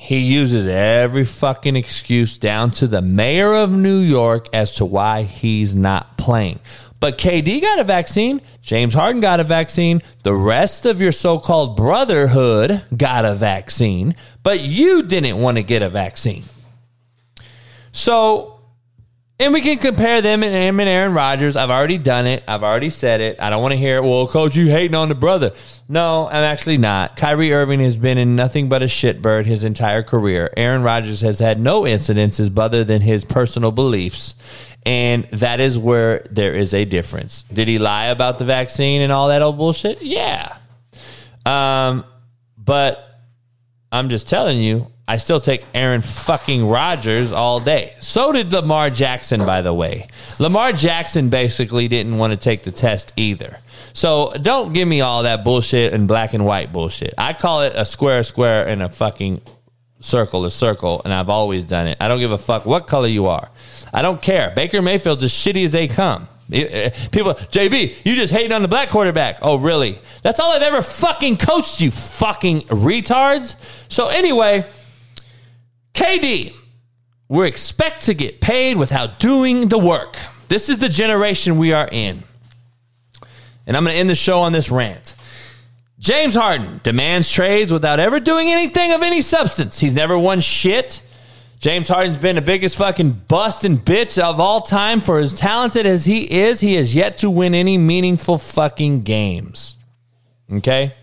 [0.00, 5.24] He uses every fucking excuse down to the mayor of New York as to why
[5.24, 6.60] he's not playing.
[7.00, 8.40] But KD got a vaccine.
[8.62, 10.00] James Harden got a vaccine.
[10.22, 14.14] The rest of your so called brotherhood got a vaccine.
[14.44, 16.44] But you didn't want to get a vaccine.
[17.90, 18.57] So,
[19.40, 21.56] and we can compare them and him and Aaron Rodgers.
[21.56, 22.42] I've already done it.
[22.48, 23.40] I've already said it.
[23.40, 24.02] I don't want to hear, it.
[24.02, 25.52] well, coach, you hating on the brother.
[25.88, 27.16] No, I'm actually not.
[27.16, 30.52] Kyrie Irving has been in nothing but a shitbird his entire career.
[30.56, 34.34] Aaron Rodgers has had no incidences other than his personal beliefs.
[34.84, 37.42] And that is where there is a difference.
[37.42, 40.02] Did he lie about the vaccine and all that old bullshit?
[40.02, 40.56] Yeah.
[41.46, 42.04] Um,
[42.56, 43.04] but
[43.92, 47.94] I'm just telling you, I still take Aaron fucking Rodgers all day.
[47.98, 50.06] So did Lamar Jackson, by the way.
[50.38, 53.56] Lamar Jackson basically didn't want to take the test either.
[53.94, 57.14] So don't give me all that bullshit and black and white bullshit.
[57.16, 59.40] I call it a square, square, and a fucking
[60.00, 61.96] circle, a circle, and I've always done it.
[62.00, 63.50] I don't give a fuck what color you are.
[63.94, 64.52] I don't care.
[64.54, 66.28] Baker Mayfield's as shitty as they come.
[66.52, 69.38] Eh, people, JB, you just hating on the black quarterback.
[69.42, 69.98] Oh, really?
[70.22, 73.56] That's all I've ever fucking coached you, fucking retards.
[73.88, 74.66] So, anyway,
[75.98, 76.54] KD,
[77.28, 80.16] we expect to get paid without doing the work.
[80.46, 82.22] This is the generation we are in.
[83.66, 85.16] And I'm going to end the show on this rant.
[85.98, 89.80] James Harden demands trades without ever doing anything of any substance.
[89.80, 91.02] He's never won shit.
[91.58, 95.00] James Harden's been the biggest fucking bust and bitch of all time.
[95.00, 99.74] For as talented as he is, he has yet to win any meaningful fucking games.
[100.48, 100.94] Okay?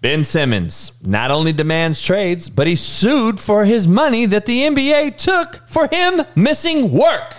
[0.00, 5.16] Ben Simmons not only demands trades, but he sued for his money that the NBA
[5.16, 7.34] took for him missing work.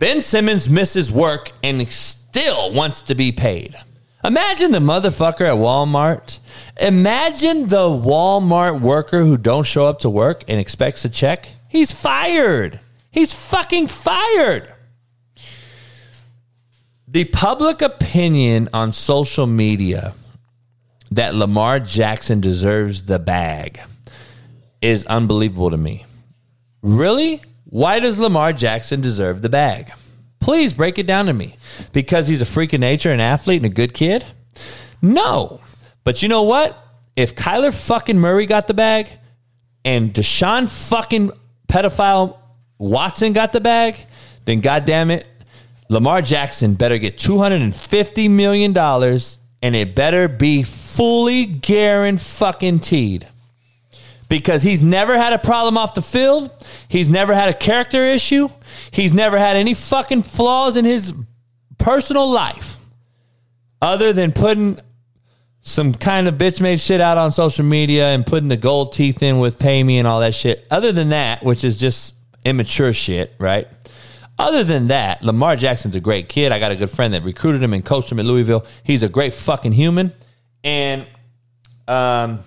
[0.00, 3.76] Ben Simmons misses work and still wants to be paid.
[4.24, 6.40] Imagine the motherfucker at Walmart.
[6.80, 11.48] Imagine the Walmart worker who don't show up to work and expects a check.
[11.68, 12.80] He's fired.
[13.10, 14.74] He's fucking fired.
[17.06, 20.14] The public opinion on social media
[21.10, 23.80] that Lamar Jackson deserves the bag
[24.80, 26.06] is unbelievable to me.
[26.82, 27.42] Really?
[27.64, 29.92] Why does Lamar Jackson deserve the bag?
[30.40, 31.56] Please break it down to me.
[31.92, 34.24] Because he's a freak of nature, an athlete, and a good kid?
[35.02, 35.60] No.
[36.04, 36.76] But you know what?
[37.16, 39.08] If Kyler fucking Murray got the bag
[39.84, 41.32] and Deshaun fucking
[41.68, 42.38] pedophile
[42.78, 43.96] Watson got the bag,
[44.46, 45.28] then goddamn it,
[45.90, 48.72] Lamar Jackson better get $250 million
[49.62, 53.26] and it better be fully guaranteed
[54.28, 56.50] because he's never had a problem off the field.
[56.88, 58.48] He's never had a character issue.
[58.90, 61.12] He's never had any fucking flaws in his
[61.78, 62.78] personal life
[63.82, 64.78] other than putting
[65.62, 69.22] some kind of bitch made shit out on social media and putting the gold teeth
[69.22, 70.66] in with pay me and all that shit.
[70.70, 72.14] Other than that, which is just
[72.44, 73.68] immature shit, right?
[74.40, 76.50] Other than that, Lamar Jackson's a great kid.
[76.50, 78.64] I got a good friend that recruited him and coached him at Louisville.
[78.82, 80.14] He's a great fucking human.
[80.64, 81.06] And
[81.86, 82.38] um,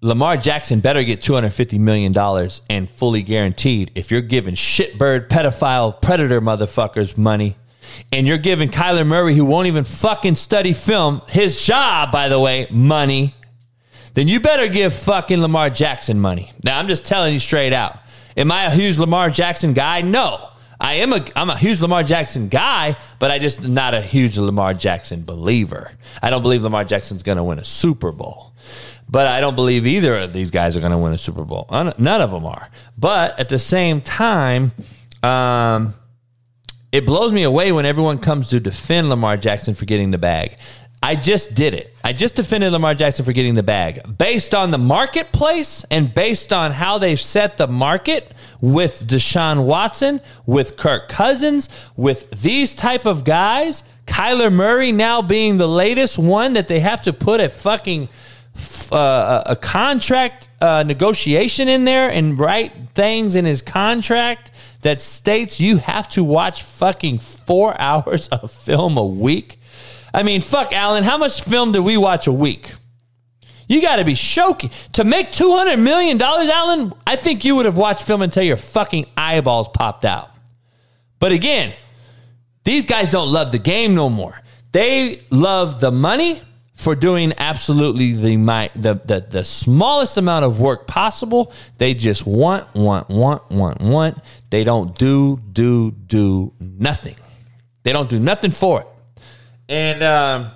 [0.00, 2.16] Lamar Jackson better get $250 million
[2.70, 7.56] and fully guaranteed if you're giving shitbird, pedophile, predator motherfuckers money.
[8.12, 12.40] And you're giving Kyler Murray, who won't even fucking study film, his job, by the
[12.40, 13.34] way, money.
[14.14, 16.52] Then you better give fucking Lamar Jackson money.
[16.64, 17.98] Now, I'm just telling you straight out.
[18.36, 20.02] Am I a huge Lamar Jackson guy?
[20.02, 20.50] No.
[20.78, 24.36] I am a I'm a huge Lamar Jackson guy, but I just not a huge
[24.36, 25.90] Lamar Jackson believer.
[26.22, 28.52] I don't believe Lamar Jackson's going to win a Super Bowl.
[29.08, 31.66] But I don't believe either of these guys are going to win a Super Bowl.
[31.70, 32.68] None of them are.
[32.98, 34.72] But at the same time,
[35.22, 35.94] um,
[36.90, 40.56] it blows me away when everyone comes to defend Lamar Jackson for getting the bag.
[41.02, 41.94] I just did it.
[42.02, 44.18] I just defended Lamar Jackson for getting the bag.
[44.18, 50.20] Based on the marketplace and based on how they've set the market with Deshaun Watson,
[50.46, 56.54] with Kirk Cousins, with these type of guys, Kyler Murray now being the latest one
[56.54, 58.08] that they have to put a fucking
[58.90, 64.50] uh, a contract uh, negotiation in there and write things in his contract
[64.82, 69.55] that states you have to watch fucking four hours of film a week.
[70.16, 72.72] I mean, fuck, Alan, how much film do we watch a week?
[73.68, 74.70] You got to be choking.
[74.94, 79.06] To make $200 million, Alan, I think you would have watched film until your fucking
[79.14, 80.30] eyeballs popped out.
[81.18, 81.74] But again,
[82.64, 84.40] these guys don't love the game no more.
[84.72, 86.40] They love the money
[86.76, 88.36] for doing absolutely the,
[88.74, 91.52] the, the, the smallest amount of work possible.
[91.76, 94.18] They just want, want, want, want, want.
[94.48, 97.16] They don't do, do, do nothing.
[97.82, 98.86] They don't do nothing for it.
[99.68, 100.50] And um,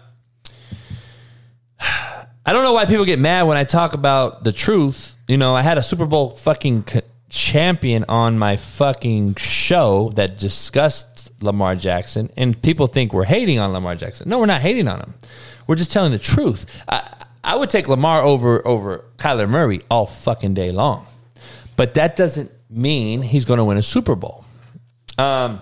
[1.80, 5.16] I don't know why people get mad when I talk about the truth.
[5.28, 6.84] You know, I had a Super Bowl fucking
[7.28, 13.72] champion on my fucking show that discussed Lamar Jackson, and people think we're hating on
[13.72, 14.28] Lamar Jackson.
[14.28, 15.14] No, we're not hating on him.
[15.66, 16.66] We're just telling the truth.
[16.88, 21.06] I, I would take Lamar over over Kyler Murray all fucking day long,
[21.76, 24.44] but that doesn't mean he's going to win a Super Bowl.
[25.18, 25.60] Um,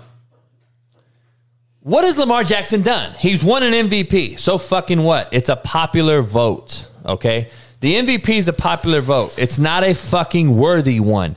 [1.88, 3.14] what has Lamar Jackson done?
[3.18, 4.38] He's won an MVP.
[4.38, 5.28] So fucking what?
[5.32, 6.88] It's a popular vote.
[7.04, 7.50] Okay,
[7.80, 9.38] the MVP is a popular vote.
[9.38, 11.36] It's not a fucking worthy one.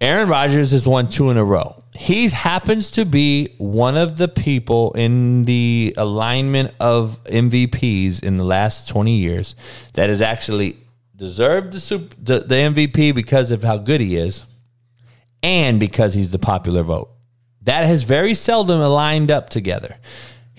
[0.00, 4.26] Aaron Rodgers has won two in a row he happens to be one of the
[4.26, 9.54] people in the alignment of MVPs in the last 20 years
[9.92, 10.78] that has actually
[11.14, 14.44] deserved the, super, the, the MVP because of how good he is
[15.42, 17.10] and because he's the popular vote.
[17.62, 19.96] That has very seldom aligned up together.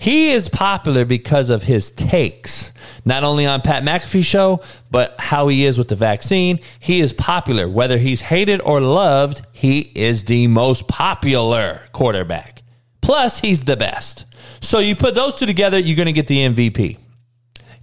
[0.02, 2.72] He is popular because of his takes,
[3.04, 6.58] not only on Pat McAfee show, but how he is with the vaccine.
[6.80, 7.68] He is popular.
[7.68, 12.62] Whether he's hated or loved, he is the most popular quarterback.
[13.00, 14.24] Plus, he's the best.
[14.60, 16.98] So you put those two together, you're going to get the MVP.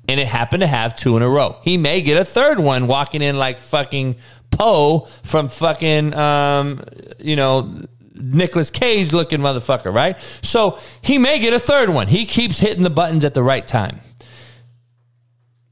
[0.09, 1.57] And it happened to have two in a row.
[1.61, 4.15] He may get a third one walking in like fucking
[4.51, 6.83] Poe from fucking, um,
[7.19, 7.73] you know,
[8.19, 10.17] Nicolas Cage looking motherfucker, right?
[10.41, 12.07] So he may get a third one.
[12.07, 13.99] He keeps hitting the buttons at the right time.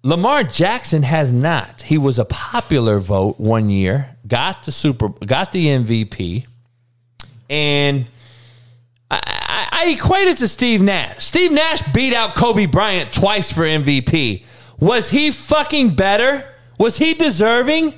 [0.04, 1.82] Lamar Jackson has not.
[1.82, 6.46] He was a popular vote one year, got the super, got the MVP,
[7.50, 8.06] and
[9.12, 11.26] I, I, I equate it to Steve Nash.
[11.26, 14.46] Steve Nash beat out Kobe Bryant twice for MVP.
[14.80, 16.48] Was he fucking better?
[16.78, 17.96] Was he deserving?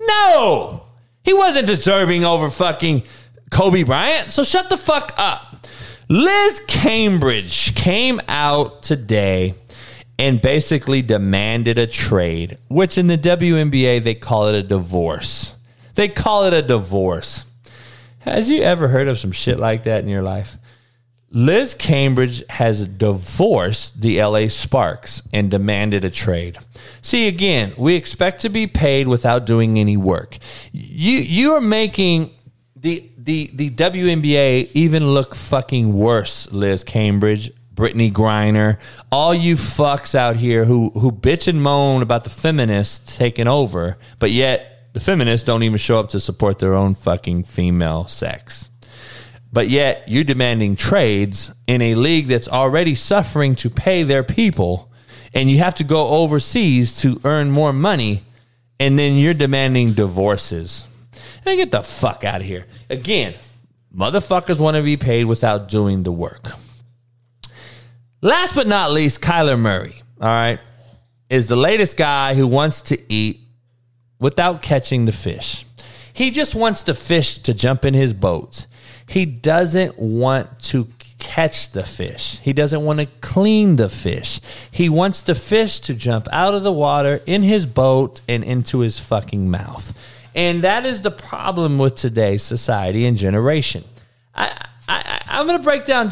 [0.00, 0.84] No,
[1.24, 3.02] he wasn't deserving over fucking
[3.50, 4.30] Kobe Bryant.
[4.30, 5.66] So shut the fuck up.
[6.08, 9.54] Liz Cambage came out today
[10.18, 15.56] and basically demanded a trade, which in the WNBA they call it a divorce.
[15.94, 17.44] They call it a divorce.
[18.20, 20.56] Has you ever heard of some shit like that in your life?
[21.30, 26.56] Liz Cambage has divorced the LA Sparks and demanded a trade.
[27.02, 30.38] See again, we expect to be paid without doing any work.
[30.72, 32.30] You you are making
[32.74, 38.78] the the the WNBA even look fucking worse, Liz Cambage, Brittney Griner,
[39.12, 43.98] all you fucks out here who who bitch and moan about the feminists taking over,
[44.18, 48.70] but yet the feminists don't even show up to support their own fucking female sex.
[49.52, 54.90] But yet you're demanding trades in a league that's already suffering to pay their people,
[55.34, 58.22] and you have to go overseas to earn more money,
[58.80, 60.87] and then you're demanding divorces.
[61.48, 62.66] And get the fuck out of here.
[62.90, 63.34] Again,
[63.94, 66.52] motherfuckers want to be paid without doing the work.
[68.20, 70.58] Last but not least, Kyler Murray, all right,
[71.30, 73.40] is the latest guy who wants to eat
[74.20, 75.64] without catching the fish.
[76.12, 78.66] He just wants the fish to jump in his boat.
[79.08, 82.40] He doesn't want to catch the fish.
[82.40, 84.40] He doesn't want to clean the fish.
[84.70, 88.80] He wants the fish to jump out of the water in his boat and into
[88.80, 89.96] his fucking mouth.
[90.38, 93.82] And that is the problem with today's society and generation.
[94.36, 96.10] I, I, I'm going to break down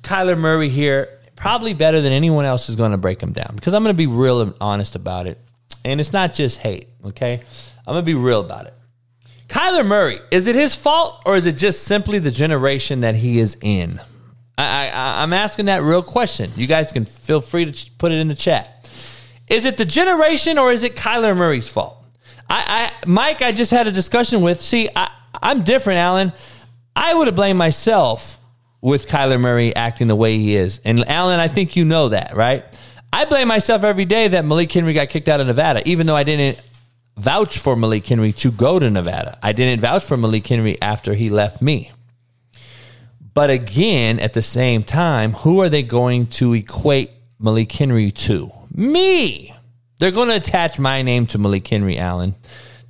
[0.00, 3.74] Kyler Murray here probably better than anyone else is going to break him down because
[3.74, 5.40] I'm going to be real and honest about it.
[5.84, 7.40] And it's not just hate, okay?
[7.84, 8.74] I'm going to be real about it.
[9.48, 13.40] Kyler Murray, is it his fault or is it just simply the generation that he
[13.40, 14.00] is in?
[14.56, 16.52] I, I, I'm asking that real question.
[16.54, 18.88] You guys can feel free to put it in the chat.
[19.48, 21.97] Is it the generation or is it Kyler Murray's fault?
[22.48, 24.60] I, I Mike, I just had a discussion with.
[24.60, 25.10] See, I,
[25.42, 26.32] I'm different, Alan.
[26.96, 28.38] I would have blamed myself
[28.80, 30.80] with Kyler Murray acting the way he is.
[30.84, 32.64] And Alan, I think you know that, right?
[33.12, 36.16] I blame myself every day that Malik Henry got kicked out of Nevada, even though
[36.16, 36.62] I didn't
[37.16, 39.38] vouch for Malik Henry to go to Nevada.
[39.42, 41.92] I didn't vouch for Malik Henry after he left me.
[43.34, 48.52] But again, at the same time, who are they going to equate Malik Henry to?
[48.74, 49.54] Me.
[49.98, 52.34] They're going to attach my name to Malik Henry Allen.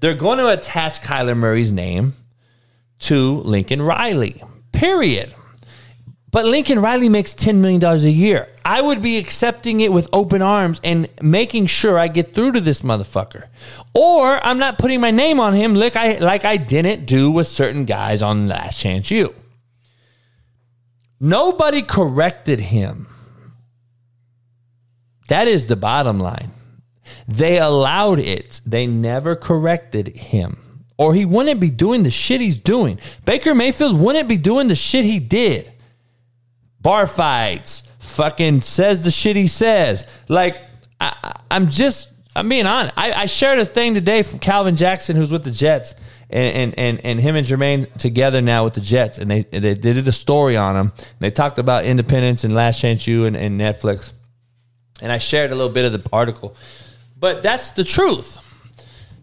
[0.00, 2.14] They're going to attach Kyler Murray's name
[3.00, 4.42] to Lincoln Riley.
[4.72, 5.34] Period.
[6.30, 8.48] But Lincoln Riley makes $10 million a year.
[8.64, 12.60] I would be accepting it with open arms and making sure I get through to
[12.60, 13.46] this motherfucker.
[13.94, 17.46] Or I'm not putting my name on him like I, like I didn't do with
[17.46, 19.34] certain guys on Last Chance U.
[21.18, 23.06] Nobody corrected him.
[25.28, 26.52] That is the bottom line.
[27.26, 28.60] They allowed it.
[28.66, 30.84] They never corrected him.
[30.96, 32.98] Or he wouldn't be doing the shit he's doing.
[33.24, 35.72] Baker Mayfield wouldn't be doing the shit he did.
[36.80, 40.04] Bar fights, fucking says the shit he says.
[40.28, 40.60] Like,
[41.00, 42.94] I, am just, I'm being honest.
[42.96, 45.94] I, I, shared a thing today from Calvin Jackson, who's with the Jets,
[46.30, 49.18] and, and, and, and him and Jermaine together now with the Jets.
[49.18, 50.92] And they, they, did a story on him.
[51.20, 54.12] They talked about independence and Last Chance U and, and Netflix.
[55.00, 56.56] And I shared a little bit of the article.
[57.18, 58.38] But that's the truth.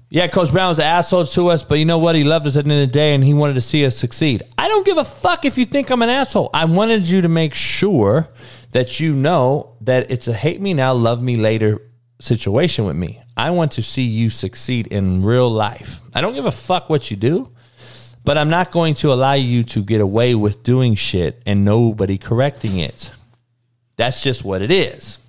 [0.09, 2.15] Yeah, Coach Brown was an asshole to us, but you know what?
[2.15, 3.97] He loved us at the end of the day and he wanted to see us
[3.97, 4.43] succeed.
[4.57, 6.49] I don't give a fuck if you think I'm an asshole.
[6.53, 8.27] I wanted you to make sure
[8.71, 11.81] that you know that it's a hate me now, love me later
[12.19, 13.21] situation with me.
[13.35, 16.01] I want to see you succeed in real life.
[16.13, 17.49] I don't give a fuck what you do,
[18.23, 22.17] but I'm not going to allow you to get away with doing shit and nobody
[22.17, 23.11] correcting it.
[23.97, 25.19] That's just what it is.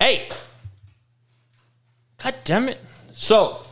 [0.00, 0.28] Hey,
[2.28, 2.78] God damn it.
[3.14, 3.62] So,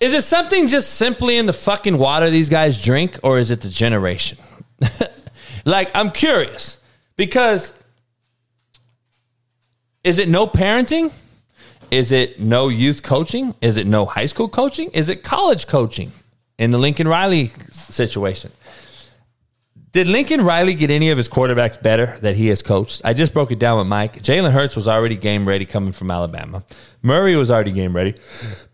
[0.00, 3.60] is it something just simply in the fucking water these guys drink, or is it
[3.60, 4.38] the generation?
[5.64, 6.78] like, I'm curious
[7.14, 7.72] because
[10.02, 11.12] is it no parenting?
[11.92, 13.54] Is it no youth coaching?
[13.60, 14.90] Is it no high school coaching?
[14.90, 16.10] Is it college coaching
[16.58, 18.50] in the Lincoln Riley situation?
[19.90, 23.00] Did Lincoln Riley get any of his quarterbacks better that he has coached?
[23.06, 24.22] I just broke it down with Mike.
[24.22, 26.62] Jalen Hurts was already game ready coming from Alabama.
[27.00, 28.14] Murray was already game ready.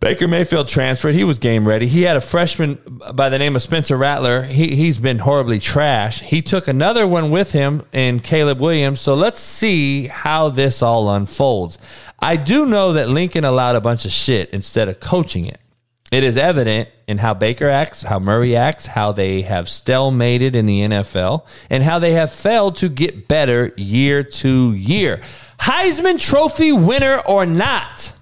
[0.00, 1.14] Baker Mayfield transferred.
[1.14, 1.86] He was game ready.
[1.86, 2.80] He had a freshman
[3.12, 4.42] by the name of Spencer Rattler.
[4.42, 6.20] He, he's been horribly trash.
[6.20, 9.00] He took another one with him in Caleb Williams.
[9.00, 11.78] So let's see how this all unfolds.
[12.18, 15.60] I do know that Lincoln allowed a bunch of shit instead of coaching it.
[16.14, 20.64] It is evident in how Baker acts, how Murray acts, how they have stalemated in
[20.64, 25.20] the NFL, and how they have failed to get better year to year.
[25.58, 28.12] Heisman Trophy winner or not,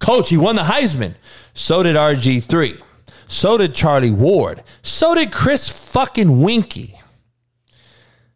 [0.00, 1.14] coach, he won the Heisman.
[1.54, 2.82] So did RG3.
[3.28, 4.64] So did Charlie Ward.
[4.82, 6.98] So did Chris fucking Weinke.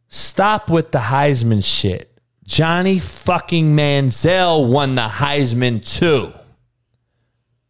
[0.08, 2.16] Stop with the Heisman shit.
[2.44, 6.32] Johnny fucking Manziel won the Heisman too.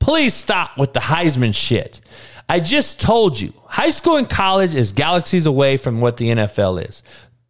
[0.02, 2.00] Please stop with the Heisman shit.
[2.48, 6.88] I just told you, high school and college is galaxies away from what the NFL
[6.88, 7.04] is.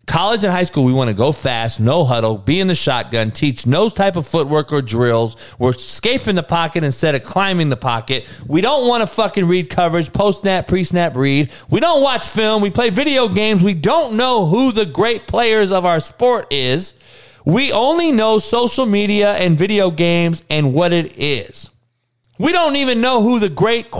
[0.06, 3.31] College and high school, we want to go fast, no huddle, be in the shotgun,
[3.31, 5.56] teach no type of footwork or drills.
[5.58, 8.28] We're escaping the pocket instead of climbing the pocket.
[8.47, 11.50] We don't want to fucking read coverage, post snap, pre snap read.
[11.70, 12.60] We don't watch film.
[12.60, 13.62] We play video games.
[13.62, 16.92] We don't know who the great players of our sport is.
[17.47, 21.70] We only know social media and video games and what it is.
[22.42, 23.92] We don't even know who the great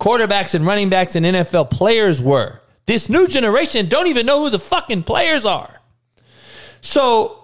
[0.00, 2.60] quarterbacks and running backs and NFL players were.
[2.86, 5.80] This new generation don't even know who the fucking players are.
[6.80, 7.38] So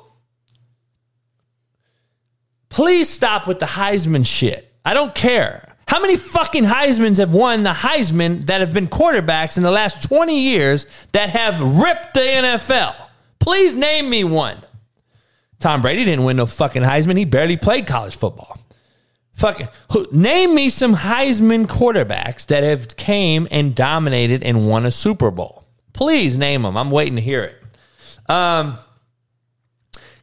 [2.68, 4.74] please stop with the Heisman shit.
[4.84, 5.72] I don't care.
[5.86, 10.02] How many fucking Heismans have won the Heisman that have been quarterbacks in the last
[10.08, 12.96] 20 years that have ripped the NFL?
[13.38, 14.56] Please name me one.
[15.60, 17.16] Tom Brady didn't win no fucking Heisman.
[17.16, 18.58] He barely played college football.
[19.34, 19.68] Fucking
[20.12, 25.64] name me some Heisman quarterbacks that have came and dominated and won a Super Bowl.
[25.92, 26.76] Please name them.
[26.76, 28.30] I'm waiting to hear it.
[28.30, 28.78] Um,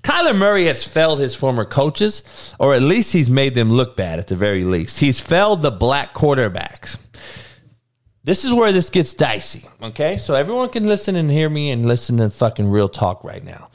[0.04, 2.24] Kyler Murray has failed his former coaches,
[2.60, 5.00] or at least he's made them look bad at the very least.
[5.00, 6.98] He's failed the black quarterbacks.
[8.24, 10.18] This is where this gets dicey, okay?
[10.18, 13.70] So everyone can listen and hear me and listen to fucking real talk right now.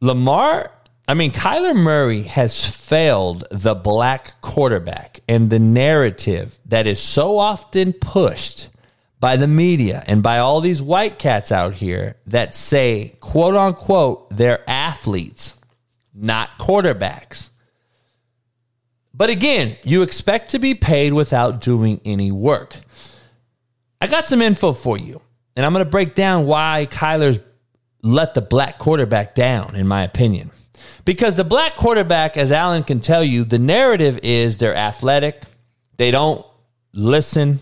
[0.00, 0.70] Lamar
[1.10, 7.36] I mean, Kyler Murray has failed the black quarterback and the narrative that is so
[7.36, 8.68] often pushed
[9.18, 14.30] by the media and by all these white cats out here that say, quote unquote,
[14.30, 15.54] they're athletes,
[16.14, 17.50] not quarterbacks.
[19.12, 22.76] But again, you expect to be paid without doing any work.
[24.00, 25.20] I got some info for you,
[25.56, 27.40] and I'm going to break down why Kyler's
[28.00, 30.52] let the black quarterback down, in my opinion.
[31.10, 35.42] Because the black quarterback, as Alan can tell you, the narrative is they're athletic,
[35.96, 36.46] they don't
[36.94, 37.58] listen,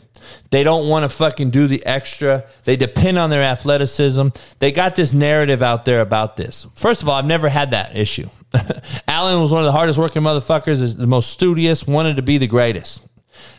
[0.50, 2.44] they don't want to fucking do the extra.
[2.64, 4.28] They depend on their athleticism.
[4.58, 6.66] They got this narrative out there about this.
[6.74, 8.28] First of all, I've never had that issue.
[9.08, 12.46] Allen was one of the hardest working motherfuckers, the most studious, wanted to be the
[12.46, 13.07] greatest.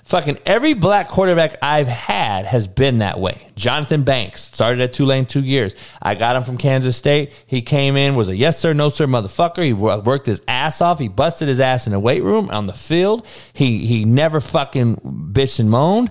[0.09, 3.47] Fucking every black quarterback I've had has been that way.
[3.55, 5.75] Jonathan Banks started at Tulane two years.
[6.01, 7.31] I got him from Kansas State.
[7.45, 9.63] He came in, was a yes sir, no sir motherfucker.
[9.63, 10.97] He worked his ass off.
[10.97, 13.23] He busted his ass in the weight room on the field.
[13.53, 14.95] He he never fucking
[15.31, 16.09] bitched and moaned.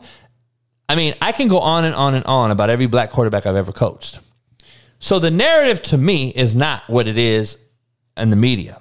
[0.89, 3.57] I mean, I can go on and on and on about every black quarterback I've
[3.57, 4.21] ever coached.
[5.01, 7.59] So the narrative to me is not what it is
[8.17, 8.81] in the media.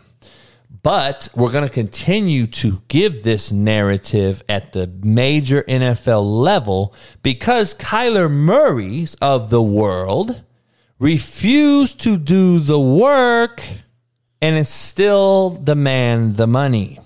[0.83, 7.73] But we're going to continue to give this narrative at the major NFL level because
[7.73, 10.43] Kyler Murray's of the world
[10.99, 13.63] refuse to do the work
[14.41, 16.99] and still demand the money.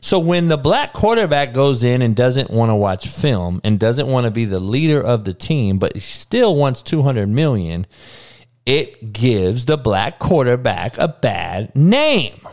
[0.00, 4.06] So when the black quarterback goes in and doesn't want to watch film and doesn't
[4.06, 7.86] want to be the leader of the team, but still wants 200 million,
[8.64, 12.47] it gives the black quarterback a bad name.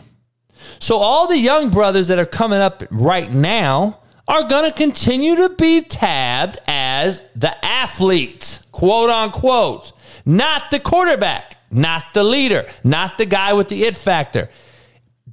[0.78, 5.36] So all the young brothers that are coming up right now are going to continue
[5.36, 9.92] to be tabbed as the athlete, quote unquote,
[10.24, 14.50] not the quarterback, not the leader, not the guy with the it factor.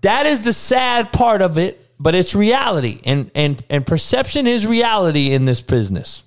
[0.01, 2.99] That is the sad part of it, but it's reality.
[3.05, 6.23] And and and perception is reality in this business.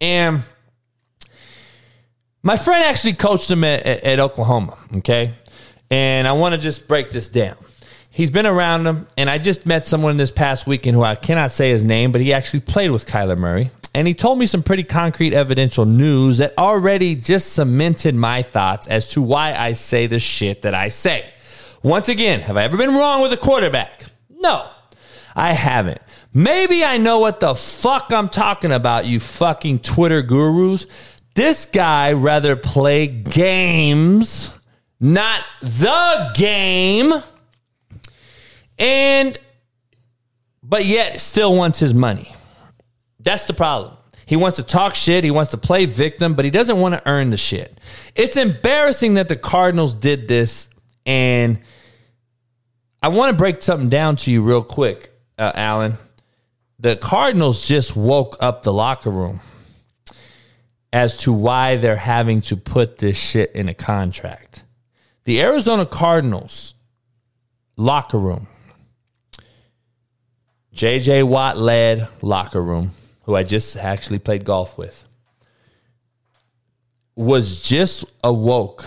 [0.00, 0.42] And
[2.42, 5.32] my friend actually coached him at, at, at Oklahoma, okay?
[5.90, 7.56] And I want to just break this down
[8.16, 9.06] he's been around them.
[9.18, 12.22] And I just met someone this past weekend who I cannot say his name, but
[12.22, 13.70] he actually played with Kyler Murray.
[13.94, 18.86] And he told me some pretty concrete evidential news that already just cemented my thoughts
[18.88, 21.30] as to why I say the shit that I say.
[21.82, 24.04] Once again, have I ever been wrong with a quarterback?
[24.30, 24.68] No,
[25.34, 26.00] I haven't.
[26.32, 30.86] Maybe I know what the fuck I'm talking about, you fucking Twitter gurus.
[31.34, 34.50] This guy rather play games,
[35.00, 37.22] not the game
[38.78, 39.38] and,
[40.62, 42.34] but yet still wants his money.
[43.20, 43.96] That's the problem.
[44.26, 45.22] He wants to talk shit.
[45.24, 47.80] He wants to play victim, but he doesn't want to earn the shit.
[48.14, 50.68] It's embarrassing that the Cardinals did this.
[51.06, 51.60] And
[53.02, 55.96] I want to break something down to you real quick, uh, Alan.
[56.80, 59.40] The Cardinals just woke up the locker room
[60.92, 64.64] as to why they're having to put this shit in a contract.
[65.24, 66.74] The Arizona Cardinals
[67.76, 68.48] locker room
[70.76, 72.90] JJ Watt led locker room,
[73.22, 75.08] who I just actually played golf with,
[77.14, 78.84] was just awoke,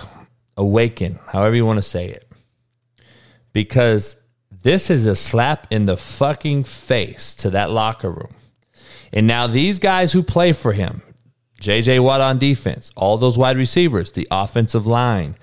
[0.56, 2.32] awakened, however you want to say it.
[3.54, 8.36] Because this is a slap in the fucking face to that locker room.
[9.12, 11.02] And now these guys who play for him,
[11.60, 15.36] JJ Watt on defense, all those wide receivers, the offensive line,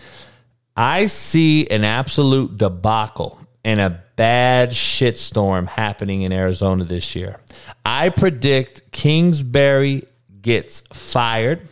[0.76, 7.40] I see an absolute debacle and a bad shitstorm happening in Arizona this year.
[7.84, 10.04] I predict Kingsbury
[10.40, 11.62] gets fired.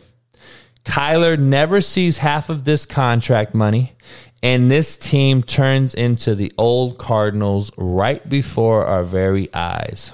[0.83, 3.93] Kyler never sees half of this contract money,
[4.43, 10.11] and this team turns into the old Cardinals right before our very eyes.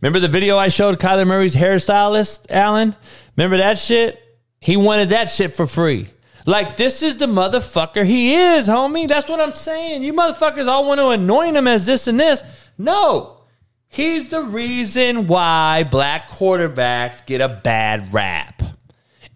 [0.00, 2.94] Remember the video I showed Kyler Murray's hairstylist, Alan?
[3.36, 4.22] Remember that shit?
[4.60, 6.10] He wanted that shit for free.
[6.46, 9.06] Like, this is the motherfucker he is, homie.
[9.06, 10.02] That's what I'm saying.
[10.02, 12.42] You motherfuckers all want to anoint him as this and this.
[12.78, 13.42] No.
[13.88, 18.59] He's the reason why black quarterbacks get a bad rap.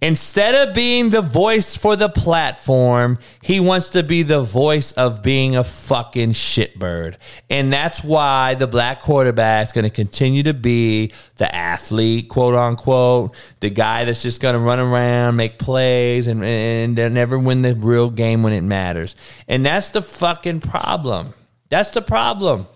[0.05, 5.23] Instead of being the voice for the platform, he wants to be the voice of
[5.23, 7.17] being a fucking shitbird.
[7.49, 12.55] And that's why the black quarterback is going to continue to be the athlete, quote
[12.55, 17.63] unquote, the guy that's just going to run around, make plays, and, and never win
[17.63, 19.17] the real game when it matters.
[19.49, 21.33] And that's the fucking problem.
[21.71, 22.67] That's the problem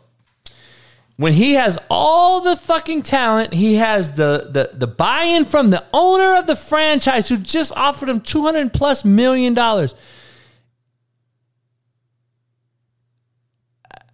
[1.18, 5.84] when he has all the fucking talent, he has the the the buy-in from the
[5.92, 9.96] owner of the franchise who just offered him 200 plus million dollars.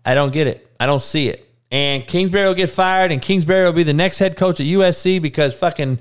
[0.03, 0.67] I don't get it.
[0.81, 1.47] I don't see it.
[1.71, 5.21] And Kingsbury will get fired, and Kingsbury will be the next head coach at USC
[5.21, 5.99] because fucking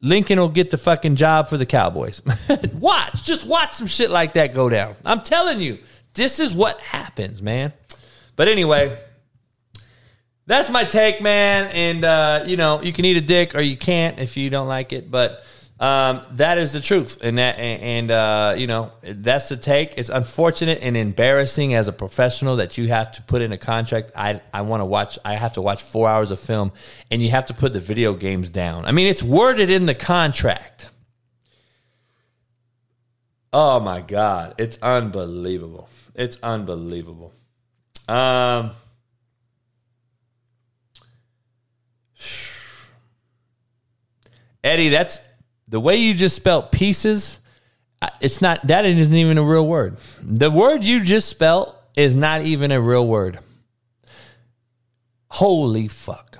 [0.00, 2.22] Lincoln will get the fucking job for the Cowboys.
[2.74, 4.96] watch, just watch some shit like that go down.
[5.04, 5.78] I'm telling you,
[6.14, 7.72] this is what happens, man.
[8.34, 8.98] But anyway,
[10.50, 11.70] that's my take, man.
[11.72, 14.66] And uh, you know, you can eat a dick or you can't if you don't
[14.66, 15.44] like it, but
[15.78, 17.20] um, that is the truth.
[17.22, 19.94] And that, and uh, you know, that's the take.
[19.96, 24.10] It's unfortunate and embarrassing as a professional that you have to put in a contract.
[24.16, 25.20] I I want to watch.
[25.24, 26.72] I have to watch four hours of film,
[27.12, 28.86] and you have to put the video games down.
[28.86, 30.90] I mean, it's worded in the contract.
[33.52, 35.88] Oh my god, it's unbelievable.
[36.16, 37.32] It's unbelievable.
[38.08, 38.72] Um.
[44.62, 45.20] Eddie, that's
[45.68, 47.38] the way you just spelt pieces.
[48.20, 49.98] It's not that isn't even a real word.
[50.22, 53.38] The word you just spelt is not even a real word.
[55.28, 56.38] Holy fuck.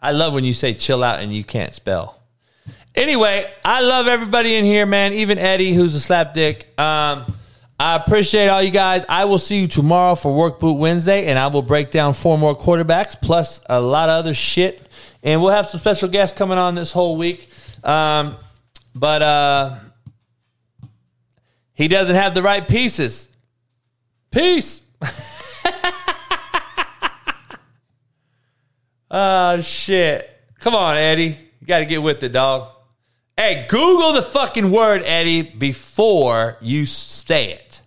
[0.00, 2.20] I love when you say chill out and you can't spell.
[2.94, 5.12] Anyway, I love everybody in here, man.
[5.12, 6.78] Even Eddie, who's a slapdick.
[6.78, 7.36] Um,
[7.78, 9.04] I appreciate all you guys.
[9.08, 12.38] I will see you tomorrow for Work Boot Wednesday, and I will break down four
[12.38, 14.85] more quarterbacks plus a lot of other shit
[15.26, 17.48] and we'll have some special guests coming on this whole week.
[17.82, 18.36] Um,
[18.94, 19.78] but uh,
[21.74, 23.28] he doesn't have the right pieces.
[24.30, 24.82] Peace.
[29.10, 30.40] oh shit!
[30.60, 31.36] Come on, Eddie.
[31.60, 32.68] You got to get with it, dog.
[33.36, 37.82] Hey, Google the fucking word, Eddie, before you say it.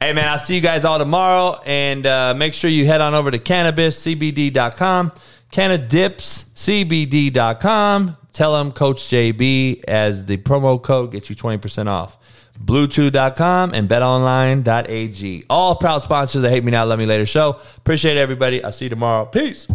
[0.00, 1.60] Hey, man, I'll see you guys all tomorrow.
[1.66, 5.12] And uh, make sure you head on over to cannadipscbd.com.
[5.52, 8.16] CannadipsCBD.com.
[8.32, 12.18] Tell them Coach JB as the promo code gets you 20% off.
[12.62, 15.44] Bluetooth.com and betonline.ag.
[15.48, 17.60] All proud sponsors of the Hate Me Now, Love Me Later show.
[17.76, 18.62] Appreciate everybody.
[18.62, 19.26] I'll see you tomorrow.
[19.26, 19.66] Peace.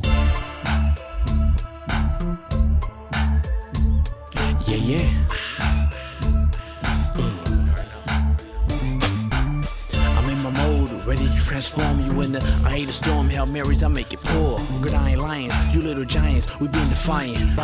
[11.64, 12.22] Transform you
[12.66, 14.60] I hate a storm, Hail Marys, I make it pour.
[14.82, 17.58] Good, I ain't lying, you little giants, we been defiant.